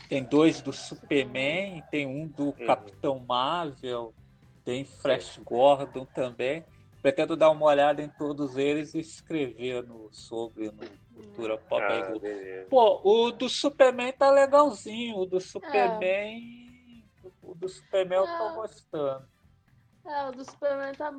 Tem 0.08 0.24
dois 0.24 0.60
do 0.60 0.72
Superman, 0.72 1.84
tem 1.90 2.06
um 2.06 2.26
do 2.26 2.46
uhum. 2.46 2.66
Capitão 2.66 3.20
Marvel, 3.20 4.12
tem 4.64 4.84
Flash 4.84 5.38
Gordon 5.38 6.04
também. 6.06 6.64
Pretendo 7.00 7.36
dar 7.36 7.50
uma 7.50 7.66
olhada 7.66 8.02
em 8.02 8.08
todos 8.08 8.56
eles 8.56 8.92
e 8.94 8.98
escrever 8.98 9.82
no, 9.86 10.08
sobre 10.12 10.70
no 10.70 10.82
Cultura 11.14 11.56
Pop. 11.56 11.82
Ah, 11.82 12.12
Pô, 12.68 13.00
o 13.04 13.30
do 13.30 13.48
Superman 13.48 14.12
tá 14.12 14.30
legalzinho. 14.30 15.16
O 15.16 15.26
do 15.26 15.40
Superman. 15.40 16.42
É. 17.24 17.28
O 17.42 17.54
do 17.54 17.68
Superman 17.68 18.18
eu 18.18 18.26
tô 18.26 18.54
gostando. 18.54 19.28
É, 20.04 20.28
o 20.28 20.32
do 20.32 20.44
Superman. 20.44 20.94
Tá 20.94 21.12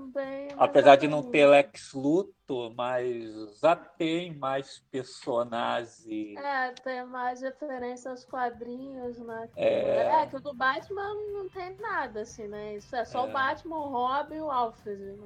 Apesar 0.57 0.95
de 0.95 1.07
não 1.07 1.23
ter 1.23 1.45
Lex 1.45 1.93
Luthor, 1.93 2.73
mas 2.75 3.59
já 3.59 3.75
tem 3.75 4.35
mais 4.35 4.79
personagens. 4.91 6.37
É, 6.37 6.71
tem 6.83 7.05
mais 7.05 7.41
referência 7.41 8.11
aos 8.11 8.25
quadrinhos, 8.25 9.19
né? 9.19 9.49
É, 9.55 10.21
é 10.21 10.27
que 10.27 10.35
o 10.35 10.39
do 10.41 10.53
Batman 10.53 11.13
não 11.33 11.47
tem 11.49 11.75
nada, 11.77 12.21
assim, 12.21 12.47
né? 12.47 12.75
Isso 12.75 12.95
é 12.95 13.05
só 13.05 13.25
É. 13.25 13.29
o 13.29 13.31
Batman, 13.31 13.77
o 13.77 13.89
Robin 13.89 14.35
e 14.35 14.41
o 14.41 14.51
Alfred. 14.51 15.01
Né? 15.01 15.23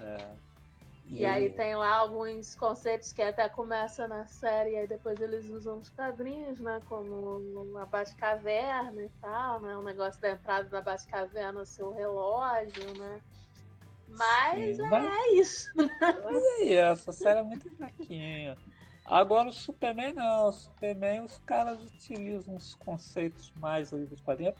é. 0.00 0.53
E 1.06 1.24
aí 1.24 1.50
tem 1.50 1.76
lá 1.76 1.96
alguns 1.96 2.54
conceitos 2.54 3.12
que 3.12 3.22
até 3.22 3.48
começa 3.48 4.08
na 4.08 4.26
série, 4.26 4.70
e 4.72 4.76
aí 4.78 4.86
depois 4.88 5.20
eles 5.20 5.44
usam 5.46 5.78
os 5.78 5.90
quadrinhos, 5.90 6.58
né? 6.58 6.80
Como 6.86 7.78
a 7.78 7.86
Batcaverna 7.86 9.02
e 9.02 9.08
tal, 9.20 9.60
né? 9.60 9.76
O 9.76 9.82
negócio 9.82 10.20
da 10.20 10.30
entrada 10.30 10.68
da 10.68 10.80
Batcaverna 10.80 11.64
ser 11.64 11.82
o 11.84 11.92
relógio, 11.92 12.94
né? 12.98 13.20
Mas 14.08 14.76
Sim, 14.76 14.82
é, 14.84 14.88
mas- 14.88 15.32
isso. 15.34 15.68
Mas 15.76 16.42
é 16.44 16.62
isso, 16.64 16.72
essa 16.74 17.12
série 17.12 17.40
é 17.40 17.42
muito 17.42 17.70
fraquinha. 17.76 18.58
Agora 19.04 19.48
o 19.50 19.52
Superman 19.52 20.14
não, 20.14 20.48
o 20.48 20.52
Superman 20.52 21.24
os 21.24 21.38
caras 21.40 21.82
utilizam 21.84 22.54
uns 22.54 22.74
conceitos 22.74 23.52
mais 23.56 23.92
ali 23.92 24.06
dos 24.06 24.20
quadrinhos. 24.22 24.56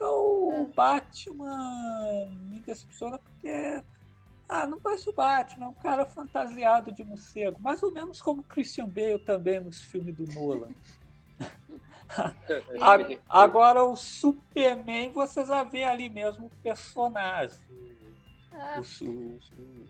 O 0.00 0.50
É. 0.52 0.64
Batman 0.74 2.30
me 2.48 2.60
decepciona 2.60 3.18
porque. 3.18 3.82
Ah, 4.56 4.66
não 4.68 4.78
parece 4.78 5.10
o 5.10 5.12
Batman, 5.12 5.66
é 5.66 5.68
um 5.68 5.74
cara 5.74 6.06
fantasiado 6.06 6.92
de 6.92 7.02
morcego. 7.02 7.60
Mais 7.60 7.82
ou 7.82 7.90
menos 7.90 8.22
como 8.22 8.40
o 8.40 8.44
Christian 8.44 8.86
Bale 8.88 9.18
também 9.18 9.58
nos 9.58 9.80
filmes 9.82 10.14
do 10.14 10.24
Nolan. 10.32 10.68
Agora 13.28 13.82
o 13.82 13.96
Superman 13.96 15.10
você 15.10 15.44
já 15.44 15.64
vê 15.64 15.82
ali 15.82 16.08
mesmo 16.08 16.46
o 16.46 16.50
personagem. 16.62 17.58
É, 18.52 18.78
o, 18.78 18.82
o- 19.10 19.38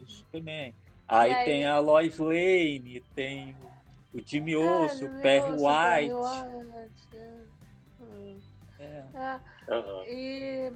o 0.02 0.06
Superman. 0.08 0.74
Aí, 1.06 1.34
aí- 1.34 1.44
tem 1.44 1.66
a 1.66 1.78
Lois 1.78 2.16
Lane, 2.18 3.02
tem 3.14 3.54
o 4.14 4.20
Jimmy 4.24 4.56
Olsen, 4.56 5.08
o 5.08 5.20
Perry 5.20 5.50
Olsen, 5.52 5.66
Perry 5.68 6.14
White. 6.14 6.64
White, 6.72 7.16
é. 8.80 9.04
É. 9.14 9.40
Aham. 9.68 10.04
E 10.06 10.72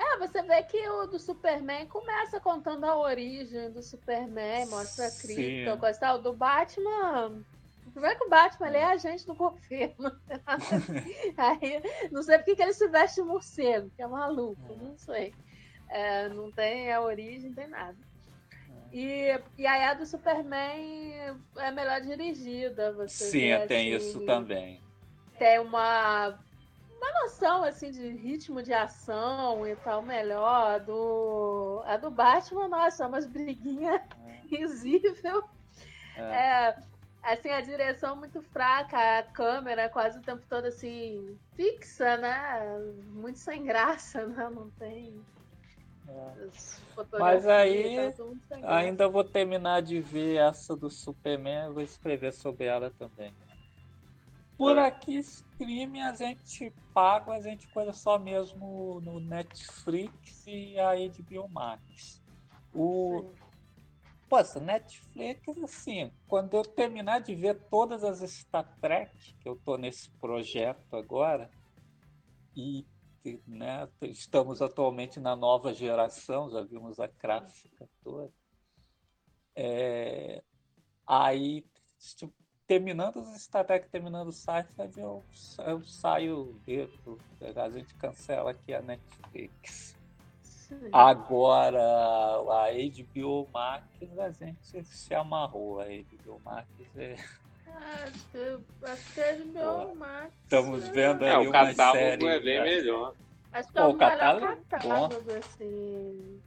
é, 0.00 0.18
você 0.18 0.42
vê 0.42 0.62
que 0.62 0.88
o 0.88 1.06
do 1.06 1.18
Superman 1.18 1.86
começa 1.86 2.40
contando 2.40 2.84
a 2.84 2.98
origem 2.98 3.70
do 3.70 3.82
Superman, 3.82 4.66
mostra 4.66 5.06
a 5.06 5.10
Sim. 5.10 5.34
cripta, 5.34 5.76
coisa 5.76 6.00
tal. 6.00 6.22
Do 6.22 6.32
Batman. 6.32 7.44
Primeiro 7.92 8.18
que 8.18 8.24
o 8.24 8.30
Batman 8.30 8.68
ele 8.68 8.76
é 8.78 8.84
agente 8.84 9.26
do 9.26 9.34
governo. 9.34 10.10
Aí, 11.36 11.82
não 12.10 12.22
sei 12.22 12.38
porque 12.38 12.56
que 12.56 12.62
ele 12.62 12.72
se 12.72 12.88
veste 12.88 13.20
de 13.20 13.26
morcego, 13.26 13.90
que 13.94 14.02
é 14.02 14.06
maluco, 14.06 14.76
não 14.76 14.96
sei. 14.96 15.34
É, 15.88 16.28
não 16.28 16.50
tem 16.52 16.92
a 16.92 17.02
origem, 17.02 17.50
não 17.50 17.56
tem 17.56 17.68
nada. 17.68 17.98
E, 18.92 19.40
e 19.56 19.66
aí 19.66 19.84
a 19.84 19.94
do 19.94 20.04
Superman 20.04 21.40
é 21.56 21.70
melhor 21.70 22.00
dirigida. 22.00 22.92
Você 22.92 23.30
Sim, 23.30 23.40
vê, 23.40 23.66
tem 23.66 23.94
assim, 23.94 23.96
isso 23.96 24.20
também. 24.24 24.82
tem 25.38 25.58
uma, 25.60 26.38
uma 27.00 27.22
noção 27.22 27.64
assim 27.64 27.90
de 27.90 28.08
ritmo 28.10 28.62
de 28.62 28.72
ação 28.72 29.66
e 29.66 29.74
tal 29.76 30.02
melhor. 30.02 30.80
Do, 30.80 31.82
a 31.86 31.96
do 31.96 32.10
Batman, 32.10 32.68
nossa, 32.68 33.04
é 33.04 33.06
umas 33.06 33.26
briguinhas 33.26 34.02
risível. 34.50 35.42
É. 36.16 36.20
É, 36.20 36.76
assim, 37.22 37.48
a 37.48 37.60
direção 37.62 38.16
muito 38.16 38.42
fraca, 38.42 39.18
a 39.18 39.22
câmera 39.22 39.88
quase 39.88 40.18
o 40.18 40.22
tempo 40.22 40.42
todo 40.48 40.66
assim, 40.66 41.38
fixa, 41.56 42.16
né? 42.18 42.78
Muito 43.08 43.38
sem 43.38 43.64
graça, 43.64 44.26
né? 44.28 44.50
Não 44.50 44.68
tem. 44.70 45.18
É. 46.08 46.44
as 46.44 46.82
Mas 47.18 47.46
aí, 47.46 47.96
tá 47.96 48.58
graça. 48.58 48.76
Ainda 48.76 49.08
vou 49.08 49.24
terminar 49.24 49.80
de 49.80 50.00
ver 50.00 50.36
essa 50.36 50.76
do 50.76 50.90
Superman, 50.90 51.72
vou 51.72 51.82
escrever 51.82 52.32
sobre 52.32 52.66
ela 52.66 52.90
também. 52.90 53.32
Por 54.60 54.76
aqui, 54.76 55.16
streaming 55.20 56.02
a 56.02 56.14
gente 56.14 56.70
paga, 56.92 57.32
a 57.32 57.40
gente 57.40 57.66
coisa 57.68 57.94
só 57.94 58.18
mesmo 58.18 59.00
no 59.00 59.18
Netflix 59.18 60.46
e 60.46 60.78
a 60.78 60.90
HBO 60.96 61.48
Max. 61.48 62.22
O, 62.70 63.32
Sim. 64.28 64.36
Essa 64.36 64.60
Netflix, 64.60 65.48
assim, 65.64 66.12
quando 66.28 66.58
eu 66.58 66.62
terminar 66.62 67.20
de 67.20 67.34
ver 67.34 67.58
todas 67.70 68.04
as 68.04 68.20
Star 68.30 68.70
Trek, 68.82 69.32
que 69.40 69.48
eu 69.48 69.56
tô 69.56 69.78
nesse 69.78 70.10
projeto 70.18 70.94
agora, 70.94 71.50
e 72.54 72.86
né, 73.46 73.88
estamos 74.02 74.60
atualmente 74.60 75.18
na 75.18 75.34
nova 75.34 75.72
geração, 75.72 76.50
já 76.50 76.60
vimos 76.60 77.00
a 77.00 77.08
clássica 77.08 77.88
toda, 78.04 78.30
é, 79.56 80.42
aí, 81.06 81.64
tipo, 82.14 82.39
terminando 82.70 83.16
os 83.16 83.42
Star 83.42 83.64
Trek, 83.64 83.88
terminando 83.88 84.28
o 84.28 84.32
Sci-Fi, 84.32 84.92
eu, 84.96 85.24
eu 85.66 85.82
saio 85.82 86.54
dentro, 86.64 87.18
a 87.56 87.68
gente 87.68 87.92
cancela 87.96 88.52
aqui 88.52 88.72
a 88.72 88.80
Netflix. 88.80 89.96
Sim. 90.40 90.88
Agora, 90.92 91.82
a 91.82 92.68
HBO 92.70 93.48
Max, 93.52 93.84
a 94.16 94.30
gente 94.30 94.84
se 94.84 95.12
amarrou. 95.12 95.80
A 95.80 95.86
HBO 95.86 96.40
Max 96.44 96.68
é... 96.94 97.16
Acho 97.66 98.26
que, 98.30 98.84
acho 98.84 99.14
que 99.14 99.20
é 99.20 99.94
Max. 99.96 100.32
Estamos 100.44 100.88
vendo 100.90 101.24
É, 101.24 101.34
ali 101.34 101.46
o 101.48 101.50
uma 101.50 101.66
catálogo 101.66 101.98
série. 101.98 102.26
é 102.26 102.40
bem 102.40 102.58
né? 102.58 102.64
melhor. 102.64 103.14
Acho 103.52 103.72
que 103.72 103.78
é 103.78 103.84
o 103.84 103.94
catálogo, 103.94 104.56
catálogo, 104.68 105.32
assim. 105.32 106.39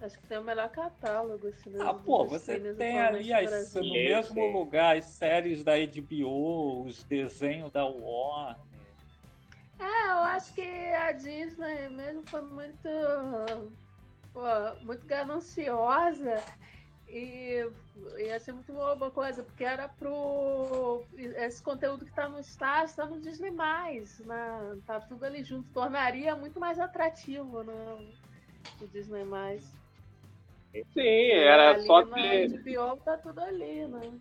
Acho 0.00 0.18
que 0.18 0.26
tem 0.26 0.38
o 0.38 0.44
melhor 0.44 0.68
catálogo, 0.70 1.46
assim. 1.48 1.72
Ah, 1.80 1.92
dos- 1.92 2.02
pô, 2.04 2.24
dos 2.24 2.32
você 2.32 2.58
tem 2.76 3.00
ali 3.00 3.34
no 3.34 3.54
as, 3.54 3.74
no 3.74 3.94
mesmo 3.94 4.46
lugar 4.52 4.96
as 4.96 5.04
séries 5.06 5.64
da 5.64 5.72
HBO, 5.76 6.84
os 6.84 7.02
desenhos 7.04 7.70
da 7.72 7.84
Warner. 7.86 8.58
É, 9.78 10.10
eu 10.12 10.18
acho 10.18 10.52
que 10.54 10.62
a 10.62 11.12
Disney 11.12 11.88
mesmo 11.88 12.22
foi 12.24 12.42
muito, 12.42 12.88
pô, 14.32 14.40
muito 14.82 15.06
gananciosa 15.06 16.42
e 17.08 17.68
ia 18.18 18.38
ser 18.40 18.52
muito 18.52 18.72
boa 18.72 18.94
uma 18.94 19.10
coisa, 19.10 19.42
porque 19.42 19.64
era 19.64 19.88
pro. 19.88 21.02
Esse 21.16 21.62
conteúdo 21.62 22.04
que 22.04 22.12
tá 22.12 22.28
no 22.28 22.42
Star 22.42 22.84
está 22.84 23.04
no 23.06 23.20
Disney, 23.20 23.50
né? 24.24 24.78
Tá 24.86 25.00
tudo 25.00 25.24
ali 25.24 25.42
junto. 25.44 25.68
Tornaria 25.72 26.34
muito 26.36 26.58
mais 26.60 26.78
atrativo, 26.78 27.62
né? 27.62 28.14
O 28.80 28.86
Disney. 28.86 29.24
Sim, 30.92 31.30
era 31.30 31.70
ali 31.70 31.86
só 31.86 32.02
ter. 32.02 32.46
HBO 32.46 32.96
tá 33.04 33.16
tudo 33.18 33.40
ali, 33.40 33.86
né? 33.86 34.12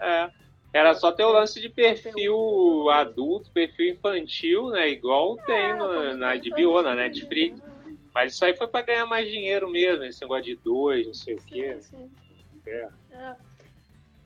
É. 0.00 0.30
Era 0.72 0.94
só 0.94 1.10
ter 1.10 1.24
o 1.24 1.32
lance 1.32 1.60
de 1.60 1.68
perfil 1.68 2.88
adulto, 2.90 3.50
perfil 3.50 3.92
infantil, 3.94 4.68
né? 4.70 4.88
Igual 4.88 5.36
tem 5.38 5.76
no- 5.76 6.14
na 6.16 6.32
HBO, 6.34 6.74
na 6.82 6.90
todo 6.90 6.96
Netflix. 6.96 7.60
mundo, 7.60 7.98
Mas 8.14 8.34
isso 8.34 8.44
aí 8.44 8.56
foi 8.56 8.68
pra 8.68 8.82
ganhar 8.82 9.06
mais 9.06 9.28
dinheiro 9.28 9.68
mesmo, 9.68 10.04
esse 10.04 10.20
negócio 10.22 10.44
de 10.44 10.56
dois, 10.56 11.06
não 11.06 11.14
sei 11.14 11.34
o 11.34 11.36
né? 11.38 11.42
quê. 11.46 11.80
Sim, 11.80 12.08
sim. 12.28 12.60
É. 12.66 12.88
É. 13.10 13.36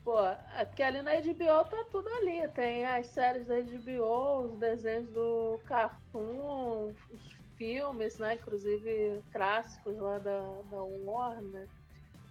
Pô, 0.03 0.19
aqui 0.55 0.83
ali 0.83 1.01
na 1.01 1.13
HBO 1.13 1.65
tá 1.65 1.83
tudo 1.91 2.07
ali. 2.21 2.47
Tem 2.49 2.85
as 2.85 3.07
séries 3.07 3.47
da 3.47 3.55
HBO, 3.55 4.41
os 4.45 4.59
desenhos 4.59 5.09
do 5.09 5.59
Cartoon, 5.65 6.93
os 7.09 7.44
filmes, 7.57 8.17
né? 8.17 8.35
Inclusive 8.35 9.23
clássicos 9.31 9.97
lá 9.97 10.19
da, 10.19 10.39
da 10.39 10.81
Warner, 10.81 11.67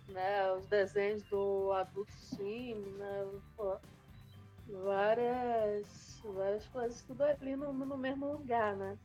né? 0.08 0.52
Os 0.52 0.66
desenhos 0.66 1.22
do 1.24 1.72
Adult 1.72 2.10
Swim, 2.10 2.74
né? 2.98 3.26
Pô, 3.56 3.76
várias, 4.68 6.20
várias 6.24 6.66
coisas 6.68 7.02
tudo 7.02 7.22
ali 7.22 7.56
no, 7.56 7.72
no 7.72 7.96
mesmo 7.96 8.32
lugar, 8.32 8.76
né? 8.76 8.96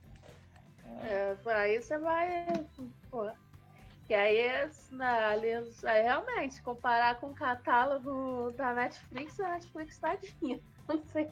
É, 1.03 1.37
aí 1.51 1.81
você 1.81 1.97
vai. 1.97 2.45
Pô, 3.09 3.29
que 4.09 4.13
aí, 4.15 4.49
na, 4.89 5.29
ali, 5.29 5.53
aí 5.83 6.01
realmente, 6.01 6.63
comparar 6.63 7.19
com 7.19 7.27
o 7.27 7.35
catálogo 7.35 8.51
da 8.57 8.73
Netflix, 8.73 9.39
a 9.39 9.49
Netflix 9.49 9.99
tadinha. 9.99 10.59
Não 10.89 11.03
sei. 11.03 11.29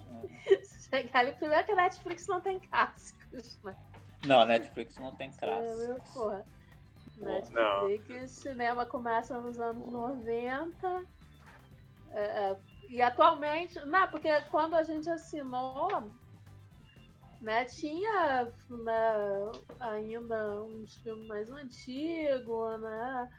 Se 0.64 0.88
chegar 0.88 1.22
ali, 1.22 1.32
primeiro 1.32 1.66
que 1.66 1.72
a 1.72 1.76
Netflix 1.76 2.28
não 2.28 2.40
tem 2.40 2.60
clássicos, 2.60 3.60
né? 3.64 3.76
Não, 4.28 4.42
a 4.42 4.46
Netflix 4.46 4.98
não 4.98 5.16
tem 5.16 5.30
É, 5.30 5.32
clássico. 5.40 5.78
meu, 5.78 6.02
porra. 6.14 6.46
Não. 7.18 7.88
Netflix, 7.88 8.32
cinema 8.32 8.86
começa 8.86 9.40
nos 9.40 9.60
anos 9.60 9.92
90. 9.92 11.06
é, 12.12 12.22
é, 12.22 12.58
e 12.90 13.02
atualmente, 13.02 13.80
não, 13.86 14.08
porque 14.08 14.30
quando 14.50 14.76
a 14.76 14.84
gente 14.84 15.10
assinou, 15.10 16.12
né, 17.42 17.66
tinha 17.66 18.46
né, 18.70 19.52
ainda 19.80 20.62
uns 20.64 20.96
filmes 20.98 21.28
mais 21.28 21.50
antigos, 21.50 22.80
né? 22.82 23.30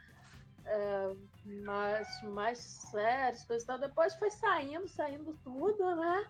é, 0.69 1.15
mais, 1.63 2.21
mais 2.23 2.59
séries, 2.59 3.43
coisas 3.43 3.63
e 3.63 3.67
tal. 3.67 3.79
Depois 3.79 4.13
foi 4.15 4.29
saindo, 4.29 4.87
saindo 4.87 5.33
tudo, 5.43 5.95
né? 5.95 6.25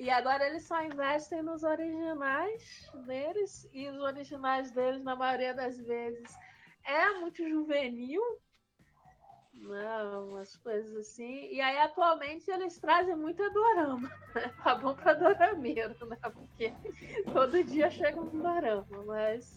E 0.00 0.08
agora 0.08 0.46
eles 0.46 0.62
só 0.66 0.82
investem 0.82 1.42
nos 1.42 1.62
originais 1.62 2.90
deles, 3.04 3.68
e 3.70 3.86
os 3.86 3.98
originais 3.98 4.70
deles, 4.70 5.04
na 5.04 5.14
maioria 5.14 5.52
das 5.52 5.78
vezes, 5.78 6.38
é 6.82 7.18
muito 7.18 7.46
juvenil, 7.46 8.22
né? 9.52 9.98
umas 10.26 10.56
coisas 10.56 10.96
assim. 10.96 11.52
E 11.52 11.60
aí, 11.60 11.76
atualmente, 11.76 12.50
eles 12.50 12.78
trazem 12.78 13.14
muito 13.14 13.42
dorama. 13.52 14.08
Né? 14.34 14.54
Tá 14.64 14.74
bom 14.74 14.94
para 14.94 15.12
dorameiro, 15.12 15.94
né? 16.06 16.16
Porque 16.32 16.72
todo 17.30 17.62
dia 17.62 17.90
chega 17.90 18.18
um 18.18 18.40
dorama, 18.40 19.04
mas 19.04 19.54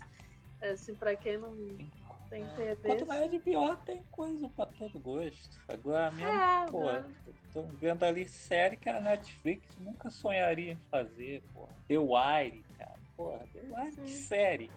assim, 0.61 0.93
para 0.93 1.15
quem 1.15 1.37
não 1.37 1.55
tem 2.33 2.47
TV. 2.55 2.75
Quanto 2.87 3.05
mais 3.05 3.29
de 3.29 3.39
pior, 3.39 3.77
tem 3.85 4.03
coisa 4.11 4.49
pra 4.49 4.65
todo 4.65 4.99
gosto. 4.99 5.61
Agora 5.67 6.09
mesmo, 6.11 6.27
é, 6.27 6.65
pô, 6.71 6.91
né? 6.91 7.05
tô 7.53 7.61
vendo 7.63 8.03
ali 8.03 8.27
série 8.27 8.75
que 8.75 8.89
a 8.89 8.99
Netflix 8.99 9.77
nunca 9.77 10.09
sonharia 10.09 10.71
em 10.71 10.77
fazer, 10.89 11.43
pô. 11.53 11.67
The 11.87 11.99
Wire, 11.99 12.63
cara. 12.77 12.95
Porra, 13.15 13.45
The 13.53 13.61
Wire, 13.61 13.95
que 13.95 14.09
série. 14.09 14.71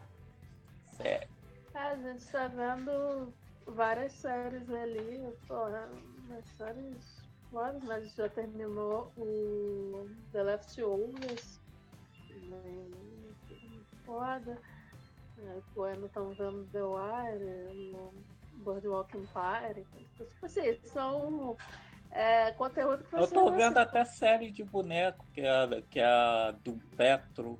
Série. 0.92 1.28
É, 1.74 1.78
a 1.78 1.96
gente 1.96 2.26
tá 2.26 2.48
vendo 2.48 3.32
várias 3.66 4.12
séries 4.12 4.70
ali, 4.70 5.32
porra, 5.48 5.88
umas 6.26 6.44
séries 6.56 7.22
fodas, 7.50 7.82
mas 7.84 7.90
a 7.90 8.00
gente 8.00 8.16
já 8.16 8.28
terminou 8.28 9.12
o 9.16 10.10
The 10.32 10.42
Leftovers. 10.42 11.60
Foda. 14.04 14.58
É, 15.38 15.82
ainda 15.84 16.06
estão 16.06 16.30
vendo 16.30 16.66
The 16.72 16.82
Wire, 16.82 17.74
no 17.92 18.12
Boardwalk 18.64 19.16
Empire. 19.16 19.86
Tipo 20.16 20.46
assim, 20.46 20.78
são 20.84 21.56
é, 22.10 22.52
conteúdo 22.52 23.04
que 23.04 23.10
você. 23.10 23.22
Eu 23.22 23.44
tô 23.44 23.50
vendo 23.52 23.78
até 23.78 24.04
série 24.04 24.50
de 24.50 24.64
boneco, 24.64 25.24
que 25.34 25.42
é, 25.42 25.82
que 25.90 26.00
é 26.00 26.06
a 26.06 26.54
do 26.64 26.74
Petro. 26.96 27.58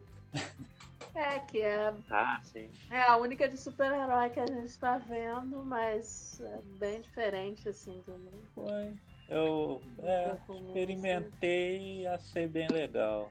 É, 1.15 1.39
que 1.41 1.63
é, 1.63 1.95
ah, 2.11 2.41
sim. 2.43 2.69
é 2.91 3.01
a 3.01 3.17
única 3.17 3.49
de 3.49 3.57
super-herói 3.57 4.29
que 4.29 4.39
a 4.39 4.47
gente 4.47 4.67
está 4.67 4.99
vendo, 4.99 5.65
mas 5.65 6.41
é 6.43 6.59
bem 6.79 7.01
diferente, 7.01 7.67
assim, 7.71 8.03
também. 8.05 8.39
Foi. 8.55 8.93
Eu 9.29 9.81
é, 10.03 10.37
experimentei 10.49 12.03
e 12.03 12.07
achei 12.07 12.47
bem 12.47 12.69
legal 12.69 13.31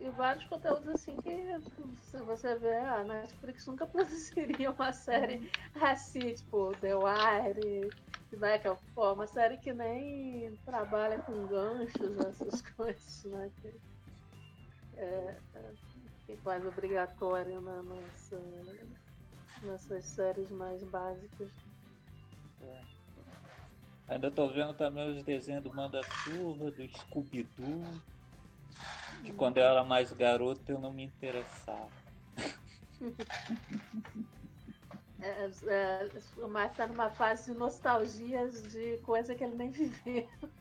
e 0.00 0.10
vários 0.10 0.44
conteúdos 0.44 0.88
assim 0.88 1.16
que 1.16 1.60
se 2.02 2.18
você 2.18 2.54
vê, 2.56 2.76
a 2.76 3.04
Netflix 3.04 3.66
nunca 3.66 3.86
produziria 3.88 4.70
uma 4.70 4.92
série 4.92 5.50
assim, 5.80 6.34
tipo 6.34 6.74
The 6.80 6.94
Wire, 6.94 7.90
né? 8.32 8.58
Que 8.58 8.68
é 8.68 8.76
pô, 8.94 9.12
uma 9.12 9.26
série 9.26 9.56
que 9.58 9.72
nem 9.72 10.56
trabalha 10.64 11.18
com 11.20 11.46
ganchos, 11.46 12.18
essas 12.18 12.62
coisas, 12.72 13.24
né? 13.24 13.50
Que 13.60 13.74
é, 14.96 15.36
é 16.28 16.36
quase 16.42 16.66
obrigatória 16.66 17.60
né, 17.60 17.82
nessa, 17.82 18.40
nessas 19.62 20.04
séries 20.04 20.50
mais 20.50 20.82
básicas. 20.84 21.50
É. 22.62 22.80
Ainda 24.08 24.30
tô 24.30 24.48
vendo 24.48 24.72
também 24.74 25.10
os 25.10 25.22
desenhos 25.24 25.64
do 25.64 25.74
Manda 25.74 26.00
Surra, 26.02 26.70
do 26.70 26.88
Scooby-Doo 26.88 27.82
que 29.26 29.32
quando 29.32 29.58
eu 29.58 29.64
era 29.64 29.82
mais 29.82 30.12
garoto 30.12 30.62
eu 30.70 30.78
não 30.78 30.92
me 30.92 31.02
interessava. 31.02 31.88
É, 35.20 35.50
é, 35.66 36.08
o 36.36 36.46
Marco 36.46 36.72
está 36.72 36.86
numa 36.86 37.10
fase 37.10 37.50
de 37.50 37.58
nostalgias 37.58 38.62
de 38.70 38.98
coisa 38.98 39.34
que 39.34 39.42
ele 39.42 39.56
nem 39.56 39.70
viveu. 39.70 40.28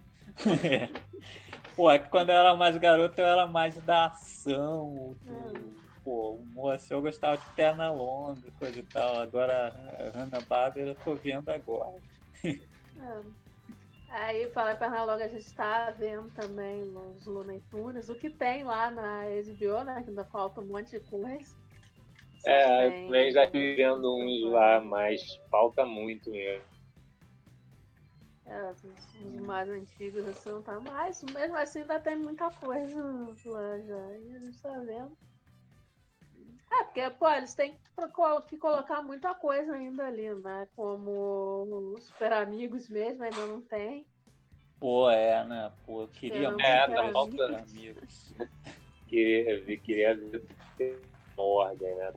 É. 0.65 0.89
Pô, 1.77 1.89
é 1.89 1.97
que 1.97 2.09
quando 2.09 2.29
eu 2.29 2.35
era 2.35 2.53
mais 2.57 2.75
garoto 2.77 3.21
eu 3.21 3.25
era 3.25 3.47
mais 3.47 3.75
da 3.83 4.07
ação, 4.07 5.15
do, 5.23 5.31
hum. 5.31 5.73
pô, 6.03 6.39
moço, 6.53 6.93
eu 6.93 7.01
gostava 7.01 7.37
de 7.37 7.45
perna 7.55 7.89
longa, 7.89 8.41
coisa 8.59 8.77
e 8.77 8.83
tal. 8.83 9.21
Agora, 9.21 9.73
Hanna 10.13 10.41
Barbera 10.41 10.89
eu 10.89 10.95
tô 10.95 11.15
vendo 11.15 11.47
agora. 11.49 12.01
É. 12.43 13.44
Aí, 14.09 14.47
para 14.47 14.75
Pernalonga, 14.75 15.25
a 15.25 15.27
gente 15.27 15.45
está 15.45 15.91
vendo 15.91 16.29
também 16.31 16.83
os 16.83 17.25
Looney 17.25 17.61
Tunes, 17.69 18.09
o 18.09 18.15
que 18.15 18.29
tem 18.29 18.63
lá 18.63 18.89
na 18.89 19.23
HBO, 19.23 19.83
né? 19.83 20.01
Que 20.03 20.09
ainda 20.09 20.25
falta 20.25 20.61
um 20.61 20.65
monte 20.65 20.91
de 20.91 20.99
coisa. 21.01 21.55
É, 22.45 22.89
também 22.89 23.31
já 23.31 23.45
vendo 23.47 24.15
uns 24.15 24.51
lá, 24.51 24.79
mas 24.79 25.21
falta 25.49 25.85
muito 25.85 26.29
mesmo. 26.29 26.63
É, 28.45 28.71
os 28.71 29.41
mais 29.41 29.67
antigos 29.67 30.27
assim 30.27 30.51
não 30.51 30.61
tá 30.61 30.79
mais, 30.79 31.23
mesmo 31.23 31.55
assim 31.55 31.79
ainda 31.79 31.99
tem 31.99 32.15
muita 32.15 32.51
coisa 32.51 33.01
lá 33.45 33.79
já. 33.79 34.17
E 34.19 34.35
a 34.35 34.39
gente 34.39 34.61
tá 34.61 34.79
vendo. 34.79 35.17
É, 36.71 36.83
porque, 36.83 37.09
pô, 37.11 37.29
eles 37.29 37.53
têm 37.53 37.73
que 38.47 38.57
colocar 38.57 39.01
muita 39.01 39.33
coisa 39.33 39.73
ainda 39.73 40.05
ali, 40.05 40.33
né? 40.35 40.67
Como 40.75 41.93
os 41.95 42.03
super 42.03 42.33
amigos 42.33 42.89
mesmo, 42.89 43.23
ainda 43.23 43.45
não 43.45 43.61
tem. 43.61 44.05
Pô, 44.79 45.09
é, 45.09 45.43
né? 45.45 45.71
Pô, 45.85 46.01
eu 46.01 46.07
queria 46.09 46.49
muito 46.49 46.65
é, 46.65 46.87
tá 46.87 47.13
super 47.13 47.55
amigos. 47.55 48.33
queria, 49.07 49.77
queria 49.77 50.15
ver 50.77 51.01
na 51.37 51.43
ordem, 51.43 51.95
né? 51.95 52.13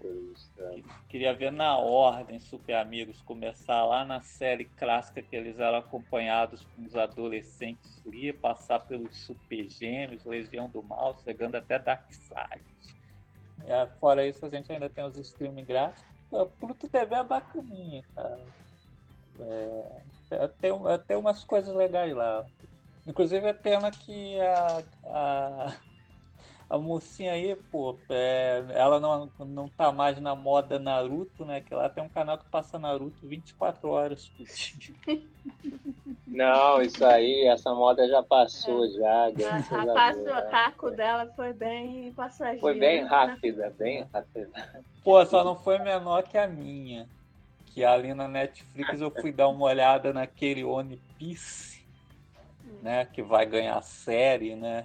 Né? 0.57 0.83
Queria 1.09 1.35
ver 1.35 1.53
na 1.53 1.79
ordem 1.79 2.41
Super 2.41 2.77
Amigos, 2.77 3.21
começar 3.23 3.85
lá 3.85 4.05
na 4.05 4.21
série 4.21 4.65
clássica 4.65 5.23
que 5.23 5.37
eles 5.37 5.59
eram 5.59 5.79
acompanhados 5.79 6.65
com 6.65 6.83
os 6.83 6.97
adolescentes 6.97 8.03
ali, 8.07 8.33
passar 8.33 8.81
pelos 8.81 9.17
Super 9.17 9.69
Gêmeos, 9.69 10.25
Legião 10.25 10.69
do 10.69 10.83
Mal, 10.83 11.19
chegando 11.23 11.57
até 11.57 11.79
Dark 11.79 12.11
Side. 12.13 12.78
É, 13.65 13.87
fora 14.01 14.27
isso, 14.27 14.45
a 14.45 14.49
gente 14.49 14.71
ainda 14.73 14.89
tem 14.89 15.05
os 15.05 15.17
streaming 15.17 15.65
grátis. 15.65 16.03
O 16.31 16.47
Pluto 16.47 16.89
TV 16.89 17.15
é 17.15 17.25
bacaninha, 17.25 18.05
cara. 18.15 18.47
É, 19.41 20.49
tem, 20.61 20.73
tem 21.07 21.17
umas 21.17 21.45
coisas 21.45 21.75
legais 21.75 22.15
lá. 22.15 22.45
Inclusive 23.07 23.49
a 23.49 23.55
pena 23.55 23.91
que 23.91 24.39
a, 24.41 24.83
a, 25.07 25.77
a 26.71 26.77
mocinha 26.77 27.33
aí, 27.33 27.57
pô, 27.71 27.97
é, 28.11 28.63
ela 28.75 29.01
não, 29.01 29.31
não 29.39 29.69
tá 29.69 29.91
mais 29.91 30.21
na 30.21 30.35
moda 30.35 30.79
Naruto, 30.79 31.45
né? 31.47 31.63
Que 31.63 31.73
ela 31.73 31.89
tem 31.89 32.05
um 32.05 32.09
canal 32.11 32.37
que 32.37 32.45
passa 32.51 32.79
Naruto 32.79 33.27
24 33.27 33.89
horas 33.89 34.29
por 34.29 34.45
dia. 34.45 34.95
Não, 36.27 36.83
isso 36.83 37.03
aí, 37.07 37.47
essa 37.47 37.75
moda 37.75 38.07
já 38.07 38.23
passou 38.23 38.85
é. 38.85 38.89
já. 38.91 39.25
A, 39.25 39.83
a 39.83 39.95
passo, 39.95 40.21
o 40.21 40.51
taco 40.51 40.91
dela 40.91 41.27
foi 41.35 41.55
bem 41.55 42.13
passageiro. 42.13 42.61
Foi 42.61 42.79
bem 42.79 43.03
rápida, 43.03 43.75
bem 43.79 44.07
rápida. 44.13 44.51
Pô, 45.03 45.25
só 45.25 45.43
não 45.43 45.57
foi 45.57 45.79
menor 45.79 46.23
que 46.25 46.37
a 46.37 46.47
minha. 46.47 47.09
Que 47.65 47.83
ali 47.83 48.13
na 48.13 48.29
Netflix 48.29 49.01
eu 49.01 49.11
fui 49.11 49.33
dar 49.33 49.49
uma 49.49 49.65
olhada 49.65 50.13
naquele 50.13 50.65
One 50.65 51.01
Piece, 51.19 51.83
né? 52.83 53.07
Que 53.07 53.23
vai 53.23 53.47
ganhar 53.47 53.81
série, 53.83 54.55
né? 54.55 54.85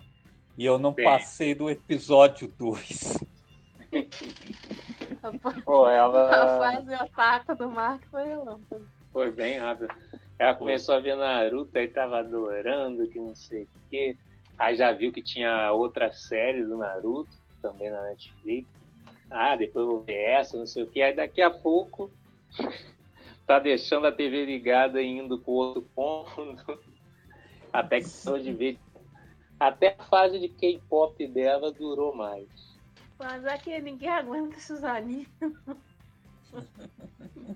E 0.58 0.66
eu 0.66 0.78
não 0.78 0.94
Bem. 0.94 1.06
passei 1.06 1.56
do 1.56 1.70
episódio 1.70 2.48
2. 2.58 3.18
Pô, 5.64 5.88
ela... 5.88 6.30
A 6.30 6.60
fase 6.60 6.94
ataque 6.94 7.56
do 7.56 7.70
Marco 7.70 8.06
foi 8.12 8.24
relâmpago. 8.24 8.86
Foi 9.12 9.32
bem 9.32 9.58
rápido. 9.58 9.94
Ela 10.38 10.56
começou 10.56 10.96
a 10.96 11.00
ver 11.00 11.16
Naruto, 11.16 11.78
aí 11.78 11.88
tava 11.88 12.20
adorando, 12.20 13.08
que 13.08 13.20
não 13.20 13.36
sei 13.36 13.64
o 13.64 13.68
quê. 13.90 14.18
Aí 14.58 14.76
já 14.76 14.92
viu 14.92 15.12
que 15.12 15.22
tinha 15.22 15.72
outra 15.72 16.12
série 16.12 16.64
do 16.64 16.78
Naruto, 16.78 17.38
também 17.62 17.90
na 17.90 18.02
Netflix. 18.04 18.68
Ah, 19.30 19.56
depois 19.56 19.86
vou 19.86 20.02
ver 20.02 20.22
essa, 20.22 20.58
não 20.58 20.68
sei 20.68 20.84
o 20.84 20.88
quê. 20.88 21.02
Aí 21.02 21.16
daqui 21.16 21.42
a 21.42 21.50
pouco 21.50 22.12
tá 23.48 23.60
deixando 23.60 24.08
a 24.08 24.12
TV 24.12 24.46
ligada 24.46 25.02
e 25.02 25.08
indo 25.08 25.40
pro 25.40 25.52
outro 25.52 25.82
ponto. 25.96 26.80
Até 27.72 28.00
que 28.02 28.42
de 28.44 28.54
vez 28.54 28.78
até 29.68 29.96
a 29.98 30.04
fase 30.04 30.40
de 30.40 30.50
K-pop 30.50 31.26
dela 31.28 31.72
durou 31.72 32.14
mais. 32.14 32.48
Mas 33.18 33.46
é 33.46 33.58
que 33.58 33.80
ninguém 33.80 34.10
aguenta 34.10 34.58
esses 34.58 34.84
animes. 34.84 35.30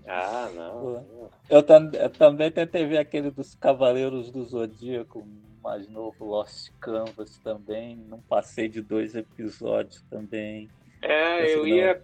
Ah, 0.07 0.49
não. 0.55 1.29
Eu, 1.49 1.59
eu, 1.59 2.09
também 2.09 2.49
tentei 2.49 2.85
ver 2.85 2.97
aquele 2.97 3.29
dos 3.29 3.53
Cavaleiros 3.55 4.31
do 4.31 4.43
Zodíaco, 4.45 5.27
mais 5.61 5.87
novo, 5.89 6.25
Lost 6.25 6.71
Canvas 6.79 7.37
também. 7.39 7.95
Não 7.95 8.19
passei 8.21 8.69
de 8.69 8.81
dois 8.81 9.13
episódios 9.13 10.01
também. 10.09 10.69
É, 11.01 11.53
eu 11.53 11.67
ia, 11.67 12.01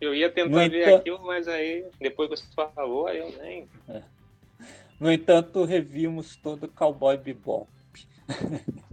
eu 0.00 0.14
ia 0.14 0.30
tentar 0.30 0.68
ver 0.68 0.82
entanto... 0.82 1.00
aquilo, 1.00 1.24
mas 1.24 1.48
aí, 1.48 1.84
depois 1.98 2.28
que 2.28 2.54
você 2.54 2.70
falou, 2.74 3.06
aí 3.06 3.18
eu 3.18 3.32
nem. 3.42 3.68
É. 3.88 4.02
No 5.00 5.10
entanto, 5.10 5.64
revimos 5.64 6.36
todo 6.36 6.64
o 6.64 6.68
Cowboy 6.68 7.16
Bebop. 7.16 7.68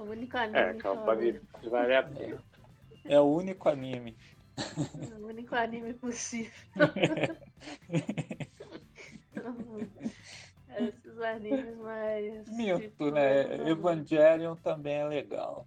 É 0.00 0.02
o 0.02 0.06
único 0.06 0.38
anime. 0.38 0.58
É, 0.58 0.74
Cowboy 0.74 1.40
vale 1.70 1.94
a 1.94 2.02
pena. 2.02 2.42
É 3.04 3.20
o 3.20 3.24
único 3.24 3.68
anime. 3.68 4.16
É 4.56 5.14
o 5.14 5.26
único 5.26 5.54
anime 5.54 5.92
possível. 5.94 6.52
Esses 10.78 11.20
animes 11.20 11.76
mais. 11.76 12.48
Minto, 12.48 12.80
tipo, 12.80 13.10
né? 13.10 13.68
Evangelion 13.68 14.56
também 14.56 14.94
é 14.94 15.04
legal. 15.04 15.66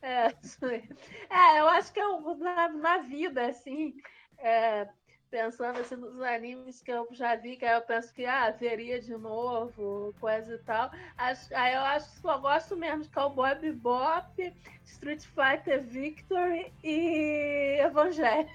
É, 0.00 0.26
é, 1.28 1.60
eu 1.60 1.66
acho 1.66 1.92
que 1.92 1.98
eu, 1.98 2.36
na, 2.36 2.68
na 2.68 2.98
vida, 2.98 3.48
assim, 3.48 3.94
é, 4.38 4.88
pensando 5.30 5.78
assim 5.78 5.96
nos 5.96 6.20
animes 6.20 6.82
que 6.82 6.90
eu 6.90 7.06
já 7.12 7.36
vi, 7.36 7.56
que 7.56 7.64
aí 7.64 7.74
eu 7.74 7.82
penso 7.82 8.12
que 8.12 8.26
ah, 8.26 8.50
veria 8.50 9.00
de 9.00 9.16
novo, 9.16 10.14
coisa 10.20 10.54
e 10.54 10.58
tal. 10.58 10.90
Aí 11.16 11.74
eu 11.74 11.80
acho 11.80 12.10
que 12.10 12.20
só 12.20 12.38
gosto 12.38 12.76
mesmo 12.76 13.02
de 13.02 13.08
Cowboy 13.10 13.54
Bebop, 13.54 14.54
Street 14.84 15.24
Fighter 15.24 15.82
Victory 15.82 16.72
e 16.82 17.78
Evangelho. 17.80 18.48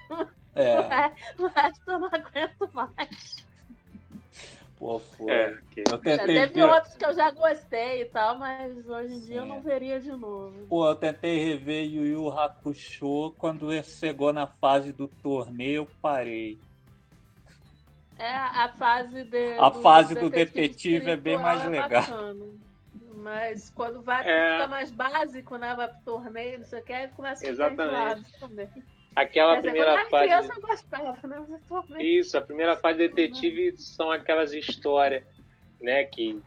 É. 0.55 0.75
O 1.37 1.47
resto 1.47 1.91
eu 1.91 1.99
não 1.99 2.07
aguento 2.07 2.69
mais. 2.73 3.45
Pô, 4.85 4.99
foi. 4.99 5.31
É, 5.31 5.57
que... 5.71 5.81
eu 5.81 5.97
tentei 5.97 6.35
já 6.35 6.47
teve 6.47 6.53
ver... 6.53 6.63
outros 6.63 6.93
que 6.93 7.05
eu 7.05 7.13
já 7.15 7.31
gostei 7.31 8.03
e 8.03 8.05
tal, 8.05 8.37
mas 8.37 8.87
hoje 8.87 9.15
em 9.15 9.19
dia 9.21 9.37
eu 9.37 9.45
não 9.47 9.59
veria 9.59 9.99
de 9.99 10.11
novo. 10.11 10.53
Pô, 10.69 10.87
eu 10.87 10.95
tentei 10.95 11.43
rever 11.43 11.85
Yu 11.85 12.05
Yu 12.05 12.29
Hakusho, 12.29 13.33
quando 13.35 13.71
chegou 13.81 14.31
na 14.31 14.45
fase 14.45 14.93
do 14.93 15.07
torneio, 15.07 15.77
eu 15.77 15.87
parei. 15.99 16.59
É, 18.19 18.29
a 18.29 18.69
fase 18.77 19.23
de, 19.23 19.57
A 19.57 19.69
do 19.69 19.81
fase 19.81 20.13
do 20.13 20.29
detetive, 20.29 21.09
é 21.09 21.17
bem 21.17 21.39
mais 21.39 21.63
é 21.63 21.67
legal. 21.67 22.01
Bacana. 22.01 22.45
Mas 23.15 23.71
quando 23.71 24.03
vai, 24.03 24.23
é... 24.29 24.51
fica 24.51 24.67
mais 24.67 24.91
básico, 24.91 25.57
né? 25.57 25.73
Vai 25.73 25.87
pro 25.87 26.01
torneio, 26.05 26.59
não 26.59 26.65
sei 26.65 26.79
o 26.79 26.83
que, 26.83 27.07
começa 27.07 27.43
a 27.43 27.51
ficar 27.51 27.71
Exatamente. 27.71 28.39
também. 28.39 28.69
Aquela 29.15 29.61
primeira 29.61 29.95
dizer, 29.95 30.09
fase. 30.09 30.25
Criança, 30.25 30.59
gostava, 30.59 31.27
né? 31.27 32.03
Isso, 32.03 32.37
a 32.37 32.41
primeira 32.41 32.75
fase 32.75 32.99
de 32.99 33.07
detetive 33.07 33.77
são 33.77 34.11
aquelas 34.11 34.51
histórias, 34.51 35.23
né, 35.79 36.03
que 36.03 36.41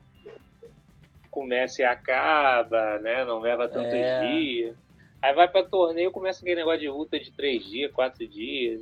começa 1.30 1.80
e 1.80 1.84
acaba, 1.84 2.98
né? 2.98 3.24
Não 3.24 3.38
leva 3.38 3.68
tantos 3.68 3.92
é. 3.92 4.26
dias. 4.26 4.76
Aí 5.22 5.34
vai 5.34 5.48
pra 5.48 5.64
torneio 5.64 6.12
começa 6.12 6.40
aquele 6.40 6.56
negócio 6.56 6.80
de 6.80 6.88
luta 6.88 7.18
de 7.18 7.32
três 7.32 7.64
dias, 7.64 7.90
quatro 7.92 8.26
dias. 8.26 8.80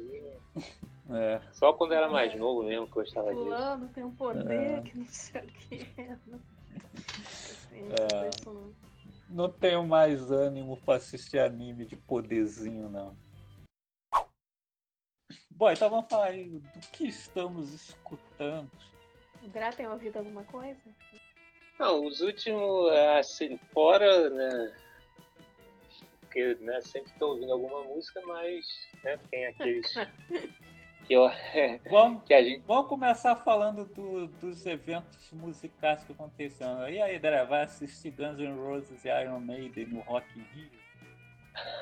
É. 1.09 1.41
Só 1.53 1.73
quando 1.73 1.95
era 1.95 2.09
mais 2.09 2.35
novo 2.35 2.65
mesmo 2.65 2.87
que 2.87 2.99
eu 2.99 3.03
gostava 3.03 3.29
disso. 3.29 3.45
Fulano 3.45 3.89
tem 3.89 4.05
um 4.05 4.11
poder 4.11 4.79
é. 4.79 4.81
que 4.81 4.99
não 4.99 5.07
sei 5.07 5.41
o 5.41 5.47
que. 5.47 5.87
Assim, 7.23 7.89
é. 7.91 8.31
Não 9.29 9.49
tenho 9.49 9.85
mais 9.87 10.31
ânimo 10.31 10.77
pra 10.79 10.97
assistir 10.97 11.39
anime 11.39 11.85
de 11.85 11.97
poderzinho, 11.97 12.89
não. 12.89 13.15
Bom, 15.57 15.71
então 15.71 15.89
vamos 15.89 16.07
falar 16.11 16.27
aí 16.27 16.45
do 16.45 16.81
que 16.93 17.09
estamos 17.09 17.73
escutando. 17.73 18.71
O 19.43 19.49
Gra 19.49 19.73
tem 19.73 19.89
ouvido 19.89 20.19
alguma 20.19 20.45
coisa? 20.45 20.79
Não, 21.79 22.05
os 22.05 22.21
últimos, 22.21 22.93
assim, 23.19 23.59
fora, 23.73 24.29
né? 24.29 24.77
Porque 26.21 26.57
né, 26.61 26.79
sempre 26.83 27.11
estou 27.11 27.31
ouvindo 27.31 27.53
alguma 27.53 27.85
música, 27.85 28.21
mas 28.27 28.67
né, 29.03 29.19
tem 29.31 29.47
aqueles. 29.47 29.95
que, 31.09 31.15
eu, 31.15 31.31
vamos, 31.91 32.23
que 32.25 32.35
a 32.35 32.43
gente... 32.43 32.63
vamos 32.67 32.89
começar 32.89 33.35
falando 33.37 33.87
do, 33.87 34.27
dos 34.27 34.67
eventos 34.67 35.31
musicais 35.33 36.05
que 36.05 36.13
aconteceram. 36.13 36.87
E 36.87 37.01
aí, 37.01 37.17
André, 37.17 37.43
vai 37.47 37.63
assistir 37.63 38.11
Guns 38.11 38.39
N' 38.39 38.57
Roses 38.57 39.07
e 39.07 39.09
Iron 39.09 39.41
Maiden 39.41 39.87
no 39.87 40.01
Rock 40.01 40.27
in 40.39 40.45
Rio? 40.55 40.71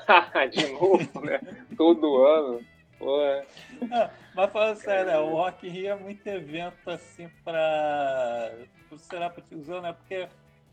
De 0.49 0.71
novo, 0.71 1.25
né? 1.25 1.41
Todo 1.75 2.23
ano. 2.23 2.74
Não, 2.99 4.09
mas 4.35 4.51
falando 4.51 4.77
sério, 4.77 5.05
né, 5.05 5.17
o 5.17 5.29
Rock 5.31 5.67
in 5.67 5.71
Rio 5.71 5.91
é 5.91 5.95
muito 5.95 6.25
evento 6.27 6.89
assim 6.89 7.29
pra. 7.43 8.51
Será 8.97 9.29
pra 9.29 9.43
tiozão, 9.43 9.81
né? 9.81 9.91
Porque, 9.91 10.27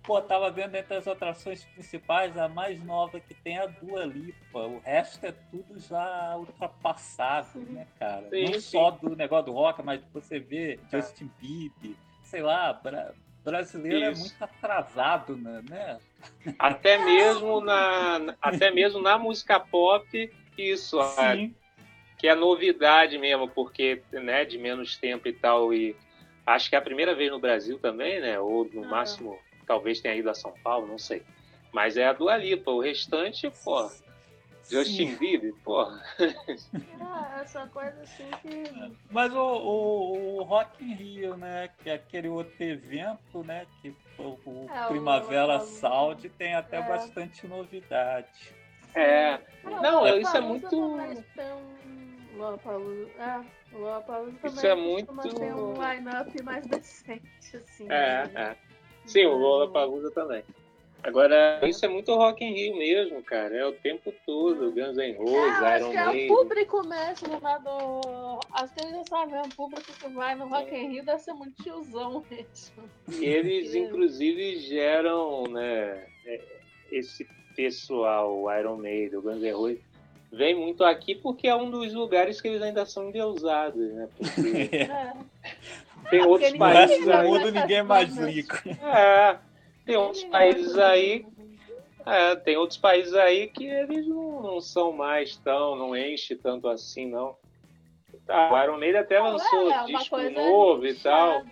pô, 0.05 0.21
tava 0.21 0.51
vendo 0.51 0.77
entre 0.77 0.97
as 0.97 1.09
atrações 1.09 1.65
principais, 1.65 2.37
a 2.39 2.49
mais 2.49 2.83
nova 2.85 3.19
que 3.19 3.35
tem 3.35 3.59
é 3.59 3.63
a 3.63 3.67
Dua 3.67 4.05
Lipa. 4.05 4.61
O 4.61 4.79
resto 4.79 5.27
é 5.27 5.33
tudo 5.51 5.79
já 5.81 6.37
ultrapassado, 6.37 7.59
né, 7.61 7.87
cara? 7.99 8.29
Sim, 8.31 8.45
Não 8.45 8.53
sim. 8.55 8.61
só 8.61 8.91
do 8.93 9.17
negócio 9.17 9.47
do 9.47 9.53
rock, 9.53 9.83
mas 9.83 10.01
você 10.13 10.39
vê 10.39 10.75
é. 10.75 10.97
Justin 10.97 11.29
Bieber, 11.41 11.97
sei 12.23 12.43
lá, 12.43 12.73
bra... 12.73 13.13
brasileiro 13.43 14.05
é 14.05 14.13
Isso. 14.13 14.21
é 14.21 14.29
muito 14.29 14.43
atrasado, 14.45 15.37
né? 15.37 15.63
né? 15.69 15.99
Até 16.59 16.99
mesmo 16.99 17.61
na, 17.61 18.37
até 18.41 18.71
mesmo 18.71 19.01
na 19.03 19.19
música 19.19 19.59
pop, 19.59 20.33
isso. 20.57 21.03
Sim 21.03 21.53
que 22.23 22.29
é 22.29 22.37
novidade 22.37 23.19
mesmo, 23.19 23.49
porque 23.49 24.01
né, 24.13 24.45
de 24.45 24.57
menos 24.57 24.97
tempo 24.97 25.27
e 25.27 25.33
tal. 25.33 25.75
E 25.75 25.97
acho 26.47 26.71
que 26.71 26.77
é 26.77 26.79
a 26.79 26.83
primeira 26.83 27.17
vez 27.17 27.33
no 27.33 27.41
Brasil 27.41 27.81
também, 27.81 28.21
né? 28.21 28.39
Ou 28.39 28.65
no 28.73 28.85
ah. 28.85 28.89
máximo, 28.89 29.37
talvez 29.67 30.01
tenha 30.01 30.15
ido 30.15 30.31
a 30.31 30.35
São 30.35 30.55
Paulo, 30.63 30.87
não 30.87 30.99
sei. 30.99 31.25
Mas 31.73 31.97
é 31.97 32.07
a 32.07 32.13
Dua 32.13 32.37
Lipa, 32.37 32.71
o 32.71 32.81
restante, 32.81 33.51
pô. 33.65 33.91
Justin 34.71 35.17
Bieber, 35.17 35.53
porra. 35.65 36.01
Ah, 37.01 37.41
essa 37.43 37.67
coisa 37.67 38.01
assim 38.03 38.31
que. 38.41 38.97
Mas 39.11 39.35
o, 39.35 39.39
o, 39.39 40.37
o, 40.39 40.43
Rock 40.45 40.83
in 40.83 40.95
Rio, 40.95 41.37
né? 41.37 41.69
Que 41.83 41.91
é 41.91 41.95
aquele 41.95 42.29
outro 42.29 42.63
evento, 42.63 43.43
né? 43.45 43.67
Que 43.81 43.95
o, 44.17 44.39
o 44.47 44.71
é, 44.73 44.87
Primavera 44.87 45.57
o... 45.57 45.61
Saúde 45.61 46.29
tem 46.29 46.55
até 46.55 46.79
é. 46.79 46.83
bastante 46.83 47.47
novidade. 47.49 48.55
É. 48.95 49.41
Não, 49.65 50.07
é, 50.07 50.21
isso 50.21 50.37
é 50.37 50.41
muito. 50.41 50.97
Lollapalooza. 52.37 53.09
É, 53.19 53.77
Lollapalooza 53.77 54.33
também 54.33 54.57
Isso 54.57 54.67
é 54.67 54.75
muito... 54.75 55.35
ter 55.39 55.55
um 55.55 55.75
line-up 55.81 56.43
mais 56.43 56.67
decente, 56.67 57.57
assim. 57.57 57.85
É, 57.85 58.27
né? 58.29 58.31
é. 58.35 58.57
Sim, 59.07 59.27
o 59.27 59.37
Lollapalooza 59.37 60.11
também. 60.11 60.45
Agora, 61.03 61.59
isso 61.69 61.85
é 61.85 61.89
muito 61.89 62.15
Rock 62.15 62.45
in 62.45 62.55
Rio 62.55 62.77
mesmo, 62.77 63.21
cara. 63.25 63.57
É 63.57 63.67
o 63.67 63.73
tempo 63.73 64.15
todo, 64.25 64.71
Guns 64.71 64.97
N' 64.97 65.17
Roses, 65.17 65.63
é, 65.63 65.79
Iron 65.79 65.93
Maiden. 65.93 66.29
É 66.29 66.33
o 66.33 66.37
público 66.37 66.87
mesmo 66.87 67.41
lá 67.41 67.59
do... 67.59 68.39
Acho 68.53 68.73
que 68.75 68.83
eles 68.83 68.93
já 68.93 69.05
sabem, 69.05 69.41
o 69.41 69.49
público 69.49 69.93
que 69.93 70.09
vai 70.11 70.37
no 70.37 70.47
Rock 70.47 70.73
in 70.73 70.93
Rio 70.93 71.05
deve 71.05 71.19
ser 71.19 71.33
muito 71.33 71.61
tiozão 71.61 72.25
mesmo. 72.31 72.85
E 73.21 73.25
eles, 73.25 73.75
inclusive, 73.75 74.61
geram, 74.61 75.43
né, 75.49 76.07
é, 76.25 76.41
esse 76.93 77.27
pessoal, 77.57 78.39
o 78.39 78.53
Iron 78.55 78.77
Maiden, 78.77 79.19
o 79.19 79.23
Guns 79.23 79.43
N' 79.43 79.51
Roses, 79.51 79.81
vem 80.33 80.55
muito 80.55 80.83
aqui 80.83 81.15
porque 81.15 81.47
é 81.47 81.55
um 81.55 81.71
dos 81.71 81.93
lugares 81.93 82.41
que 82.41 82.49
eles 82.49 82.63
ainda 82.63 82.87
são 82.87 83.09
endeusados, 83.09 83.93
né? 83.93 84.09
Porque 84.17 84.77
é. 84.77 85.13
tem 86.11 86.21
é, 86.21 86.27
outros 86.27 86.53
países 86.55 87.09
aí. 87.09 87.29
mundo 87.29 87.53
ninguém 87.53 87.83
mais 87.83 88.17
rico. 88.17 88.57
É, 88.83 89.39
tem 89.85 89.97
outros 89.97 90.25
países 90.25 90.79
aí. 90.79 91.27
É, 92.05 92.35
tem 92.35 92.57
outros 92.57 92.79
países 92.79 93.15
aí 93.15 93.47
que 93.47 93.67
eles 93.67 94.09
não, 94.09 94.43
não 94.43 94.61
são 94.61 94.91
mais 94.91 95.37
tão, 95.37 95.77
não 95.77 95.97
enche 95.97 96.35
tanto 96.35 96.67
assim, 96.67 97.07
não. 97.07 97.37
Tá, 98.27 98.53
o 98.53 98.63
Iron 98.63 98.79
Maiden 98.79 99.01
até 99.01 99.21
lançou 99.21 99.71
é, 99.71 99.85
disco 99.85 100.17
novo 100.31 100.87
e 100.87 100.95
tal 100.95 101.43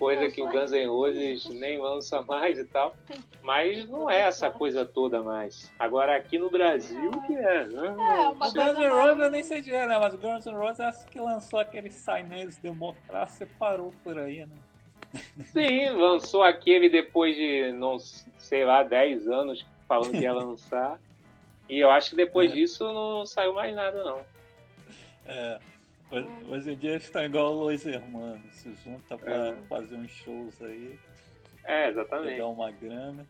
coisa 0.00 0.30
que 0.30 0.40
o 0.40 0.48
Guns 0.48 0.72
N' 0.72 0.86
Roses 0.86 1.44
nem 1.50 1.78
lança 1.78 2.22
mais 2.22 2.58
e 2.58 2.64
tal. 2.64 2.96
Mas 3.42 3.86
não 3.86 4.10
é 4.10 4.22
essa 4.22 4.50
coisa 4.50 4.84
toda 4.86 5.22
mais. 5.22 5.70
Agora 5.78 6.16
aqui 6.16 6.38
no 6.38 6.50
Brasil 6.50 7.10
que 7.26 7.34
é. 7.34 7.66
Né? 7.66 7.96
É, 7.98 8.32
Guns 8.32 8.78
N' 8.78 8.88
Roses 8.88 9.22
eu 9.22 9.30
nem 9.30 9.42
sei 9.42 9.60
de 9.60 9.70
né? 9.70 9.98
Mas 9.98 10.14
o 10.14 10.18
Guns 10.18 10.46
N' 10.46 10.56
Roses 10.56 10.80
acho 10.80 11.06
que 11.06 11.20
lançou 11.20 11.60
aquele 11.60 11.90
Sinês 11.90 12.56
Democracia 12.56 13.46
e 13.46 13.58
parou 13.58 13.92
por 14.02 14.18
aí, 14.18 14.46
né? 14.46 14.56
Sim, 15.52 15.90
lançou 15.90 16.42
aquele 16.42 16.88
depois 16.88 17.36
de, 17.36 17.72
não 17.72 17.98
sei 18.38 18.64
lá, 18.64 18.82
10 18.82 19.28
anos 19.28 19.66
falando 19.86 20.12
que 20.12 20.22
ia 20.22 20.32
lançar. 20.32 20.98
e 21.68 21.78
eu 21.78 21.90
acho 21.90 22.10
que 22.10 22.16
depois 22.16 22.50
é. 22.52 22.54
disso 22.54 22.84
não 22.84 23.26
saiu 23.26 23.52
mais 23.52 23.74
nada, 23.74 24.02
não. 24.02 24.20
É. 25.26 25.58
Hoje 26.48 26.72
em 26.72 26.76
dia 26.76 26.96
está 26.96 27.24
igual 27.24 27.54
Los 27.54 27.86
Hermanos, 27.86 28.54
se 28.54 28.74
junta 28.84 29.16
para 29.16 29.50
é. 29.50 29.56
fazer 29.68 29.94
uns 29.94 30.10
shows 30.10 30.60
aí. 30.60 30.98
É, 31.64 31.88
exatamente. 31.88 32.32
Pegar 32.32 32.48
uma 32.48 32.70
grana. 32.72 33.26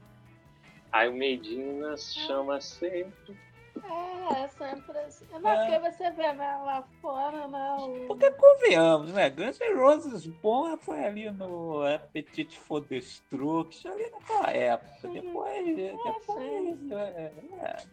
Aí 0.90 1.08
o 1.08 1.12
Medina 1.12 1.96
chama 1.98 2.58
sempre. 2.60 3.36
É, 3.84 4.44
é 4.44 4.48
sempre 4.48 4.98
assim. 4.98 5.24
É. 5.26 5.38
porque 5.38 5.90
você 5.90 6.10
vê 6.10 6.32
né, 6.32 6.60
lá 6.64 6.82
fora, 7.02 7.46
né? 7.48 7.76
O... 7.78 8.06
Porque 8.08 8.30
convenhamos, 8.30 9.12
né? 9.12 9.28
Guns 9.28 9.60
N' 9.60 9.74
Roses 9.74 10.26
bom 10.26 10.76
foi 10.78 11.04
ali 11.04 11.30
no 11.30 11.82
Appetite 11.86 12.58
for 12.58 12.80
Destruction, 12.80 13.92
ali 13.92 14.10
naquela 14.10 14.50
época. 14.50 15.08
Depois. 15.08 15.68
É, 15.68 15.92
depois, 15.92 16.92
é, 16.92 17.32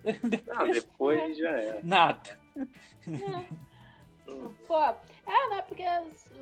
é, 0.05 0.13
depois, 0.13 0.45
Não, 0.47 0.71
depois 0.71 1.37
já 1.37 1.51
é. 1.51 1.79
Nada. 1.83 2.39
É. 2.57 3.67
Pô, 4.67 4.79
é, 4.79 5.49
né? 5.49 5.61
Porque, 5.67 5.85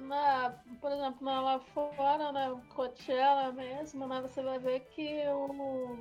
na, 0.01 0.53
por 0.81 0.91
exemplo, 0.91 1.23
na, 1.23 1.41
lá 1.41 1.59
fora, 1.59 2.31
na 2.31 2.55
Coachella 2.73 3.51
mesmo, 3.51 4.07
né? 4.07 4.21
Você 4.21 4.41
vai 4.41 4.57
ver 4.59 4.79
que 4.91 5.21
o, 5.27 5.97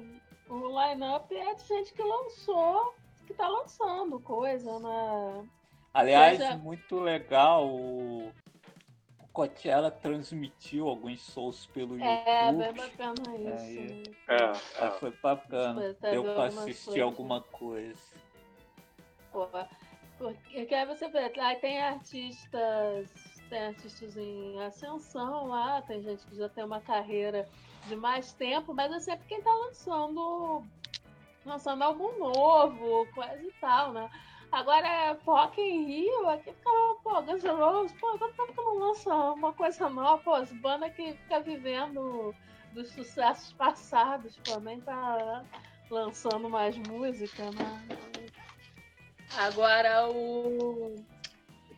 o 0.49 0.81
line-up 0.81 1.35
é 1.35 1.55
de 1.55 1.67
gente 1.67 1.93
que 1.93 2.03
lançou, 2.03 2.95
que 3.27 3.35
tá 3.35 3.49
lançando 3.49 4.19
coisa, 4.21 4.79
né? 4.79 5.49
Aliás, 5.93 6.39
seja... 6.39 6.57
muito 6.57 6.99
legal 6.99 7.69
o 7.69 8.33
Coachella 9.33 9.91
transmitiu 9.91 10.89
alguns 10.89 11.21
shows 11.33 11.67
pelo 11.67 12.01
é, 12.01 12.47
YouTube. 12.47 12.63
É, 12.63 12.73
bem 12.73 12.75
bacana 12.75 13.37
isso. 13.37 14.11
É, 14.29 14.35
é, 14.35 14.87
é. 14.87 14.91
Foi 14.93 15.11
bacana. 15.23 15.97
Deu 16.01 16.23
pra 16.23 16.45
assistir 16.47 17.01
alguma 17.01 17.41
coisa. 17.41 18.01
Pô, 19.33 19.49
Porque 20.19 20.75
aí 20.75 20.87
você 20.87 21.09
vê, 21.09 21.33
aí 21.41 21.57
tem 21.57 21.83
artistas, 21.83 23.11
tem 23.49 23.67
artistas 23.67 24.17
em 24.17 24.61
ascensão 24.61 25.49
lá, 25.49 25.83
tem 25.83 26.03
gente 26.03 26.25
que 26.27 26.37
já 26.37 26.49
tem 26.49 26.65
uma 26.65 26.81
carreira 26.81 27.49
de 27.87 27.97
mais 27.97 28.33
tempo, 28.33 28.73
mas 28.73 28.93
é 28.93 29.01
sempre 29.01 29.27
quem 29.27 29.43
tá 29.43 29.53
lançando 29.53 30.63
lançando 31.45 31.83
álbum 31.83 32.19
novo, 32.19 33.07
coisa 33.13 33.43
e 33.43 33.53
tal, 33.61 33.93
né? 33.93 34.11
Agora, 34.51 35.19
Rock 35.27 35.61
em 35.61 35.85
Rio, 35.85 36.29
aqui 36.29 36.53
fica, 36.53 36.71
pô, 37.03 37.21
Guns 37.23 37.43
N' 37.43 37.51
Roses, 37.51 37.93
pô, 38.01 38.17
quanto 38.17 38.37
tempo 38.37 38.55
que 38.55 38.61
não 38.63 38.79
lança 38.79 39.15
uma 39.33 39.53
coisa 39.53 39.91
nova, 39.91 40.23
pô, 40.23 40.33
as 40.33 40.53
bandas 40.53 40.95
que 40.95 41.13
fica 41.13 41.41
vivendo 41.41 42.35
dos 42.73 42.89
sucessos 42.93 43.53
passados, 43.55 44.39
pô, 44.45 44.59
nem 44.61 44.81
tá 44.81 45.45
lançando 45.91 46.49
mais 46.49 46.77
música, 46.89 47.51
né? 47.51 48.24
Agora 49.37 50.09
o, 50.09 51.05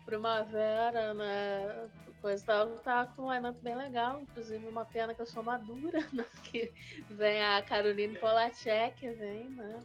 Primavera, 0.05 1.15
né? 1.15 1.91
Coisa 2.21 2.45
tal, 2.47 2.79
tá 2.79 3.07
com 3.07 3.23
um 3.23 3.33
line 3.33 3.53
bem 3.63 3.75
legal, 3.77 4.21
inclusive 4.23 4.67
uma 4.67 4.85
pena 4.85 5.15
que 5.15 5.21
eu 5.21 5.27
sou 5.27 5.43
madura, 5.43 5.99
né? 6.13 6.25
Que 6.45 6.73
vem 7.11 7.43
a 7.43 7.63
Caroline 7.63 8.19
Polacek, 8.19 9.11
vem, 9.11 9.51
né? 9.51 9.83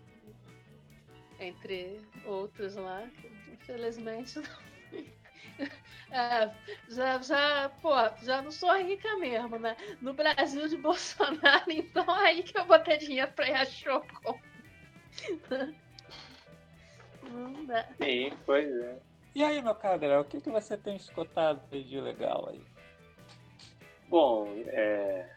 Entre 1.40 2.00
outros 2.26 2.76
lá, 2.76 3.10
infelizmente 3.52 4.40
É, 6.12 6.52
já, 6.90 7.22
já, 7.22 7.70
pô, 7.82 7.94
já 8.24 8.42
não 8.42 8.52
sou 8.52 8.76
rica 8.78 9.16
mesmo, 9.18 9.58
né? 9.58 9.78
No 10.02 10.14
Brasil 10.14 10.68
de 10.68 10.76
Bolsonaro, 10.78 11.72
então 11.72 12.10
aí 12.10 12.44
que 12.44 12.58
eu 12.58 12.66
vou 12.66 12.78
ter 12.80 12.98
dinheiro 12.98 13.32
pra 13.32 13.48
ir 13.48 13.54
a 13.54 13.66
com. 13.66 14.40
Não 17.32 17.66
dá. 17.66 17.88
Sim, 18.02 18.32
pois 18.46 18.70
é. 18.70 19.00
E 19.34 19.44
aí, 19.44 19.62
meu 19.62 19.74
caro 19.74 20.20
o 20.20 20.26
que, 20.26 20.42
que 20.42 20.50
você 20.50 20.78
tem 20.78 20.96
escutado 20.96 21.62
de 21.70 22.02
legal 22.02 22.50
aí? 22.50 22.62
Bom, 24.10 24.46
é... 24.68 25.30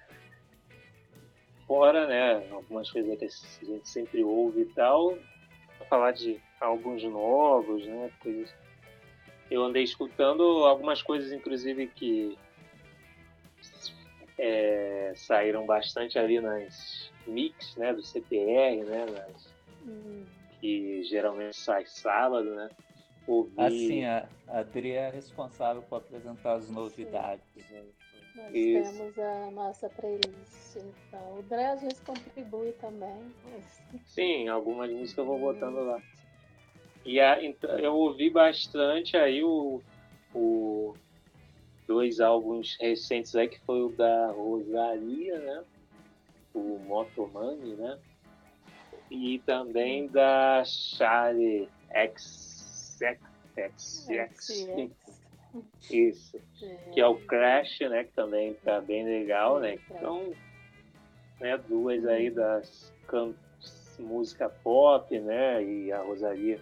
fora, 1.65 2.07
né, 2.09 2.51
algumas 2.51 2.91
coisas 2.91 3.57
que 3.59 3.65
a 3.65 3.69
gente 3.69 3.89
sempre 3.89 4.25
ouve 4.25 4.63
e 4.63 4.67
tal, 4.67 5.17
falar 5.89 6.11
de 6.11 6.41
álbuns 6.61 7.05
novos, 7.05 7.87
né, 7.87 8.11
coisas... 8.21 8.53
Eu 9.49 9.63
andei 9.63 9.85
escutando 9.85 10.43
algumas 10.65 11.03
coisas, 11.03 11.31
inclusive, 11.31 11.87
que 11.87 12.37
é, 14.37 15.13
saíram 15.15 15.65
bastante 15.67 16.19
ali 16.19 16.41
nas 16.41 17.13
mix, 17.29 17.77
né, 17.77 17.93
do 17.93 18.03
CPR, 18.03 18.83
né, 18.85 19.07
nas, 19.07 19.55
hum. 19.87 20.25
Que 20.65 21.05
geralmente 21.05 21.59
sai 21.59 21.85
sábado, 21.85 22.55
né, 22.55 22.71
ouvir. 23.27 23.61
Assim, 23.61 24.05
a 24.07 24.27
Adri 24.49 24.93
é 24.93 25.11
responsável 25.11 25.83
por 25.83 25.97
apresentar 25.97 26.55
as 26.55 26.71
novidades. 26.71 27.45
Né? 27.71 27.85
Nós 28.35 28.55
Isso. 28.55 28.99
temos 28.99 29.19
a 29.19 29.51
nossa 29.51 29.91
playlist, 29.91 30.77
então 30.77 31.35
o 31.35 31.41
André 31.41 31.67
às 31.67 31.83
vezes 31.83 32.01
contribui 32.01 32.73
também. 32.81 33.31
Sim, 34.07 34.49
algumas 34.49 34.91
músicas 34.91 35.19
eu 35.19 35.27
vou 35.27 35.39
botando 35.39 35.85
lá. 35.85 36.01
E 37.05 37.21
a, 37.21 37.45
então, 37.45 37.79
eu 37.79 37.95
ouvi 37.95 38.31
bastante 38.31 39.19
aí 39.19 39.45
o, 39.45 39.83
o 40.35 40.97
dois 41.87 42.21
álbuns 42.21 42.79
recentes 42.81 43.37
aí, 43.37 43.49
que 43.49 43.61
foi 43.61 43.83
o 43.83 43.91
da 43.91 44.29
Rosalia, 44.29 45.39
né? 45.41 45.65
O 46.55 46.79
Motomami, 46.79 47.75
né? 47.75 47.99
E 49.11 49.39
também 49.41 50.09
da 50.09 50.63
Charlie 50.65 51.69
X 51.91 52.55
X, 53.57 54.09
X, 54.09 54.69
Isso. 55.91 56.41
Que 56.93 57.01
é 57.01 57.07
o 57.07 57.15
Crash, 57.15 57.81
né? 57.81 58.05
Que 58.05 58.13
também 58.13 58.55
tá 58.55 58.81
bem 58.81 59.05
legal, 59.05 59.61
né? 59.61 59.79
Então, 59.91 60.33
né, 61.41 61.57
duas 61.69 62.05
aí 62.07 62.31
das 62.31 62.93
música 63.99 64.49
pop, 64.49 65.19
né? 65.21 65.63
E 65.63 65.93
a 65.93 66.03
Rosaria 66.03 66.61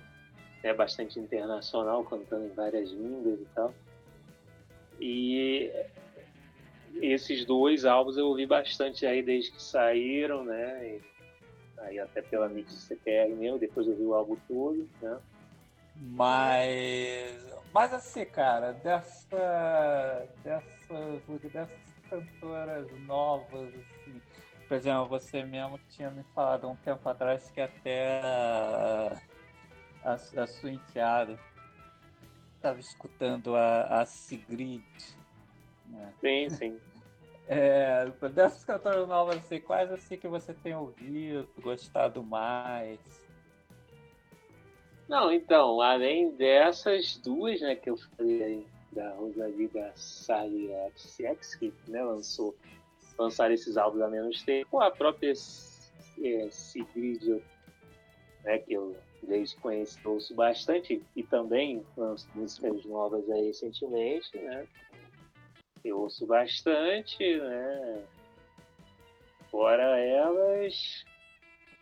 é 0.63 0.75
bastante 0.75 1.19
internacional, 1.19 2.05
cantando 2.05 2.47
em 2.47 2.55
várias 2.55 2.91
línguas 2.91 3.41
e 3.41 3.47
tal. 3.55 3.75
E 5.01 5.73
esses 7.01 7.45
dois 7.47 7.87
álbuns 7.87 8.19
eu 8.19 8.27
ouvi 8.27 8.45
bastante 8.45 9.07
aí 9.07 9.23
desde 9.23 9.51
que 9.51 9.63
saíram, 9.63 10.45
né? 10.45 10.97
E 10.97 11.12
aí 11.83 11.99
até 11.99 12.23
pela 12.23 12.49
mídia 12.49 12.77
CPR 12.77 13.35
mesmo, 13.35 13.59
depois 13.59 13.87
eu 13.87 13.97
vi 13.97 14.03
o 14.05 14.15
álbum 14.15 14.37
todo, 14.49 14.89
né? 15.01 15.19
Mas, 15.97 17.55
mas 17.73 17.93
assim, 17.93 18.25
cara, 18.25 18.73
dessa, 18.73 20.29
dessas, 20.43 21.43
dessas 21.53 21.95
cantoras 22.09 22.91
novas, 23.07 23.69
assim, 23.69 24.21
por 24.67 24.77
exemplo, 24.77 25.07
você 25.07 25.45
mesmo 25.45 25.79
tinha 25.91 26.11
me 26.11 26.23
falado 26.35 26.69
um 26.69 26.77
tempo 26.77 27.07
atrás 27.09 27.51
que 27.51 27.61
até 27.61 28.21
a, 28.23 29.21
a, 30.03 30.13
a 30.15 30.47
sua 30.47 30.71
enteada 30.71 31.39
estava 32.57 32.81
escutando 32.81 33.55
a, 33.55 34.01
a 34.01 34.07
Sigrid. 34.07 34.83
Né? 35.87 36.15
Sim, 36.21 36.49
sim. 36.49 36.81
É, 37.49 38.07
dessas 38.33 38.65
cantoras 38.65 39.07
novas, 39.09 39.37
assim, 39.37 39.61
quais 39.61 39.91
assim 39.93 40.17
que 40.17 40.29
você 40.29 40.55
tem 40.55 40.75
ouvido, 40.75 41.49
gostado 41.61 42.23
mais? 42.23 42.99
Não, 45.09 45.31
então, 45.31 45.81
além 45.81 46.31
dessas 46.37 47.17
duas, 47.19 47.61
né, 47.61 47.75
que 47.75 47.91
eu 47.91 47.97
falei 47.97 48.43
aí, 48.43 48.67
da 48.93 49.11
Rosalie 49.15 49.69
da 49.69 49.91
Sally 49.95 50.71
que 51.59 51.73
né, 51.89 52.03
lançou, 52.03 52.55
lançaram 53.19 53.55
esses 53.55 53.77
álbuns 53.77 54.03
há 54.03 54.09
menos 54.09 54.43
tempo, 54.43 54.81
a 54.81 54.91
própria 54.91 55.33
é, 55.33 56.51
Sigrid, 56.51 57.43
né, 58.45 58.59
que 58.59 58.75
eu 58.75 58.97
desde 59.23 59.57
conheço 59.57 59.99
ouço 60.05 60.35
bastante, 60.35 61.03
e 61.15 61.23
também 61.23 61.85
lanço 61.97 62.29
músicas 62.35 62.85
novas 62.85 63.29
aí 63.31 63.47
recentemente, 63.47 64.37
né, 64.37 64.67
eu 65.85 66.01
ouço 66.01 66.27
bastante, 66.27 67.37
né, 67.39 68.05
fora 69.53 69.99
elas, 69.99 71.05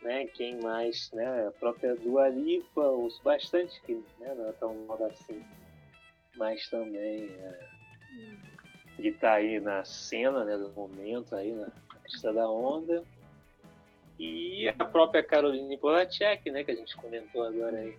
né? 0.01 0.25
Quem 0.27 0.59
mais, 0.61 1.09
né? 1.13 1.47
A 1.47 1.51
própria 1.51 1.95
Dua 1.95 2.27
Lipa, 2.27 2.81
ouço 2.81 3.21
bastante, 3.23 3.81
que 3.81 3.93
né? 4.19 4.33
não 4.35 4.49
é 4.49 4.51
tão 4.53 4.73
moda 4.85 5.07
assim, 5.07 5.43
mas 6.35 6.67
também 6.69 7.29
é, 7.29 7.59
ele 8.99 9.13
tá 9.13 9.33
aí 9.33 9.59
na 9.59 9.85
cena, 9.85 10.43
né? 10.43 10.57
Do 10.57 10.69
momento 10.71 11.35
aí 11.35 11.53
na 11.53 11.71
crista 12.03 12.33
da 12.33 12.49
onda. 12.49 13.03
E 14.19 14.67
a 14.67 14.85
própria 14.85 15.23
Caroline 15.23 15.77
Polacek, 15.77 16.51
né? 16.51 16.63
Que 16.63 16.71
a 16.71 16.75
gente 16.75 16.95
comentou 16.97 17.43
agora 17.43 17.77
aí 17.77 17.95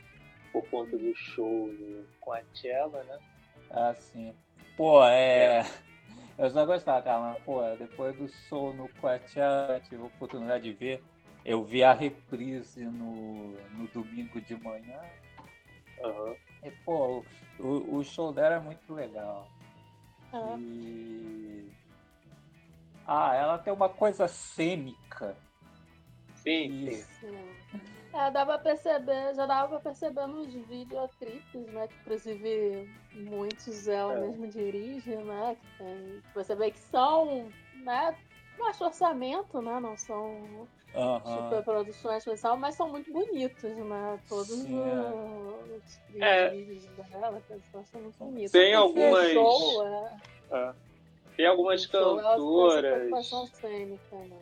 por 0.53 0.64
conta 0.68 0.96
do 0.96 1.14
show 1.16 1.66
no 1.66 2.05
Coachella, 2.20 3.03
né? 3.05 3.18
Ah, 3.70 3.94
sim. 3.94 4.34
Pô, 4.76 5.05
é... 5.05 5.61
é. 5.61 5.91
Eu 6.39 6.51
já 6.51 6.64
gostava, 6.64 7.03
cara, 7.03 7.20
mas, 7.20 7.43
pô, 7.43 7.61
depois 7.76 8.16
do 8.16 8.28
show 8.28 8.72
no 8.74 8.89
Coachella, 9.01 9.80
tive 9.80 10.03
a 10.03 10.07
oportunidade 10.07 10.64
de 10.64 10.72
ver 10.72 11.03
eu 11.45 11.64
vi 11.64 11.83
a 11.83 11.93
reprise 11.93 12.85
no, 12.85 13.53
no 13.72 13.87
domingo 13.89 14.41
de 14.41 14.57
manhã. 14.57 15.01
Uhum. 15.99 16.37
E, 16.62 16.70
pô, 16.85 17.24
o, 17.59 17.97
o 17.97 18.05
show 18.05 18.33
dela 18.33 18.57
é 18.57 18.61
muito 18.61 18.93
legal. 18.95 19.49
Uhum. 20.33 20.59
E. 20.59 21.72
Ah, 23.07 23.35
ela 23.35 23.59
tem 23.59 23.72
uma 23.72 23.89
coisa 23.89 24.28
cênica. 24.28 25.37
Sim, 26.37 26.91
sim. 26.91 27.30
É, 28.15 28.31
dava 28.31 28.59
pra 28.59 28.73
perceber, 28.73 29.35
já 29.35 29.47
dava 29.47 29.69
pra 29.69 29.81
perceber 29.81 30.27
nos 30.27 30.53
videoclipes, 30.53 31.67
né? 31.73 31.89
Que 31.89 31.95
inclusive 32.01 32.91
muitos 33.15 33.89
ela 33.89 34.15
é. 34.15 34.21
mesmo 34.21 34.47
dirige, 34.49 35.17
né? 35.17 35.57
Que 35.61 35.79
tem, 35.79 36.23
você 36.35 36.55
vê 36.55 36.71
que 36.71 36.79
são, 36.79 37.49
né? 37.83 38.15
Baixo 38.59 38.85
orçamento, 38.85 39.63
né? 39.63 39.81
Não 39.81 39.97
são 39.97 40.69
Uhum. 40.95 41.21
Super 41.21 41.65
produções 41.65 42.19
especial, 42.19 42.57
mas 42.57 42.75
são 42.75 42.89
muito 42.89 43.11
bonitos, 43.11 43.63
né? 43.63 44.21
Todos 44.29 44.49
Sim, 44.49 44.79
os, 44.79 46.01
é. 46.21 46.51
vídeos 46.51 46.85
dela, 47.11 47.43
são 47.91 48.01
muito 48.03 48.19
bonitos. 48.19 48.53
Tem 48.53 48.75
algumas. 48.75 49.33
Show, 49.33 49.87
é... 49.87 50.17
É. 50.51 50.73
Tem 51.35 51.47
algumas 51.47 51.87
cantoras. 51.87 53.27
Cênica, 53.55 54.17
né? 54.17 54.37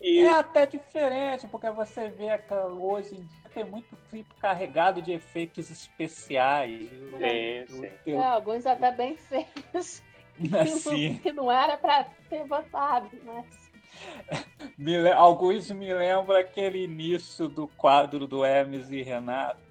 E... 0.00 0.20
É 0.20 0.30
até 0.30 0.66
diferente, 0.66 1.46
porque 1.48 1.70
você 1.70 2.08
vê 2.08 2.38
que 2.38 2.54
hoje 2.54 3.14
em 3.14 3.24
dia 3.24 3.50
tem 3.52 3.64
muito 3.64 3.96
clipe 4.08 4.32
carregado 4.40 5.02
de 5.02 5.12
efeitos 5.12 5.70
especiais. 5.70 6.88
Sim, 7.68 7.90
sim. 8.04 8.12
É, 8.12 8.24
alguns 8.24 8.64
até 8.66 8.92
bem 8.92 9.16
feios. 9.16 10.02
Assim. 10.54 11.18
que 11.22 11.32
não 11.32 11.50
era 11.50 11.76
para 11.76 12.04
ter 12.30 12.44
votado, 12.46 13.10
mas 13.24 13.68
me, 14.76 15.10
alguns 15.10 15.70
me 15.70 15.92
lembram 15.92 16.38
aquele 16.38 16.84
início 16.84 17.48
do 17.48 17.66
quadro 17.66 18.26
do 18.26 18.44
Hermes 18.44 18.90
e 18.90 19.02
Renato. 19.02 19.67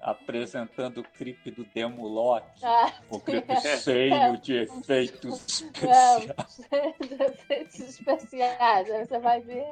Apresentando 0.00 0.98
o 0.98 1.04
clipe 1.04 1.50
do 1.50 1.64
Demo 1.64 2.06
Lock, 2.08 2.46
Ah, 2.62 2.92
o 3.10 3.20
clipe 3.20 3.50
é. 3.52 3.76
cheio 3.78 4.36
de 4.38 4.54
efeitos 4.62 5.46
especiais. 5.62 6.26
Não, 6.26 7.26
efeitos 7.26 7.80
especiais. 7.80 8.90
Aí 8.90 9.06
você 9.06 9.18
vai 9.18 9.40
ver. 9.40 9.66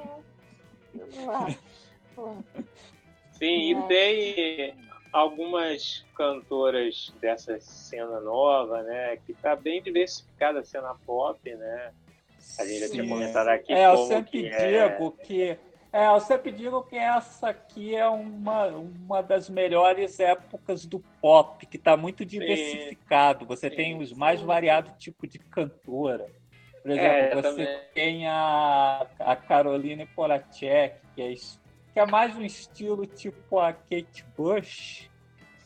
Sim, 3.32 3.74
É. 3.74 3.80
e 3.80 3.82
tem 3.88 4.74
algumas 5.12 6.04
cantoras 6.14 7.12
dessa 7.20 7.58
cena 7.60 8.20
nova, 8.20 8.82
né? 8.82 9.16
Que 9.24 9.32
tá 9.34 9.54
bem 9.56 9.80
diversificada 9.82 10.60
a 10.60 10.64
cena 10.64 10.94
pop, 11.06 11.38
né? 11.54 11.92
A 12.58 12.64
gente 12.64 12.80
já 12.80 12.88
tinha 12.90 13.02
Sim. 13.04 13.08
comentado 13.08 13.48
aqui 13.48 13.72
É, 13.72 13.86
eu 13.86 13.94
como 13.94 14.06
sempre 14.08 14.30
que 14.30 14.46
é. 14.48 14.88
digo 14.88 15.12
que. 15.12 15.58
É, 15.92 16.06
eu 16.08 16.20
sempre 16.20 16.52
digo 16.52 16.82
que 16.82 16.96
essa 16.96 17.48
aqui 17.48 17.94
é 17.96 18.06
uma, 18.08 18.66
uma 18.66 19.22
das 19.22 19.48
melhores 19.48 20.20
épocas 20.20 20.84
do 20.84 21.00
pop, 21.20 21.64
que 21.66 21.76
está 21.78 21.96
muito 21.96 22.24
diversificado. 22.26 23.46
Você 23.46 23.70
Sim. 23.70 23.76
tem 23.76 23.98
os 23.98 24.12
mais 24.12 24.40
variados 24.42 24.92
tipos 24.98 25.28
de 25.30 25.38
cantora. 25.38 26.26
Por 26.82 26.90
exemplo, 26.90 27.06
É, 27.06 27.34
você 27.34 27.42
também. 27.42 27.78
tem 27.94 28.26
a, 28.28 29.06
a 29.18 29.34
Caroline 29.36 30.04
Poracek, 30.06 30.96
que 31.14 31.22
é, 31.22 31.34
que 31.34 31.98
é 32.00 32.06
mais 32.06 32.36
um 32.36 32.42
estilo 32.42 33.06
tipo 33.06 33.58
a 33.58 33.72
Kate 33.72 34.24
Bush. 34.36 35.08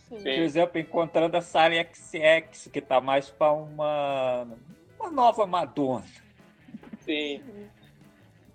sim. 0.08 0.16
Por 0.16 0.26
exemplo, 0.28 0.78
encontrando 0.80 1.36
a 1.36 1.40
Sarah 1.42 1.84
XX, 1.92 2.68
que 2.72 2.78
está 2.78 3.00
mais 3.00 3.28
para 3.28 3.52
uma, 3.52 4.46
uma 5.00 5.10
nova 5.10 5.46
Madonna. 5.46 6.04
Sim, 7.00 7.42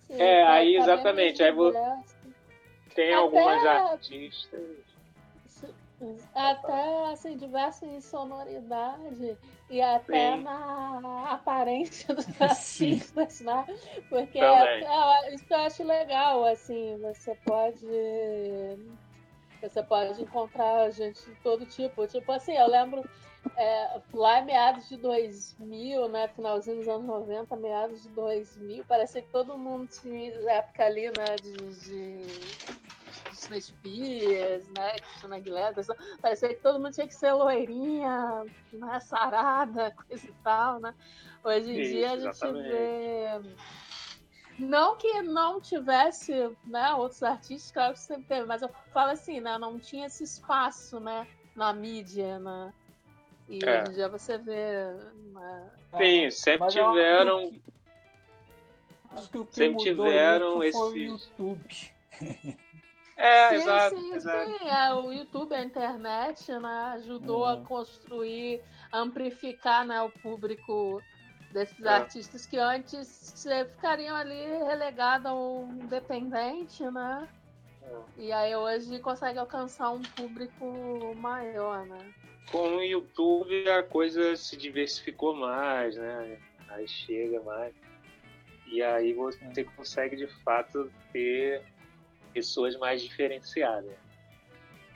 Sim, 0.07 0.21
É, 0.21 0.43
aí, 0.47 0.75
exatamente, 0.77 1.43
aí 1.43 1.51
vou- 1.51 1.71
tem 2.93 3.13
Até- 3.13 3.13
algumas 3.13 3.65
artistas. 3.65 4.61
Até 6.35 7.05
assim, 7.11 7.35
diverso 7.35 7.83
em 7.85 7.99
sonoridade 7.99 9.35
e 9.69 9.81
até 9.81 10.35
Sim. 10.35 10.43
na 10.43 11.31
aparência 11.31 12.13
dos 12.13 12.27
artistas, 12.39 13.41
né? 13.41 13.65
Porque 14.07 14.37
é, 14.39 15.33
isso 15.33 15.45
eu 15.49 15.57
acho 15.57 15.83
legal, 15.83 16.45
assim, 16.45 16.97
você 17.01 17.35
pode. 17.43 17.85
Você 19.59 19.81
pode 19.81 20.21
encontrar 20.21 20.91
gente 20.91 21.19
de 21.25 21.35
todo 21.37 21.65
tipo. 21.65 22.05
Tipo 22.05 22.31
assim, 22.31 22.53
eu 22.55 22.67
lembro 22.67 23.03
é, 23.55 24.01
lá 24.13 24.39
em 24.39 24.45
meados 24.45 24.89
de 24.89 24.97
2000, 24.97 26.09
né? 26.09 26.27
Finalzinho 26.29 26.77
dos 26.77 26.87
anos 26.87 27.05
90, 27.05 27.55
meados 27.55 28.03
de 28.03 28.09
2000, 28.09 28.83
parecia 28.85 29.21
que 29.21 29.31
todo 29.31 29.57
mundo 29.57 29.87
tinha 29.87 30.33
época 30.51 30.85
ali, 30.85 31.05
né? 31.07 31.35
De, 31.41 31.53
de 31.53 32.77
Britney 33.47 33.61
Spears, 33.61 34.67
né? 34.69 34.99
Cristina 34.99 35.35
Aguilera, 35.35 35.75
parecia 36.21 36.49
que 36.49 36.61
todo 36.61 36.79
mundo 36.79 36.93
tinha 36.93 37.07
que 37.07 37.15
ser 37.15 37.31
loirinha, 37.33 38.45
né? 38.73 38.99
Sarada, 38.99 39.91
coisa 40.07 40.27
e 40.27 40.33
tal, 40.43 40.79
né? 40.79 40.93
Hoje 41.43 41.71
em 41.71 41.79
Isso, 41.79 41.91
dia 41.91 42.11
a 42.11 42.17
gente 42.17 42.29
exatamente. 42.29 42.69
vê. 42.69 43.41
Não 44.59 44.97
que 44.97 45.21
não 45.21 45.61
tivesse 45.61 46.33
né, 46.65 46.91
outros 46.95 47.21
artistas, 47.21 47.71
claro 47.71 47.93
que 47.93 47.99
sempre 47.99 48.23
teve, 48.23 48.47
mas 48.47 48.63
eu 48.63 48.69
falo 48.91 49.11
assim, 49.11 49.39
né? 49.39 49.57
Não 49.57 49.79
tinha 49.79 50.07
esse 50.07 50.23
espaço, 50.23 50.99
né? 50.99 51.27
Na 51.55 51.71
mídia, 51.71 52.39
né? 52.39 52.73
E 53.49 53.59
É. 53.63 53.81
hoje 53.81 53.91
em 53.91 53.93
dia 53.93 54.09
você 54.09 54.37
vê. 54.37 54.93
Né, 55.33 55.71
Sim, 55.97 56.31
sempre 56.31 56.79
eu 56.79 56.85
acho 56.85 56.91
tiveram. 56.91 57.49
que- 57.51 57.61
Acho 59.13 59.29
que 59.31 59.37
o 59.37 59.45
que 59.45 59.55
sempre 59.55 59.83
tiveram 59.83 60.53
foi 60.53 60.71
o 60.71 60.95
YouTube. 60.97 61.93
É, 63.19 63.47
sim, 63.49 63.55
exato, 63.55 63.95
sim, 63.99 64.13
exato. 64.13 64.45
sim. 64.59 64.67
É, 64.69 64.93
o 64.93 65.11
YouTube, 65.11 65.55
a 65.55 65.63
internet, 65.63 66.51
né, 66.59 66.91
ajudou 66.93 67.45
a 67.45 67.55
Uhum. 67.55 67.63
construir, 67.63 68.61
amplificar 68.93 69.83
né, 69.87 69.99
o 70.03 70.09
público 70.11 71.01
desses 71.51 71.83
É. 71.83 71.89
artistas 71.89 72.45
que 72.45 72.57
antes 72.59 73.43
ficariam 73.71 74.15
ali 74.15 74.45
relegados 74.65 75.25
ao 75.25 75.63
independente, 75.63 76.83
né? 76.91 77.27
É. 77.87 78.21
E 78.21 78.31
aí 78.31 78.55
hoje 78.55 78.99
consegue 78.99 79.39
alcançar 79.39 79.91
um 79.91 80.01
público 80.01 81.15
maior, 81.15 81.85
né? 81.85 82.13
Com 82.51 82.77
o 82.77 82.83
YouTube 82.83 83.69
a 83.69 83.83
coisa 83.83 84.35
se 84.35 84.55
diversificou 84.55 85.35
mais, 85.35 85.95
né? 85.95 86.39
Aí 86.69 86.87
chega 86.87 87.41
mais. 87.41 87.73
E 88.67 88.81
aí 88.81 89.13
você 89.13 89.63
consegue 89.63 90.15
de 90.15 90.27
fato 90.43 90.91
ter 91.11 91.61
pessoas 92.33 92.77
mais 92.77 93.01
diferenciadas. 93.01 93.95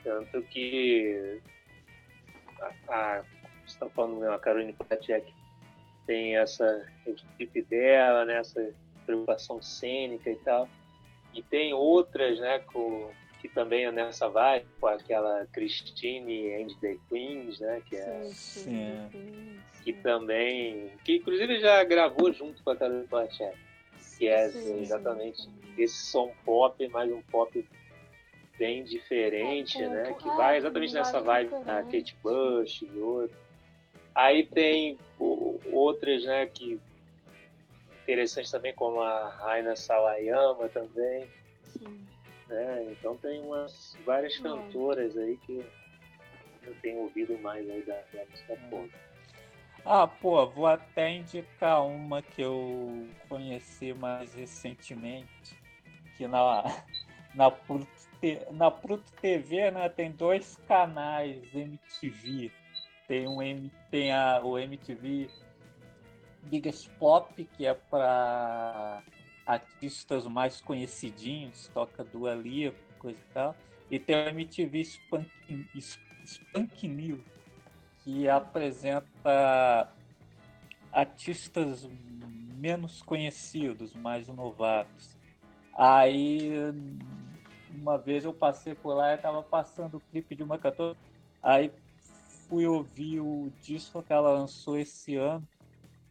Tanto 0.02 0.42
que 0.42 1.40
a, 2.60 3.18
a 3.18 3.24
você 3.64 3.74
está 3.74 3.88
falando 3.90 4.16
mesmo, 4.16 4.34
a 4.34 4.38
Caroline 4.38 4.72
Potacek 4.72 5.32
tem 6.06 6.36
essa 6.36 6.86
equipe 7.06 7.62
dela, 7.62 8.24
né? 8.24 8.38
essa 8.38 8.74
preocupação 9.06 9.62
cênica 9.62 10.30
e 10.30 10.36
tal. 10.36 10.68
E 11.34 11.42
tem 11.42 11.72
outras, 11.72 12.38
né, 12.38 12.58
com, 12.60 13.10
que 13.40 13.48
também 13.48 13.84
é 13.86 13.92
nessa 13.92 14.28
vibe, 14.28 14.66
com 14.80 14.86
aquela 14.86 15.46
Christine 15.52 16.54
and 16.54 16.66
the 16.80 16.96
Queens, 17.08 17.58
né, 17.60 17.82
que 17.88 17.96
é 17.96 18.20
Sim, 18.24 18.30
sim, 18.32 19.08
sim, 19.10 19.60
que 19.82 19.92
também, 19.94 20.90
que 21.04 21.16
inclusive 21.16 21.58
já 21.60 21.82
gravou 21.84 22.32
junto 22.32 22.62
com 22.62 22.70
a 22.70 22.76
Carolina 22.76 23.06
Platchek, 23.08 23.56
que 24.18 24.28
é 24.28 24.48
Sim, 24.50 24.82
exatamente 24.82 25.42
sim. 25.42 25.50
esse 25.78 26.06
som 26.10 26.32
pop, 26.44 26.86
mas 26.88 27.10
um 27.10 27.22
pop 27.22 27.64
bem 28.58 28.84
diferente, 28.84 29.82
É, 29.82 29.88
né, 29.88 30.12
com- 30.12 30.18
que 30.18 30.28
é, 30.28 30.34
vai 30.36 30.52
com 30.52 30.58
exatamente 30.58 30.94
nessa 30.94 31.20
vibe 31.20 31.50
da 31.50 31.80
diferente. 31.82 32.12
Kate 32.12 32.16
Bush 32.22 32.82
e 32.82 33.00
outro. 33.00 33.36
Aí 34.14 34.44
tem 34.44 34.98
o- 35.18 35.58
outras, 35.72 36.22
né, 36.24 36.46
que 36.46 36.78
interessantes 38.02 38.50
também, 38.50 38.74
como 38.74 39.00
a 39.00 39.28
Raina 39.28 39.74
Sawayama 39.76 40.68
também, 40.68 41.26
Sim. 41.64 42.06
né, 42.48 42.84
então 42.90 43.16
tem 43.16 43.40
umas 43.40 43.96
várias 44.04 44.38
Hum. 44.38 44.42
cantoras 44.42 45.16
aí 45.16 45.36
que 45.38 45.64
eu 46.66 46.74
tenho 46.82 46.98
ouvido 46.98 47.38
mais 47.38 47.68
aí 47.68 47.82
da, 47.82 47.94
da 48.12 48.24
música 48.24 48.56
pop. 48.70 48.90
Ah, 49.84 50.06
pô, 50.06 50.46
vou 50.46 50.66
até 50.66 51.10
indicar 51.10 51.84
uma 51.84 52.22
que 52.22 52.40
eu 52.40 53.08
conheci 53.28 53.92
mais 53.92 54.32
recentemente, 54.32 55.26
que 56.16 56.26
na, 56.28 56.62
na, 57.34 57.50
na 58.52 58.70
Pluto 58.70 59.12
TV 59.20 59.70
né, 59.72 59.88
tem 59.88 60.12
dois 60.12 60.56
canais 60.68 61.42
MTV. 61.52 62.52
Tem, 63.08 63.26
um, 63.26 63.42
M- 63.42 63.70
tem 63.90 64.12
a, 64.12 64.40
o 64.44 64.56
MTV 64.56 65.28
Biggest 66.42 66.88
Pop, 66.98 67.44
que 67.56 67.66
é 67.66 67.74
para 67.74 69.02
artistas 69.46 70.26
mais 70.26 70.60
conhecidinhos, 70.60 71.68
toca 71.68 72.04
Dua 72.04 72.34
Lipa, 72.34 72.78
coisa 72.98 73.18
e 73.18 73.32
tal. 73.34 73.56
E 73.90 73.98
tem 73.98 74.16
o 74.16 74.28
MTV 74.28 74.80
Spunk, 74.84 75.30
Spunk 76.24 76.88
New, 76.88 77.22
que 78.02 78.28
apresenta 78.28 79.92
artistas 80.92 81.88
menos 82.56 83.02
conhecidos, 83.02 83.94
mais 83.94 84.28
novatos. 84.28 85.16
Aí, 85.74 86.52
uma 87.70 87.98
vez 87.98 88.24
eu 88.24 88.32
passei 88.32 88.74
por 88.74 88.94
lá 88.94 89.12
e 89.12 89.16
estava 89.16 89.42
passando 89.42 89.96
o 89.96 90.00
clipe 90.00 90.36
de 90.36 90.42
uma 90.42 90.58
cantora. 90.58 90.96
Aí 91.42 91.72
fui 92.48 92.66
ouvir 92.66 93.20
o 93.20 93.50
disco 93.62 94.02
que 94.02 94.12
ela 94.12 94.30
lançou 94.30 94.78
esse 94.78 95.16
ano. 95.16 95.46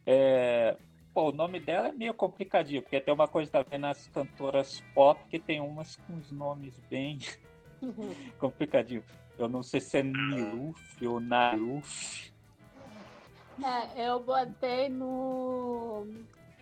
É, 0.06 0.76
Pô, 1.14 1.28
o 1.28 1.32
nome 1.32 1.60
dela 1.60 1.88
é 1.88 1.92
meio 1.92 2.14
complicadinho, 2.14 2.80
porque 2.80 2.98
tem 2.98 3.12
uma 3.12 3.28
coisa 3.28 3.50
também 3.50 3.78
nas 3.78 4.08
cantoras 4.08 4.82
pop 4.94 5.22
que 5.28 5.38
tem 5.38 5.60
umas 5.60 5.96
com 5.96 6.16
os 6.16 6.32
nomes 6.32 6.74
bem 6.88 7.18
complicadinhos. 8.40 9.04
Eu 9.38 9.46
não 9.46 9.62
sei 9.62 9.80
se 9.80 9.98
é 9.98 10.02
Niluf 10.02 11.06
ou 11.06 11.20
Naruf. 11.20 12.32
É, 13.62 14.08
eu 14.08 14.20
botei 14.20 14.88
no, 14.88 16.06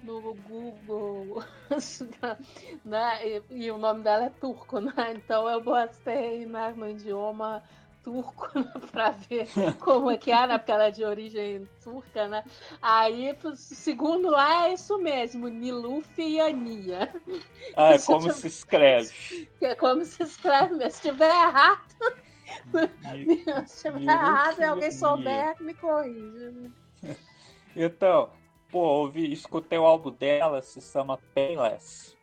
no 0.02 0.34
Google, 0.34 1.44
né? 2.84 3.28
E, 3.28 3.42
e 3.50 3.70
o 3.70 3.78
nome 3.78 4.02
dela 4.02 4.24
é 4.24 4.30
turco, 4.30 4.80
né? 4.80 4.92
Então 5.14 5.48
eu 5.48 5.62
botei 5.62 6.44
né, 6.44 6.74
no 6.76 6.88
idioma 6.88 7.62
turco 8.02 8.48
para 8.92 9.10
ver 9.10 9.48
como 9.78 10.10
é 10.10 10.16
que 10.16 10.30
é, 10.30 10.46
né? 10.46 10.58
Porque 10.58 10.72
ela 10.72 10.84
é 10.84 10.90
de 10.90 11.04
origem 11.04 11.68
turca, 11.82 12.28
né? 12.28 12.44
Aí, 12.80 13.36
segundo 13.54 14.30
lá, 14.30 14.68
é 14.68 14.74
isso 14.74 14.98
mesmo, 14.98 15.48
Niluf 15.48 16.08
e 16.18 16.40
Ania. 16.40 17.12
Ah, 17.76 17.94
é 17.94 17.98
como 17.98 18.32
se 18.32 18.46
escreve. 18.46 19.48
É 19.60 19.74
como 19.74 20.04
se 20.04 20.22
escreve 20.22 20.74
mesmo. 20.74 20.90
Se 21.00 21.08
tiver 21.08 21.30
errado, 21.30 21.80
se 23.66 23.82
tiver 23.90 24.02
errado 24.02 24.60
e 24.60 24.64
alguém 24.64 24.90
souber, 24.90 25.54
me 25.60 25.72
corrija. 25.74 26.50
né? 26.50 26.70
Então, 27.76 28.30
pô, 28.70 28.80
ouvi, 28.80 29.32
escutei 29.32 29.78
o 29.78 29.86
álbum 29.86 30.10
dela, 30.10 30.60
se 30.60 30.80
chama 30.80 31.18
Painless. 31.34 32.16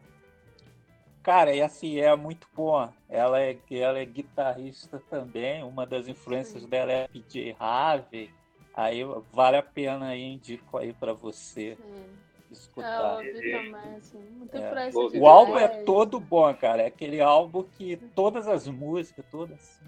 Cara, 1.27 1.53
e 1.53 1.61
assim, 1.61 1.99
é 1.99 2.15
muito 2.15 2.47
bom. 2.55 2.89
Ela 3.09 3.41
é, 3.41 3.57
ela 3.69 3.99
é 3.99 4.05
guitarrista 4.05 4.97
também. 5.09 5.61
Uma 5.61 5.85
das 5.85 6.07
influências 6.07 6.63
Sim. 6.63 6.69
dela 6.69 6.89
é 6.89 7.05
PJ 7.09 7.53
Harvey. 7.59 8.31
Aí 8.73 9.01
vale 9.33 9.57
a 9.57 9.61
pena 9.61 10.07
aí, 10.07 10.23
indico 10.23 10.77
aí 10.77 10.93
para 10.93 11.11
você. 11.11 11.75
Sim 11.75 12.17
escutar. 12.49 13.25
É, 13.25 13.33
também, 13.33 13.95
assim. 13.97 14.47
é. 14.53 15.19
O 15.19 15.27
álbum 15.27 15.57
é 15.57 15.67
todo 15.83 16.17
bom, 16.17 16.53
cara. 16.53 16.83
É 16.83 16.85
aquele 16.85 17.19
álbum 17.19 17.63
que 17.77 17.97
todas 18.15 18.47
as 18.47 18.65
músicas, 18.69 19.25
todas 19.29 19.59
assim. 19.59 19.85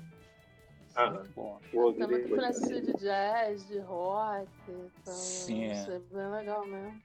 Ah, 0.94 1.10
muito 1.10 1.32
bom. 1.34 1.58
Tem 1.72 2.06
muita 2.06 2.28
influência 2.28 2.82
de 2.82 2.94
jazz, 2.98 3.66
de 3.66 3.80
rock. 3.80 4.50
Então, 4.68 5.14
Sim. 5.14 5.72
Isso 5.72 5.90
é 5.90 6.00
bem 6.00 6.32
legal 6.32 6.68
mesmo. 6.68 7.02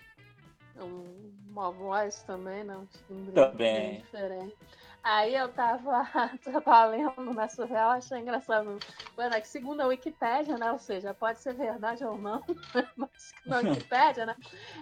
É 0.76 0.82
uma 0.82 1.70
voz 1.70 2.22
também, 2.22 2.64
né? 2.64 2.76
Um 2.76 2.86
timbre 2.86 3.32
também. 3.32 3.98
diferente. 3.98 4.56
Aí 5.04 5.34
eu 5.34 5.52
tava, 5.52 6.02
tava 6.42 6.84
lendo 6.86 7.34
na 7.34 7.46
surreal, 7.48 7.90
achei 7.90 8.18
engraçado. 8.18 8.78
Bueno, 9.14 9.34
é 9.34 9.40
que 9.40 9.48
segundo 9.48 9.82
a 9.82 9.86
Wikipédia, 9.86 10.56
né? 10.56 10.72
Ou 10.72 10.78
seja, 10.78 11.12
pode 11.12 11.40
ser 11.40 11.54
verdade 11.54 12.04
ou 12.04 12.16
não, 12.16 12.42
mas 12.96 13.32
na 13.44 13.58
Wikipédia, 13.58 14.24
né? 14.24 14.36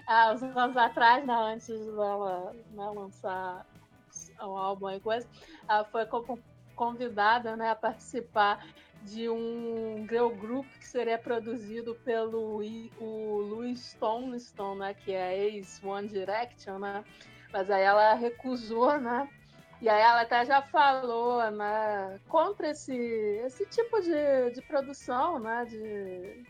Há 0.06 0.32
uns 0.32 0.42
anos 0.42 0.76
atrás, 0.76 1.26
né, 1.26 1.34
antes 1.34 1.68
dela 1.68 2.52
né, 2.70 2.90
lançar 2.94 3.66
o 4.40 4.56
álbum 4.56 4.90
e 4.90 5.00
coisa, 5.00 5.28
ela 5.68 5.84
foi 5.84 6.06
convidada 6.76 7.56
né, 7.56 7.70
a 7.70 7.76
participar 7.76 8.64
de 9.04 9.28
um 9.28 10.06
girl 10.08 10.28
group 10.28 10.66
que 10.78 10.86
seria 10.86 11.18
produzido 11.18 11.94
pelo 12.04 12.62
o 13.00 13.40
Louis 13.40 13.80
Stonestone, 13.80 14.78
né, 14.80 14.94
que 14.94 15.12
é 15.12 15.38
ex-One 15.38 16.08
Direction, 16.08 16.78
né? 16.78 17.04
Mas 17.52 17.70
aí 17.70 17.82
ela 17.82 18.14
recusou, 18.14 18.98
né? 18.98 19.28
E 19.80 19.88
aí 19.88 20.00
ela 20.00 20.22
até 20.22 20.44
já 20.44 20.62
falou 20.62 21.50
né, 21.50 22.20
contra 22.28 22.70
esse, 22.70 22.94
esse 23.44 23.66
tipo 23.66 24.00
de, 24.00 24.50
de 24.54 24.62
produção, 24.62 25.38
né? 25.38 25.64
De, 25.64 26.44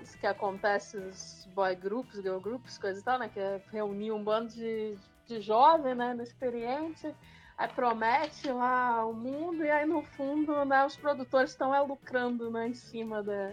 isso 0.00 0.18
que 0.18 0.26
acontece 0.26 0.96
os 0.96 1.46
boy 1.54 1.74
groups, 1.76 2.16
girl 2.16 2.38
groups, 2.38 2.78
coisas 2.78 3.02
e 3.02 3.04
tal, 3.04 3.18
né? 3.18 3.28
Que 3.28 3.38
é 3.38 3.60
reunir 3.70 4.10
um 4.10 4.24
bando 4.24 4.54
de, 4.54 4.96
de 5.26 5.40
jovem, 5.40 5.94
né? 5.94 6.12
Inexperiente, 6.12 7.14
aí 7.58 7.68
promete 7.68 8.50
lá 8.52 9.04
o 9.04 9.12
mundo 9.12 9.64
e 9.64 9.70
aí 9.70 9.84
no 9.84 10.00
fundo, 10.00 10.64
né? 10.64 10.86
Os 10.86 10.96
produtores 10.96 11.50
estão 11.50 11.74
é, 11.74 11.80
lucrando, 11.80 12.50
né? 12.50 12.68
Em 12.68 12.74
cima 12.74 13.20
da, 13.20 13.52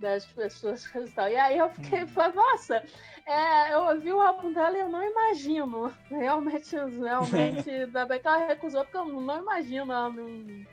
das 0.00 0.26
pessoas 0.26 0.84
e 0.86 1.10
tal. 1.12 1.28
E 1.28 1.36
aí 1.36 1.56
eu 1.56 1.70
fiquei, 1.70 2.00
uhum. 2.00 2.08
falei, 2.08 2.34
nossa, 2.34 2.84
é, 3.24 3.72
eu 3.72 3.82
ouvi 3.82 4.12
o 4.12 4.20
álbum 4.20 4.52
dela 4.52 4.76
e 4.76 4.80
eu 4.80 4.88
não 4.88 5.02
imagino. 5.02 5.94
Realmente, 6.10 6.74
realmente, 6.74 7.70
ainda 7.70 8.04
bem 8.04 8.20
que 8.20 8.26
ela 8.26 8.46
recusou, 8.48 8.82
porque 8.82 8.96
eu 8.96 9.04
não 9.04 9.38
imagino 9.38 9.92
ela 9.92 10.08
num, 10.08 10.66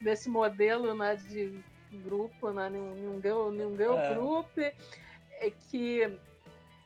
nesse 0.00 0.28
modelo 0.28 0.94
né, 0.94 1.14
de 1.14 1.62
grupo, 1.92 2.50
né, 2.50 2.68
girl, 3.22 3.50
girl 3.76 3.96
é. 3.96 4.14
group, 4.14 4.58
é 4.58 5.50
que 5.50 6.18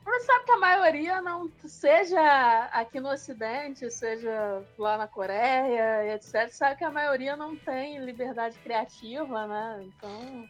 você 0.06 0.26
sabe 0.26 0.44
que 0.44 0.52
a 0.52 0.58
maioria 0.58 1.20
não 1.20 1.50
seja 1.64 2.68
aqui 2.72 3.00
no 3.00 3.10
Ocidente, 3.10 3.90
seja 3.90 4.62
lá 4.78 4.96
na 4.96 5.08
Coreia, 5.08 6.14
etc. 6.14 6.48
Sabe 6.50 6.76
que 6.76 6.84
a 6.84 6.90
maioria 6.90 7.36
não 7.36 7.56
tem 7.56 7.98
liberdade 7.98 8.56
criativa, 8.60 9.46
né? 9.46 9.84
Então 9.84 10.48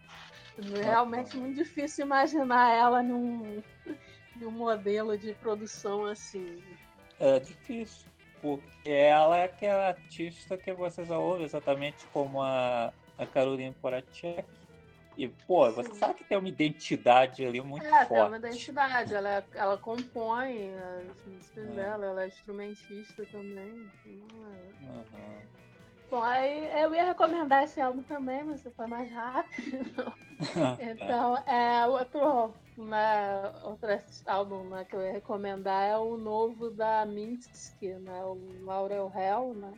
é 0.79 0.85
realmente 0.85 1.37
muito 1.37 1.57
difícil 1.57 2.05
imaginar 2.05 2.75
ela 2.75 3.03
num, 3.03 3.63
num 4.37 4.51
modelo 4.51 5.17
de 5.17 5.33
produção 5.35 6.05
assim. 6.05 6.63
É 7.19 7.39
difícil, 7.41 8.07
porque 8.43 8.91
ela 8.91 9.39
é 9.39 9.45
aquela 9.45 9.89
artista 9.89 10.59
que 10.59 10.73
vocês 10.75 11.11
ouvem 11.11 11.45
exatamente 11.45 12.05
como 12.13 12.43
a, 12.43 12.93
a 13.17 13.27
Carolina 13.27 13.75
Poracek. 13.81 14.45
E, 15.17 15.29
pô, 15.29 15.71
você 15.71 15.91
Sim. 15.91 15.99
sabe 15.99 16.15
que 16.15 16.25
tem 16.25 16.37
uma 16.37 16.49
identidade 16.49 17.45
ali 17.45 17.61
muito 17.61 17.87
é, 17.87 18.05
forte. 18.07 18.13
É, 18.13 18.17
tem 18.17 18.27
uma 18.27 18.37
identidade. 18.37 19.15
Ela, 19.15 19.45
ela 19.55 19.79
compõe 19.79 20.75
as 20.75 21.27
músicas 21.27 21.69
é. 21.69 21.73
dela, 21.73 22.07
ela 22.07 22.25
é 22.25 22.29
instrumentista 22.29 23.25
também. 23.33 23.91
Uhum. 24.05 25.41
Bom, 26.11 26.23
aí 26.23 26.71
eu 26.83 26.95
ia 26.95 27.05
recomendar 27.05 27.65
esse 27.65 27.81
álbum 27.81 28.03
também, 28.03 28.45
mas 28.45 28.63
foi 28.77 28.87
mais 28.87 29.11
rápido. 29.11 30.13
então, 30.79 31.37
é, 31.47 31.87
outro, 31.87 32.55
né, 32.77 33.53
outro 33.65 33.89
álbum 34.27 34.65
né, 34.69 34.85
que 34.85 34.95
eu 34.95 35.01
ia 35.01 35.13
recomendar 35.13 35.83
é 35.83 35.97
o 35.97 36.17
novo 36.17 36.71
da 36.71 37.05
Minsky, 37.07 37.95
né, 37.95 38.23
o 38.23 38.39
Laurel 38.65 39.11
Hell, 39.17 39.55
né? 39.55 39.73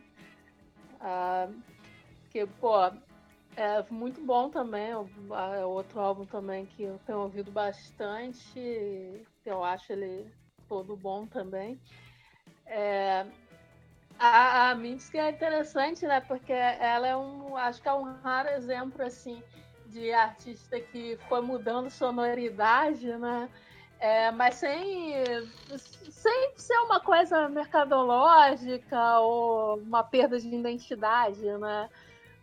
Ah, 1.01 1.47
que, 2.29 2.45
pô, 2.45 2.91
é 3.59 3.85
muito 3.89 4.21
bom 4.21 4.49
também. 4.49 4.91
É 4.91 5.65
outro 5.65 5.99
álbum 5.99 6.25
também 6.25 6.65
que 6.65 6.83
eu 6.83 6.97
tenho 7.05 7.19
ouvido 7.19 7.51
bastante, 7.51 9.27
eu 9.45 9.63
acho 9.63 9.91
ele 9.91 10.31
todo 10.67 10.95
bom 10.95 11.25
também. 11.27 11.77
É, 12.65 13.25
a, 14.17 14.69
a 14.69 14.75
Minsky 14.75 15.17
é 15.17 15.29
interessante, 15.29 16.05
né? 16.07 16.21
Porque 16.21 16.53
ela 16.53 17.05
é 17.05 17.17
um, 17.17 17.57
acho 17.57 17.81
que 17.81 17.89
é 17.89 17.93
um 17.93 18.03
raro 18.21 18.47
exemplo 18.49 19.03
assim 19.03 19.43
de 19.87 20.13
artista 20.13 20.79
que 20.79 21.17
foi 21.27 21.41
mudando 21.41 21.89
sonoridade, 21.89 23.07
né? 23.17 23.49
É, 23.99 24.31
mas 24.31 24.55
sem, 24.55 25.13
sem 25.77 26.53
ser 26.55 26.77
uma 26.85 27.01
coisa 27.01 27.49
mercadológica 27.49 29.19
ou 29.19 29.79
uma 29.79 30.01
perda 30.01 30.39
de 30.39 30.47
identidade, 30.47 31.41
né? 31.57 31.89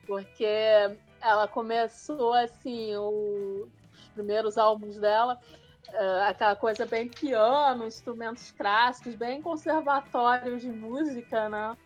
Porque 0.07 0.99
ela 1.21 1.49
começou 1.49 2.33
assim, 2.33 2.95
o, 2.97 3.69
os 3.95 4.09
primeiros 4.15 4.57
álbuns 4.59 4.97
dela 4.99 5.39
uh, 5.89 6.29
aquela 6.29 6.57
coisa 6.57 6.87
bem 6.87 7.09
piano, 7.09 7.87
instrumentos 7.87 8.51
clássicos, 8.53 9.15
bem 9.15 9.41
conservatórios 9.43 10.63
de 10.63 10.71
música, 10.71 11.49
né? 11.49 11.77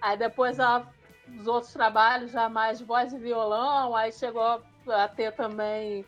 Aí 0.00 0.16
depois 0.16 0.58
ela, 0.58 0.88
os 1.38 1.46
outros 1.46 1.72
trabalhos 1.72 2.30
já 2.30 2.48
mais 2.48 2.80
voz 2.80 3.12
e 3.12 3.18
violão, 3.18 3.94
aí 3.94 4.12
chegou 4.12 4.62
a 4.88 5.08
ter 5.08 5.32
também 5.32 6.04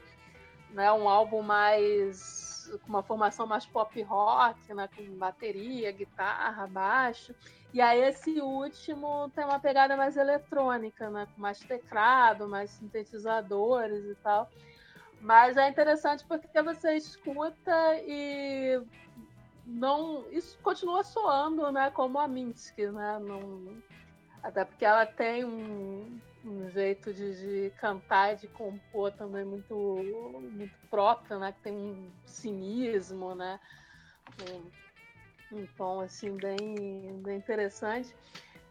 né, 0.71 0.93
um 0.93 1.09
álbum 1.09 1.43
mais 1.43 2.46
com 2.69 2.89
uma 2.89 3.03
formação 3.03 3.47
mais 3.47 3.67
pop 3.67 4.01
rock, 4.03 4.73
né, 4.75 4.89
com 4.95 5.05
bateria, 5.17 5.93
guitarra, 5.93 6.67
baixo. 6.67 7.35
E 7.73 7.81
aí 7.81 8.01
esse 8.03 8.41
último 8.41 9.31
tem 9.35 9.45
uma 9.45 9.61
pegada 9.61 9.97
mais 9.97 10.17
eletrônica, 10.17 11.11
né, 11.11 11.27
com 11.35 11.41
mais 11.41 11.59
teclado, 11.61 12.49
mais 12.49 12.71
sintetizadores 12.71 14.05
e 14.05 14.15
tal. 14.17 14.51
Mas 15.21 15.57
é 15.57 15.69
interessante 15.69 16.25
porque 16.27 16.63
você 16.63 16.95
escuta 16.95 17.97
e 18.07 18.81
não 19.67 20.25
isso 20.31 20.59
continua 20.63 21.03
soando, 21.03 21.73
né, 21.73 21.91
como 21.91 22.19
a 22.19 22.29
Minsky, 22.29 22.87
né? 22.87 23.19
Não, 23.19 23.83
até 24.43 24.65
porque 24.65 24.85
ela 24.85 25.05
tem 25.05 25.45
um, 25.45 26.21
um 26.47 26.71
jeito 26.71 27.13
de, 27.13 27.35
de, 27.35 27.71
cantar 27.79 28.35
e 28.35 28.37
de 28.37 28.49
compor 28.49 29.11
também 29.13 29.45
muito, 29.45 29.75
muito 30.53 30.75
próprio, 30.89 31.39
né? 31.39 31.53
Que 31.53 31.61
tem 31.63 31.75
um 31.75 32.11
cinismo, 32.25 33.35
né? 33.35 33.59
Um, 35.53 35.59
um 35.59 35.67
tom 35.77 36.01
assim 36.01 36.37
bem, 36.37 37.21
bem 37.23 37.37
interessante. 37.37 38.15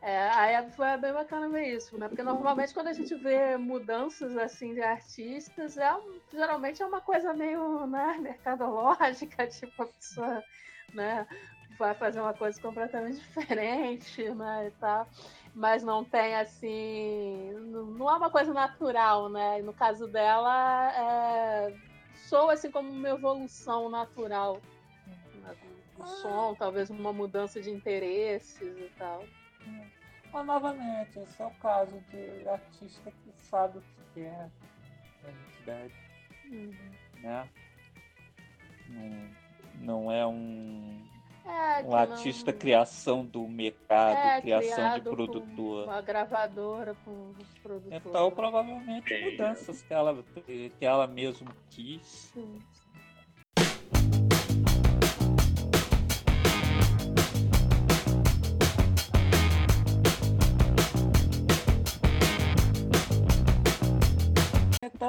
É, 0.02 0.30
aí 0.30 0.70
foi 0.72 0.96
bem 0.98 1.12
bacana 1.12 1.50
ver 1.50 1.76
isso, 1.76 1.98
né? 1.98 2.08
Porque 2.08 2.22
normalmente 2.22 2.74
quando 2.74 2.88
a 2.88 2.94
gente 2.94 3.16
vê 3.16 3.58
mudanças 3.58 4.38
assim 4.38 4.74
de 4.74 4.82
artistas, 4.82 5.78
é 5.78 5.92
geralmente 6.32 6.82
é 6.82 6.86
uma 6.86 7.02
coisa 7.02 7.34
meio 7.34 7.88
né, 7.88 8.16
mercadológica, 8.20 9.48
tipo 9.50 9.82
a 9.82 9.88
pessoa 9.88 10.44
né, 10.94 11.26
vai 11.80 11.96
fazer 11.96 12.22
uma 12.22 12.36
coisa 12.36 12.62
completamente 12.62 13.18
diferente, 13.20 14.30
né? 14.30 14.68
E 14.68 14.72
tal. 14.80 15.08
Mas 15.56 15.82
não 15.84 16.04
tem 16.04 16.36
assim. 16.36 17.54
Não 17.98 18.10
é 18.10 18.18
uma 18.18 18.30
coisa 18.30 18.54
natural, 18.54 19.30
né? 19.30 19.62
No 19.62 19.72
caso 19.74 20.06
dela, 20.06 20.92
é, 20.94 21.74
soa 22.28 22.54
assim 22.54 22.70
como 22.70 22.92
uma 22.92 23.10
evolução 23.10 23.90
natural 23.90 24.62
né, 25.36 25.56
do 25.98 26.06
som, 26.06 26.54
talvez 26.56 26.90
uma 26.90 27.14
mudança 27.14 27.62
de 27.62 27.72
interesses 27.72 28.78
e 28.78 28.92
tal. 28.98 29.24
Mas 30.34 30.46
novamente, 30.46 31.20
esse 31.20 31.42
é 31.42 31.46
o 31.46 31.52
caso 31.52 31.98
de 32.12 32.48
artista 32.50 33.10
que 33.10 33.32
sabe 33.38 33.78
o 33.78 33.82
que 33.82 34.22
quer 34.22 34.52
a 35.24 35.30
identidade. 35.30 35.94
Uhum. 36.52 36.92
Né? 37.22 37.50
Não, 38.90 39.30
não 40.04 40.12
é 40.12 40.28
um, 40.28 41.02
é, 41.46 41.84
um 41.84 41.96
artista 41.96 42.52
não... 42.52 42.60
criação 42.60 43.26
do 43.26 43.48
mercado, 43.48 44.18
é, 44.18 44.42
criação 44.42 44.96
de 44.96 45.02
produtor. 45.02 45.86
Uma 45.86 46.02
gravadora 46.02 46.96
com 47.06 47.34
produtor. 47.62 47.94
Então 47.94 48.32
provavelmente 48.32 49.32
mudanças 49.32 49.82
que 49.82 49.94
ela, 49.94 50.24
que 50.46 50.72
ela 50.82 51.08
mesmo 51.08 51.48
quis. 51.70 52.32
Sim. 52.34 52.60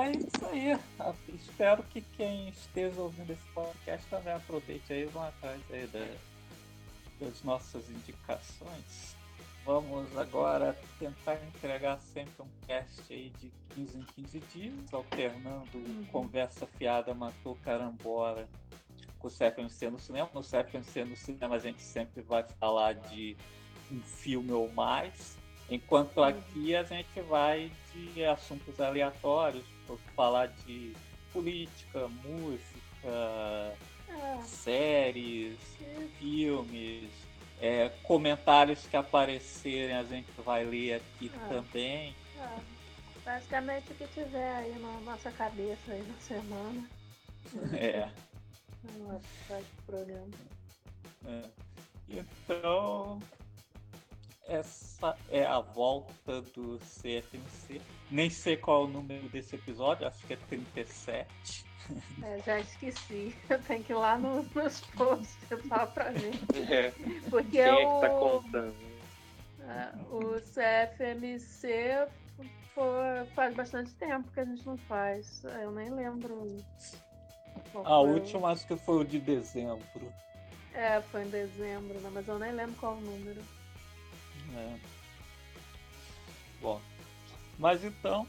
Isso 0.05 0.47
aí. 0.47 0.79
Espero 1.35 1.83
que 1.85 2.01
quem 2.17 2.49
esteja 2.49 3.01
ouvindo 3.01 3.33
esse 3.33 3.47
podcast 3.55 4.07
também 4.09 4.33
aproveite 4.33 4.93
aí 4.93 5.03
e 5.03 5.07
vão 5.07 5.23
atrás 5.23 5.61
aí 5.71 5.87
da, 5.87 6.07
das 7.21 7.43
nossas 7.43 7.89
indicações. 7.91 9.17
Vamos 9.65 10.17
agora 10.17 10.79
tentar 10.99 11.35
entregar 11.45 11.99
sempre 11.99 12.41
um 12.41 12.67
cast 12.69 13.03
aí 13.13 13.33
de 13.41 13.51
15 13.75 13.99
em 13.99 14.03
15 14.03 14.41
dias, 14.55 14.95
alternando 14.95 15.67
uhum. 15.75 16.07
conversa 16.13 16.67
fiada, 16.79 17.13
matou 17.13 17.57
carambola 17.65 18.49
com 19.19 19.27
o 19.27 19.31
CFMC 19.31 19.91
no 19.91 19.99
cinema. 19.99 20.31
No 20.33 20.43
CFMC 20.43 21.05
no 21.05 21.17
cinema 21.17 21.57
a 21.57 21.59
gente 21.59 21.83
sempre 21.83 22.23
vai 22.23 22.45
falar 22.61 22.95
de 22.95 23.37
um 23.91 24.01
filme 24.01 24.53
ou 24.53 24.73
mais, 24.73 25.37
enquanto 25.69 26.19
uhum. 26.19 26.25
aqui 26.25 26.77
a 26.77 26.85
gente 26.85 27.21
vai 27.23 27.73
de 27.93 28.25
assuntos 28.25 28.81
aleatórios, 28.81 29.65
falar 30.15 30.49
de 30.67 30.95
política, 31.33 32.09
música, 32.09 33.75
ah. 34.09 34.43
séries, 34.43 35.59
filmes, 36.19 37.11
é, 37.61 37.91
comentários 38.03 38.87
que 38.87 38.97
aparecerem 38.97 39.97
a 39.97 40.05
gente 40.05 40.31
vai 40.45 40.65
ler 40.65 40.95
aqui 40.95 41.31
ah. 41.35 41.49
também. 41.49 42.15
Ah. 42.39 42.59
Basicamente 43.25 43.91
o 43.91 43.95
que 43.97 44.07
tiver 44.09 44.55
aí 44.57 44.79
na 44.79 45.01
nossa 45.01 45.31
cabeça 45.33 45.93
aí 45.93 46.03
na 46.03 46.15
semana. 46.21 46.89
É. 47.75 48.09
Nossa, 48.99 49.65
programa. 49.85 50.31
É. 51.27 51.43
Então, 52.09 53.21
essa 54.49 55.17
é 55.31 55.45
a 55.45 55.61
volta 55.61 56.41
do 56.55 56.79
CFMC. 56.79 57.81
Nem 58.11 58.31
sei 58.31 58.57
qual 58.57 58.83
é 58.83 58.85
o 58.85 58.89
número 58.89 59.29
desse 59.29 59.57
episódio, 59.57 60.07
acho 60.07 60.27
que 60.27 60.35
é 60.35 60.37
37. 60.49 61.67
É, 62.23 62.39
já 62.45 62.61
esqueci. 62.61 63.35
Eu 63.49 63.61
tenho 63.63 63.85
que 63.85 63.93
ir 63.93 63.97
lá 63.97 64.19
no, 64.19 64.43
nos 64.55 64.81
posts 64.81 65.37
só 65.69 65.87
pra 65.87 66.11
ver. 66.11 66.35
É. 66.71 66.93
Porque 67.31 67.51
Quem 67.51 67.63
é 67.63 67.77
que 67.77 68.01
tá 68.01 68.09
contando? 68.09 68.75
É, 69.61 69.93
o 70.11 70.41
CFMC 70.41 72.09
foi, 72.75 73.27
faz 73.35 73.55
bastante 73.55 73.93
tempo 73.95 74.31
que 74.33 74.41
a 74.41 74.45
gente 74.45 74.65
não 74.67 74.77
faz. 74.77 75.43
Eu 75.45 75.73
nem 75.73 75.91
lembro. 75.91 76.47
A 77.85 77.99
última 77.99 78.51
acho 78.51 78.67
que 78.67 78.77
foi 78.77 78.97
o 78.99 79.05
de 79.05 79.19
dezembro. 79.19 80.13
É, 80.73 81.01
foi 81.01 81.25
em 81.25 81.31
dezembro, 81.31 81.99
né? 82.01 82.11
mas 82.13 82.29
eu 82.29 82.39
nem 82.39 82.53
lembro 82.53 82.77
qual 82.77 82.95
o 82.95 83.01
número. 83.01 83.41
É. 84.55 84.77
Bom, 86.61 86.81
mas 87.59 87.85
então 87.85 88.27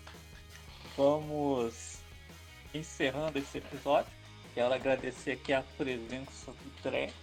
vamos 0.96 2.00
encerrando 2.74 3.38
esse 3.40 3.60
episódio. 3.60 4.12
Quero 4.54 4.74
agradecer 4.74 5.34
aqui 5.34 5.54
a 5.54 5.62
presença 5.78 6.52
do 6.52 6.82
Drek. 6.84 7.14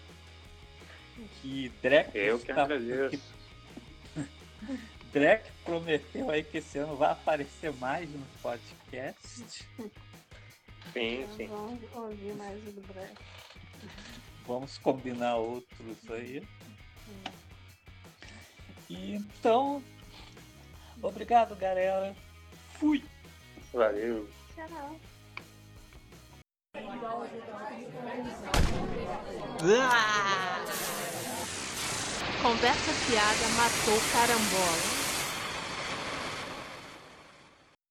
Que 1.40 1.68
Drek 1.82 2.16
Eu 2.16 2.38
que 2.38 2.52
agradeço. 2.52 3.20
Drek 5.12 5.50
prometeu 5.64 6.30
aí 6.30 6.42
que 6.42 6.58
esse 6.58 6.78
ano 6.78 6.96
vai 6.96 7.12
aparecer 7.12 7.72
mais 7.74 8.08
no 8.10 8.24
podcast. 8.42 9.44
Sim, 10.92 11.26
sim. 11.36 11.46
Vamos 11.46 11.80
ouvir 11.94 12.34
mais 12.34 12.62
do 12.62 12.80
Drek. 12.82 13.14
Vamos 14.46 14.78
combinar 14.78 15.36
outros 15.36 16.10
aí. 16.10 16.42
Então, 18.90 19.82
obrigado, 21.02 21.56
galera. 21.56 22.14
Fui. 22.78 23.02
Valeu. 23.72 24.28
Tchau. 24.54 25.00
Conversa 32.42 32.92
fiada 32.92 33.48
matou 33.56 34.00
carambola. 34.12 35.03